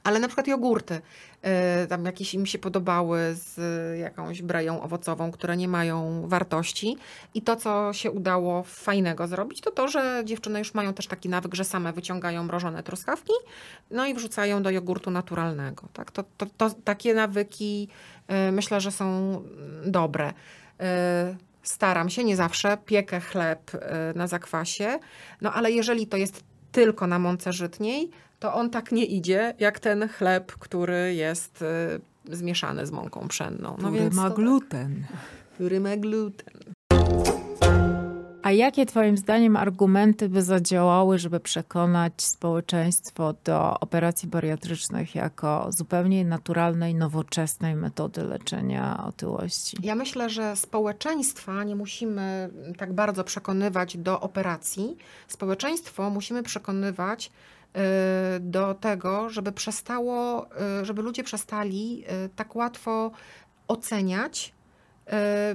Ale 0.03 0.19
na 0.19 0.27
przykład 0.27 0.47
jogurty, 0.47 1.01
e, 1.41 1.87
tam 1.87 2.05
jakieś 2.05 2.33
im 2.33 2.45
się 2.45 2.59
podobały 2.59 3.19
z 3.33 3.59
jakąś 3.99 4.41
brają 4.41 4.81
owocową, 4.81 5.31
które 5.31 5.57
nie 5.57 5.67
mają 5.67 6.27
wartości. 6.27 6.97
I 7.33 7.41
to, 7.41 7.55
co 7.55 7.93
się 7.93 8.11
udało 8.11 8.63
fajnego 8.63 9.27
zrobić, 9.27 9.61
to 9.61 9.71
to, 9.71 9.87
że 9.87 10.21
dziewczyny 10.25 10.59
już 10.59 10.73
mają 10.73 10.93
też 10.93 11.07
taki 11.07 11.29
nawyk, 11.29 11.55
że 11.55 11.63
same 11.63 11.93
wyciągają 11.93 12.43
mrożone 12.43 12.83
truskawki, 12.83 13.33
no 13.91 14.05
i 14.05 14.13
wrzucają 14.13 14.63
do 14.63 14.69
jogurtu 14.69 15.11
naturalnego. 15.11 15.87
Tak? 15.93 16.11
To, 16.11 16.23
to, 16.37 16.45
to, 16.57 16.69
takie 16.69 17.13
nawyki 17.13 17.87
myślę, 18.51 18.81
że 18.81 18.91
są 18.91 19.41
dobre. 19.85 20.33
Staram 21.65 22.09
się, 22.09 22.23
nie 22.23 22.35
zawsze, 22.35 22.77
piekę 22.85 23.19
chleb 23.19 23.71
e, 23.75 24.13
na 24.15 24.27
zakwasie, 24.27 24.99
no 25.41 25.53
ale 25.53 25.71
jeżeli 25.71 26.07
to 26.07 26.17
jest 26.17 26.43
tylko 26.71 27.07
na 27.07 27.19
mące 27.19 27.53
żytniej, 27.53 28.09
to 28.39 28.53
on 28.53 28.69
tak 28.69 28.91
nie 28.91 29.05
idzie, 29.05 29.53
jak 29.59 29.79
ten 29.79 30.09
chleb, 30.09 30.51
który 30.51 31.15
jest 31.15 31.61
e, 31.61 32.35
zmieszany 32.35 32.85
z 32.85 32.91
mąką 32.91 33.27
pszenną. 33.27 33.77
No 33.81 33.89
Który 33.89 34.09
ma 34.11 34.29
to- 34.29 34.35
gluten. 34.35 35.05
Który 35.53 35.79
ma 35.79 35.97
gluten. 35.97 36.53
A 38.45 38.51
jakie 38.51 38.85
Twoim 38.85 39.17
zdaniem 39.17 39.55
argumenty 39.55 40.29
by 40.29 40.41
zadziałały, 40.41 41.19
żeby 41.19 41.39
przekonać 41.39 42.13
społeczeństwo 42.23 43.33
do 43.43 43.79
operacji 43.79 44.29
bariatrycznych 44.29 45.15
jako 45.15 45.71
zupełnie 45.71 46.25
naturalnej, 46.25 46.95
nowoczesnej 46.95 47.75
metody 47.75 48.23
leczenia 48.23 49.03
otyłości? 49.07 49.77
Ja 49.83 49.95
myślę, 49.95 50.29
że 50.29 50.55
społeczeństwa 50.55 51.63
nie 51.63 51.75
musimy 51.75 52.49
tak 52.77 52.93
bardzo 52.93 53.23
przekonywać 53.23 53.97
do 53.97 54.21
operacji. 54.21 54.97
Społeczeństwo 55.27 56.09
musimy 56.09 56.43
przekonywać 56.43 57.31
y, 57.75 58.39
do 58.39 58.73
tego, 58.73 59.29
żeby 59.29 59.51
przestało, 59.51 60.47
y, 60.81 60.85
żeby 60.85 61.01
ludzie 61.01 61.23
przestali 61.23 62.03
y, 62.25 62.29
tak 62.35 62.55
łatwo 62.55 63.11
oceniać, 63.67 64.54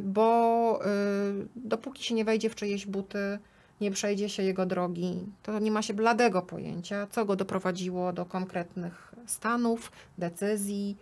bo 0.02 0.80
y, 0.84 1.46
dopóki 1.56 2.04
się 2.04 2.14
nie 2.14 2.24
wejdzie 2.24 2.50
w 2.50 2.54
czyjeś 2.54 2.86
buty, 2.86 3.38
nie 3.80 3.90
przejdzie 3.90 4.28
się 4.28 4.42
jego 4.42 4.66
drogi, 4.66 5.26
to 5.42 5.58
nie 5.58 5.70
ma 5.70 5.82
się 5.82 5.94
bladego 5.94 6.42
pojęcia, 6.42 7.06
co 7.10 7.24
go 7.24 7.36
doprowadziło 7.36 8.12
do 8.12 8.24
konkretnych 8.24 9.14
stanów, 9.26 9.92
decyzji, 10.18 10.96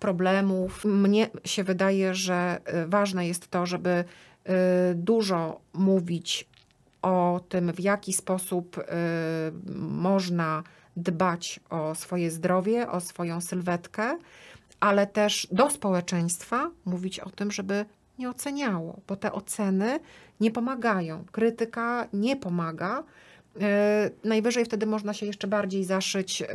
problemów. 0.00 0.84
Mnie 0.84 1.30
się 1.44 1.64
wydaje, 1.64 2.14
że 2.14 2.60
y, 2.84 2.86
ważne 2.86 3.26
jest 3.26 3.48
to, 3.48 3.66
żeby 3.66 3.90
y, 3.90 4.04
dużo 4.94 5.60
mówić 5.72 6.48
o 7.02 7.40
tym, 7.48 7.72
w 7.72 7.80
jaki 7.80 8.12
sposób 8.12 8.78
y, 8.78 8.82
można 9.76 10.62
dbać 10.96 11.60
o 11.70 11.94
swoje 11.94 12.30
zdrowie, 12.30 12.90
o 12.90 13.00
swoją 13.00 13.40
sylwetkę, 13.40 14.18
ale 14.82 15.06
też 15.06 15.48
do 15.52 15.70
społeczeństwa 15.70 16.70
mówić 16.84 17.20
o 17.20 17.30
tym, 17.30 17.50
żeby 17.50 17.84
nie 18.18 18.30
oceniało, 18.30 19.00
bo 19.08 19.16
te 19.16 19.32
oceny 19.32 20.00
nie 20.40 20.50
pomagają. 20.50 21.24
Krytyka 21.32 22.08
nie 22.12 22.36
pomaga. 22.36 23.04
Y, 23.56 23.60
Najwyżej 24.28 24.64
wtedy 24.64 24.86
można 24.86 25.14
się 25.14 25.26
jeszcze 25.26 25.46
bardziej 25.46 25.84
zaszyć 25.84 26.42
y, 26.42 26.46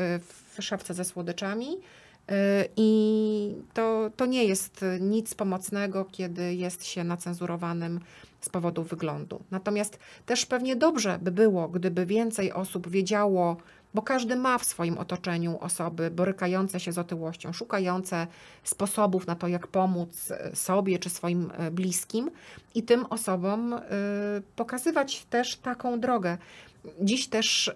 w 0.56 0.64
szafce 0.64 0.94
ze 0.94 1.06
słodyczami. 1.06 1.68
Y, 1.68 2.34
I 2.76 3.56
to, 3.74 4.12
to 4.16 4.26
nie 4.26 4.46
jest 4.46 4.86
nic 5.00 5.36
pomocnego, 5.36 6.06
kiedy 6.12 6.56
jest 6.56 6.86
się 6.86 7.04
nacenzurowanym 7.04 8.00
z 8.42 8.50
powodu 8.50 8.84
wyglądu. 8.84 9.42
Natomiast 9.52 10.00
też 10.26 10.46
pewnie 10.46 10.76
dobrze 10.76 11.20
by 11.22 11.32
było, 11.32 11.68
gdyby 11.68 12.06
więcej 12.06 12.54
osób 12.54 12.90
wiedziało, 12.90 13.58
bo 13.94 14.02
każdy 14.02 14.36
ma 14.36 14.58
w 14.58 14.66
swoim 14.66 14.98
otoczeniu 14.98 15.58
osoby 15.60 16.12
borykające 16.12 16.80
się 16.80 16.92
z 16.92 16.98
otyłością, 16.98 17.54
szukające 17.54 18.28
sposobów 18.64 19.28
na 19.28 19.36
to, 19.36 19.48
jak 19.48 19.68
pomóc 19.68 20.32
e, 20.32 20.56
sobie 20.56 21.00
czy 21.00 21.10
swoim 21.10 21.52
e, 21.58 21.72
bliskim, 21.72 22.32
i 22.76 22.84
tym 22.84 23.06
osobom 23.06 23.74
y, 23.74 23.80
pokazywać 24.56 25.26
też 25.26 25.56
taką 25.56 26.00
drogę. 26.00 26.38
Dziś 27.02 27.28
też 27.28 27.72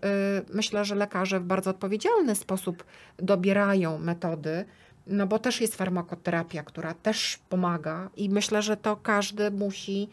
myślę, 0.54 0.86
że 0.86 0.96
lekarze 0.96 1.40
w 1.40 1.44
bardzo 1.44 1.70
odpowiedzialny 1.70 2.36
sposób 2.36 2.84
dobierają 3.18 3.98
metody, 3.98 4.66
no 5.08 5.28
bo 5.28 5.40
też 5.40 5.62
jest 5.62 5.76
farmakoterapia, 5.76 6.64
która 6.64 6.94
też 6.94 7.40
pomaga, 7.50 8.10
i 8.18 8.30
myślę, 8.30 8.62
że 8.62 8.78
to 8.78 8.96
każdy 8.96 9.52
musi, 9.52 10.10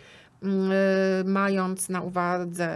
mając 1.24 1.88
na 1.88 2.00
uwadze 2.00 2.70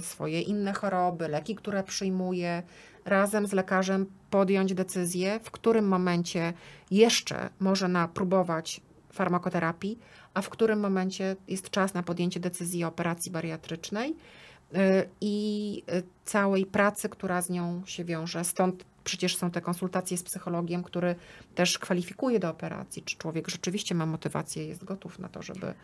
swoje 0.00 0.40
inne 0.40 0.72
choroby, 0.72 1.28
leki, 1.28 1.54
które 1.54 1.82
przyjmuje, 1.82 2.62
razem 3.04 3.46
z 3.46 3.52
lekarzem 3.52 4.06
podjąć 4.30 4.74
decyzję, 4.74 5.40
w 5.42 5.50
którym 5.50 5.88
momencie 5.88 6.52
jeszcze 6.90 7.48
może 7.60 7.88
na 7.88 8.08
próbować 8.08 8.80
farmakoterapii, 9.12 9.98
a 10.34 10.42
w 10.42 10.48
którym 10.48 10.80
momencie 10.80 11.36
jest 11.48 11.70
czas 11.70 11.94
na 11.94 12.02
podjęcie 12.02 12.40
decyzji 12.40 12.84
o 12.84 12.88
operacji 12.88 13.32
bariatrycznej 13.32 14.10
y, 14.10 14.76
i 15.20 15.82
y, 15.92 16.02
całej 16.24 16.66
pracy, 16.66 17.08
która 17.08 17.42
z 17.42 17.50
nią 17.50 17.82
się 17.86 18.04
wiąże. 18.04 18.44
Stąd 18.44 18.84
przecież 19.04 19.36
są 19.36 19.50
te 19.50 19.60
konsultacje 19.60 20.16
z 20.18 20.22
psychologiem, 20.22 20.82
który 20.82 21.14
też 21.54 21.78
kwalifikuje 21.78 22.38
do 22.38 22.50
operacji, 22.50 23.02
czy 23.02 23.16
człowiek 23.16 23.48
rzeczywiście 23.48 23.94
ma 23.94 24.06
motywację, 24.06 24.66
jest 24.66 24.84
gotów 24.84 25.18
na 25.18 25.28
to, 25.28 25.42
żeby 25.42 25.74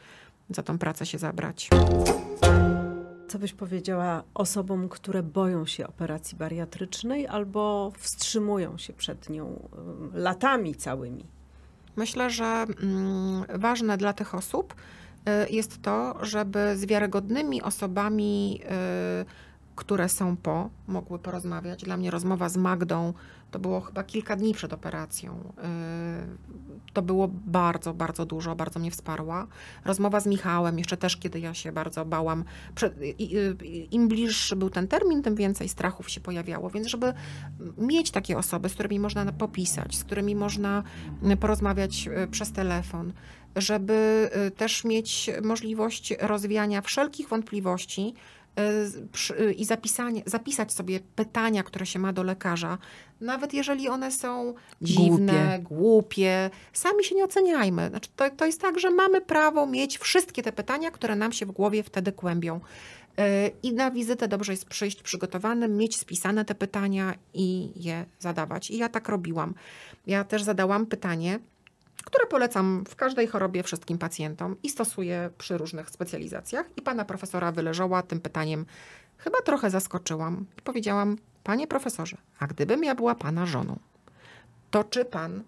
za 0.50 0.62
tą 0.62 0.78
pracę 0.78 1.06
się 1.06 1.18
zabrać. 1.18 1.68
Co 3.28 3.38
byś 3.38 3.52
powiedziała 3.52 4.22
osobom, 4.34 4.88
które 4.88 5.22
boją 5.22 5.66
się 5.66 5.86
operacji 5.86 6.38
bariatrycznej 6.38 7.26
albo 7.26 7.92
wstrzymują 7.98 8.78
się 8.78 8.92
przed 8.92 9.30
nią 9.30 9.68
latami 10.14 10.74
całymi? 10.74 11.24
Myślę, 11.96 12.30
że 12.30 12.44
mm, 12.44 13.44
ważne 13.54 13.96
dla 13.96 14.12
tych 14.12 14.34
osób 14.34 14.74
y, 14.74 15.50
jest 15.50 15.82
to, 15.82 16.24
żeby 16.24 16.76
z 16.76 16.86
wiarygodnymi 16.86 17.62
osobami 17.62 18.60
y, 19.22 19.49
które 19.80 20.08
są 20.08 20.36
po, 20.36 20.70
mogły 20.88 21.18
porozmawiać. 21.18 21.84
Dla 21.84 21.96
mnie 21.96 22.10
rozmowa 22.10 22.48
z 22.48 22.56
Magdą 22.56 23.12
to 23.50 23.58
było 23.58 23.80
chyba 23.80 24.04
kilka 24.04 24.36
dni 24.36 24.54
przed 24.54 24.72
operacją. 24.72 25.52
Yy, 25.56 25.62
to 26.92 27.02
było 27.02 27.28
bardzo, 27.28 27.94
bardzo 27.94 28.26
dużo, 28.26 28.56
bardzo 28.56 28.80
mnie 28.80 28.90
wsparła. 28.90 29.46
Rozmowa 29.84 30.20
z 30.20 30.26
Michałem, 30.26 30.78
jeszcze 30.78 30.96
też, 30.96 31.16
kiedy 31.16 31.40
ja 31.40 31.54
się 31.54 31.72
bardzo 31.72 32.04
bałam. 32.04 32.44
Im 33.90 34.08
bliższy 34.08 34.56
był 34.56 34.70
ten 34.70 34.88
termin, 34.88 35.22
tym 35.22 35.34
więcej 35.34 35.68
strachów 35.68 36.10
się 36.10 36.20
pojawiało. 36.20 36.70
Więc, 36.70 36.86
żeby 36.86 37.14
mieć 37.78 38.10
takie 38.10 38.38
osoby, 38.38 38.68
z 38.68 38.74
którymi 38.74 39.00
można 39.00 39.32
popisać, 39.32 39.96
z 39.96 40.04
którymi 40.04 40.34
można 40.34 40.82
porozmawiać 41.40 42.06
yy, 42.06 42.28
przez 42.30 42.52
telefon, 42.52 43.12
żeby 43.56 44.30
też 44.56 44.84
mieć 44.84 45.30
możliwość 45.42 46.14
rozwiania 46.20 46.82
wszelkich 46.82 47.28
wątpliwości, 47.28 48.14
i 49.56 49.64
zapisanie, 49.64 50.22
zapisać 50.26 50.72
sobie 50.72 51.00
pytania, 51.16 51.62
które 51.62 51.86
się 51.86 51.98
ma 51.98 52.12
do 52.12 52.22
lekarza, 52.22 52.78
nawet 53.20 53.54
jeżeli 53.54 53.88
one 53.88 54.12
są 54.12 54.54
dziwne, 54.82 55.58
głupie, 55.62 55.74
głupie 55.74 56.50
sami 56.72 57.04
się 57.04 57.14
nie 57.14 57.24
oceniajmy. 57.24 57.88
Znaczy, 57.88 58.10
to, 58.16 58.30
to 58.30 58.46
jest 58.46 58.60
tak, 58.60 58.78
że 58.78 58.90
mamy 58.90 59.20
prawo 59.20 59.66
mieć 59.66 59.98
wszystkie 59.98 60.42
te 60.42 60.52
pytania, 60.52 60.90
które 60.90 61.16
nam 61.16 61.32
się 61.32 61.46
w 61.46 61.52
głowie 61.52 61.82
wtedy 61.82 62.12
kłębią. 62.12 62.60
E, 63.18 63.50
I 63.62 63.72
na 63.72 63.90
wizytę 63.90 64.28
dobrze 64.28 64.52
jest 64.52 64.64
przyjść 64.64 65.02
przygotowanym, 65.02 65.76
mieć 65.76 65.96
spisane 65.96 66.44
te 66.44 66.54
pytania 66.54 67.14
i 67.34 67.70
je 67.84 68.04
zadawać. 68.18 68.70
I 68.70 68.78
ja 68.78 68.88
tak 68.88 69.08
robiłam. 69.08 69.54
Ja 70.06 70.24
też 70.24 70.42
zadałam 70.42 70.86
pytanie, 70.86 71.38
które 72.04 72.26
polecam 72.26 72.84
w 72.88 72.96
każdej 72.96 73.26
chorobie 73.26 73.62
wszystkim 73.62 73.98
pacjentom 73.98 74.56
i 74.62 74.70
stosuję 74.70 75.30
przy 75.38 75.58
różnych 75.58 75.90
specjalizacjach. 75.90 76.66
I 76.76 76.82
pana 76.82 77.04
profesora 77.04 77.52
Wyleżoła 77.52 78.02
tym 78.02 78.20
pytaniem 78.20 78.66
chyba 79.18 79.38
trochę 79.44 79.70
zaskoczyłam. 79.70 80.46
Powiedziałam, 80.64 81.16
panie 81.44 81.66
profesorze, 81.66 82.16
a 82.38 82.46
gdybym 82.46 82.84
ja 82.84 82.94
była 82.94 83.14
pana 83.14 83.46
żoną, 83.46 83.78
to 84.70 84.84
czy 84.84 85.04
pan, 85.04 85.42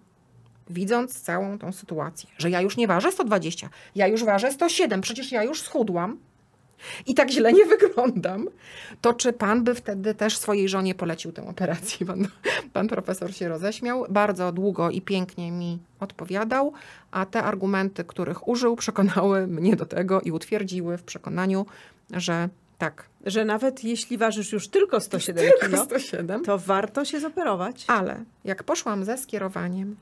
widząc 0.69 1.21
całą 1.21 1.59
tą 1.59 1.71
sytuację, 1.71 2.29
że 2.37 2.49
ja 2.49 2.61
już 2.61 2.77
nie 2.77 2.87
ważę 2.87 3.11
120, 3.11 3.69
ja 3.95 4.07
już 4.07 4.23
ważę 4.23 4.51
107, 4.51 5.01
przecież 5.01 5.31
ja 5.31 5.43
już 5.43 5.61
schudłam, 5.61 6.17
i 7.05 7.13
tak 7.13 7.31
źle 7.31 7.53
nie 7.53 7.65
wyglądam, 7.65 8.47
to 9.01 9.13
czy 9.13 9.33
pan 9.33 9.63
by 9.63 9.75
wtedy 9.75 10.15
też 10.15 10.37
swojej 10.37 10.69
żonie 10.69 10.95
polecił 10.95 11.31
tę 11.31 11.47
operację? 11.47 12.05
Pan, 12.05 12.27
pan 12.73 12.87
profesor 12.87 13.33
się 13.33 13.49
roześmiał, 13.49 14.05
bardzo 14.09 14.51
długo 14.51 14.89
i 14.89 15.01
pięknie 15.01 15.51
mi 15.51 15.79
odpowiadał, 15.99 16.73
a 17.11 17.25
te 17.25 17.43
argumenty, 17.43 18.03
których 18.03 18.47
użył, 18.47 18.75
przekonały 18.75 19.47
mnie 19.47 19.75
do 19.75 19.85
tego 19.85 20.21
i 20.21 20.31
utwierdziły 20.31 20.97
w 20.97 21.03
przekonaniu, 21.03 21.65
że 22.11 22.49
tak. 22.77 23.05
Że 23.25 23.45
nawet 23.45 23.83
jeśli 23.83 24.17
ważysz 24.17 24.51
już 24.51 24.67
tylko 24.67 24.99
107 24.99 25.51
tylko 25.59 25.83
107, 25.85 26.43
to 26.43 26.59
warto 26.59 27.05
się 27.05 27.19
zoperować. 27.19 27.85
Ale 27.87 28.23
jak 28.43 28.63
poszłam 28.63 29.05
ze 29.05 29.17
skierowaniem, 29.17 29.95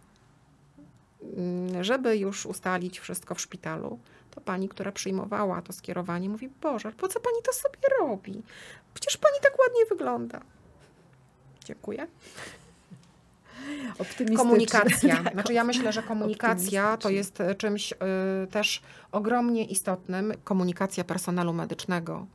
mm, 1.38 1.84
żeby 1.84 2.18
już 2.18 2.46
ustalić 2.46 3.00
wszystko 3.00 3.36
w 3.36 3.42
szpitalu, 3.42 4.00
to 4.32 4.42
pani, 4.42 4.70
która 4.70 4.92
przyjmowała 4.92 5.62
to 5.62 5.74
skierowanie, 5.74 6.30
mówi: 6.30 6.50
Boże, 6.62 6.92
po 6.92 7.08
co 7.08 7.20
pani 7.20 7.38
to 7.44 7.54
sobie 7.54 7.80
robi? 8.00 8.44
Przecież 8.94 9.18
pani 9.18 9.36
tak 9.42 9.60
ładnie 9.60 9.86
wygląda. 9.90 10.42
Dziękuję. 11.66 12.08
Komunikacja. 14.38 15.24
Tak, 15.24 15.34
znaczy 15.34 15.54
ja 15.54 15.64
myślę, 15.64 15.94
że 15.94 16.04
komunikacja 16.04 16.98
to 16.98 17.10
jest 17.10 17.42
e, 17.42 17.56
czymś 17.56 17.92
y, 17.92 17.96
też 18.52 18.82
ogromnie 19.12 19.66
istotnym. 19.66 20.34
Komunikacja 20.44 21.04
personelu 21.04 21.54
medycznego 21.54 22.28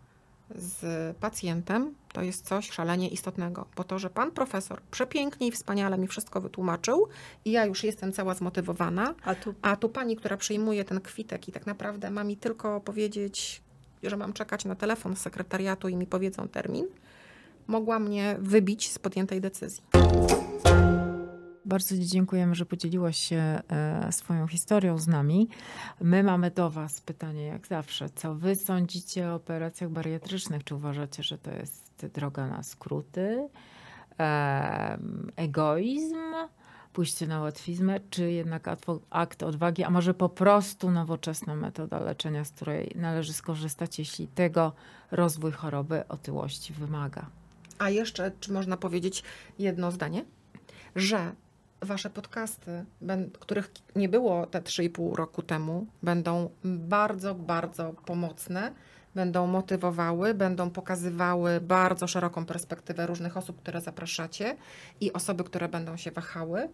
z 0.55 1.17
pacjentem 1.17 1.95
to 2.13 2.23
jest 2.23 2.47
coś 2.47 2.71
szalenie 2.71 3.09
istotnego, 3.09 3.67
bo 3.77 3.85
to, 3.85 3.99
że 3.99 4.11
pan 4.11 4.31
profesor 4.31 4.81
przepięknie 4.91 5.47
i 5.47 5.53
wspaniale 5.53 5.99
mi 5.99 6.07
wszystko 6.07 6.41
wytłumaczył 6.41 7.09
i 7.45 7.51
ja 7.51 7.65
już 7.65 7.85
jestem 7.85 8.13
cała 8.13 8.35
zmotywowana, 8.35 9.15
a 9.25 9.35
tu, 9.35 9.55
a 9.63 9.77
tu 9.77 9.89
pani, 9.89 10.17
która 10.17 10.37
przyjmuje 10.37 10.85
ten 10.85 11.01
kwitek 11.01 11.49
i 11.49 11.53
tak 11.53 11.67
naprawdę 11.67 12.11
ma 12.11 12.25
mi 12.25 12.37
tylko 12.37 12.81
powiedzieć, 12.81 13.63
że 14.03 14.17
mam 14.17 14.33
czekać 14.33 14.65
na 14.65 14.75
telefon 14.75 15.17
z 15.17 15.21
sekretariatu 15.21 15.89
i 15.89 15.97
mi 15.97 16.07
powiedzą 16.07 16.49
termin, 16.49 16.87
mogła 17.67 17.99
mnie 17.99 18.37
wybić 18.39 18.93
z 18.93 18.99
podjętej 18.99 19.41
decyzji. 19.41 19.83
Bardzo 21.67 21.97
Ci 21.97 22.07
dziękujemy, 22.07 22.55
że 22.55 22.67
podzieliłaś 22.67 23.17
się 23.17 23.37
e, 23.37 24.13
swoją 24.13 24.47
historią 24.47 24.99
z 24.99 25.07
nami. 25.07 25.49
My 26.01 26.23
mamy 26.23 26.51
do 26.51 26.71
Was 26.71 27.01
pytanie, 27.01 27.47
jak 27.47 27.67
zawsze. 27.67 28.11
Co 28.11 28.35
Wy 28.35 28.57
sądzicie 28.57 29.29
o 29.29 29.35
operacjach 29.35 29.91
bariatrycznych? 29.91 30.65
Czy 30.65 30.75
uważacie, 30.75 31.23
że 31.23 31.39
to 31.39 31.51
jest 31.51 32.07
droga 32.15 32.47
na 32.47 32.63
skróty, 32.63 33.49
egoizm, 35.37 36.17
pójście 36.93 37.27
na 37.27 37.41
łatwizmę, 37.41 38.01
czy 38.11 38.31
jednak 38.31 38.69
akt 39.11 39.43
odwagi, 39.43 39.85
a 39.85 39.91
może 39.91 40.15
po 40.15 40.29
prostu 40.29 40.91
nowoczesna 40.91 41.55
metoda 41.55 42.01
leczenia, 42.01 42.45
z 42.45 42.51
której 42.51 42.93
należy 42.95 43.33
skorzystać, 43.33 43.99
jeśli 43.99 44.29
tego 44.29 44.73
rozwój 45.11 45.53
choroby 45.53 46.09
otyłości 46.09 46.73
wymaga? 46.73 47.27
A 47.79 47.91
jeszcze, 47.91 48.33
czy 48.41 48.53
można 48.53 48.77
powiedzieć 48.77 49.23
jedno 49.59 49.93
zdanie? 49.93 50.25
Że 50.97 51.33
Wasze 51.83 52.11
podcasty, 52.11 52.85
których 53.41 53.71
nie 53.97 54.09
było 54.09 54.47
te 54.47 54.61
3,5 54.61 55.15
roku 55.15 55.43
temu, 55.43 55.87
będą 56.03 56.51
bardzo, 56.65 57.35
bardzo 57.35 57.93
pomocne, 58.07 58.73
będą 59.15 59.47
motywowały, 59.47 60.35
będą 60.35 60.71
pokazywały 60.71 61.61
bardzo 61.61 62.07
szeroką 62.07 62.47
perspektywę 62.47 63.07
różnych 63.07 63.37
osób, 63.37 63.59
które 63.59 63.81
zapraszacie 63.81 64.57
i 65.01 65.13
osoby, 65.13 65.45
które 65.45 65.69
będą 65.69 65.97
się 65.97 66.11
wahały. 66.11 66.69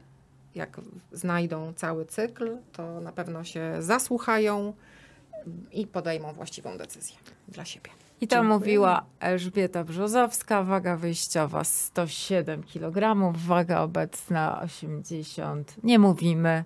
Jak 0.55 0.81
znajdą 1.13 1.73
cały 1.73 2.07
cykl, 2.07 2.59
to 2.73 3.01
na 3.01 3.13
pewno 3.13 3.45
się 3.45 3.77
zasłuchają 3.83 4.75
i 5.73 5.87
podejmą 5.87 6.33
właściwą 6.33 6.79
decyzję 6.79 7.17
dla 7.49 7.65
siebie. 7.65 7.91
I 8.23 8.29
to 8.29 8.43
mówiła 8.45 9.03
Elżbieta 9.21 9.85
Brzozowska, 9.85 10.63
waga 10.63 10.97
wyjściowa 10.97 11.65
107 11.65 12.63
kg, 12.63 13.33
waga 13.47 13.81
obecna 13.81 14.61
80. 14.61 15.75
Nie 15.83 15.99
mówimy. 15.99 16.65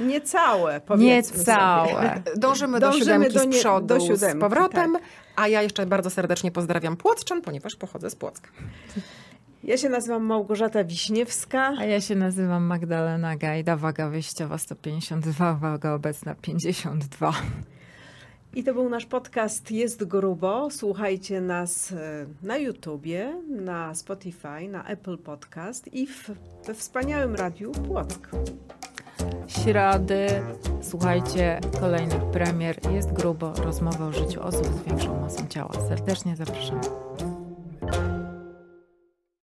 Niecałe, 0.00 0.80
powiedzmy 0.80 1.38
Niecałe. 1.38 2.22
Dążymy, 2.36 2.80
do 2.80 2.92
siódemki 2.92 3.34
do 3.34 3.44
nie, 3.44 3.52
z 3.52 3.60
przodu, 3.60 3.86
do 3.86 4.00
siódemki, 4.00 4.38
z 4.38 4.40
powrotem. 4.40 4.92
Tak. 4.92 5.02
A 5.36 5.48
ja 5.48 5.62
jeszcze 5.62 5.86
bardzo 5.86 6.10
serdecznie 6.10 6.50
pozdrawiam 6.50 6.96
Płockczan, 6.96 7.42
ponieważ 7.42 7.76
pochodzę 7.76 8.10
z 8.10 8.14
Płocka. 8.14 8.48
Ja 9.64 9.76
się 9.76 9.88
nazywam 9.88 10.24
Małgorzata 10.24 10.84
Wiśniewska. 10.84 11.74
A 11.78 11.84
ja 11.84 12.00
się 12.00 12.14
nazywam 12.14 12.64
Magdalena 12.64 13.36
Gajda, 13.36 13.76
waga 13.76 14.08
wyjściowa 14.08 14.58
152, 14.58 15.54
waga 15.54 15.92
obecna 15.92 16.34
52. 16.34 17.32
I 18.54 18.64
to 18.64 18.74
był 18.74 18.88
nasz 18.88 19.06
podcast 19.06 19.70
Jest 19.70 20.04
Grubo. 20.04 20.68
Słuchajcie 20.70 21.40
nas 21.40 21.92
e, 21.92 22.26
na 22.42 22.56
YouTubie, 22.56 23.32
na 23.48 23.94
Spotify, 23.94 24.68
na 24.70 24.84
Apple 24.84 25.18
Podcast 25.18 25.94
i 25.94 26.06
w, 26.06 26.30
we 26.66 26.74
wspaniałym 26.74 27.34
radiu 27.34 27.72
Płock. 27.72 28.28
Środy, 29.46 30.26
słuchajcie 30.82 31.60
kolejnych 31.80 32.24
premier. 32.24 32.76
Jest 32.92 33.12
Grubo, 33.12 33.52
rozmowa 33.52 34.06
o 34.06 34.12
życiu 34.12 34.42
osób 34.42 34.66
z 34.66 34.82
większą 34.82 35.20
masą 35.20 35.46
ciała. 35.48 35.72
Serdecznie 35.88 36.36
zapraszam. 36.36 36.80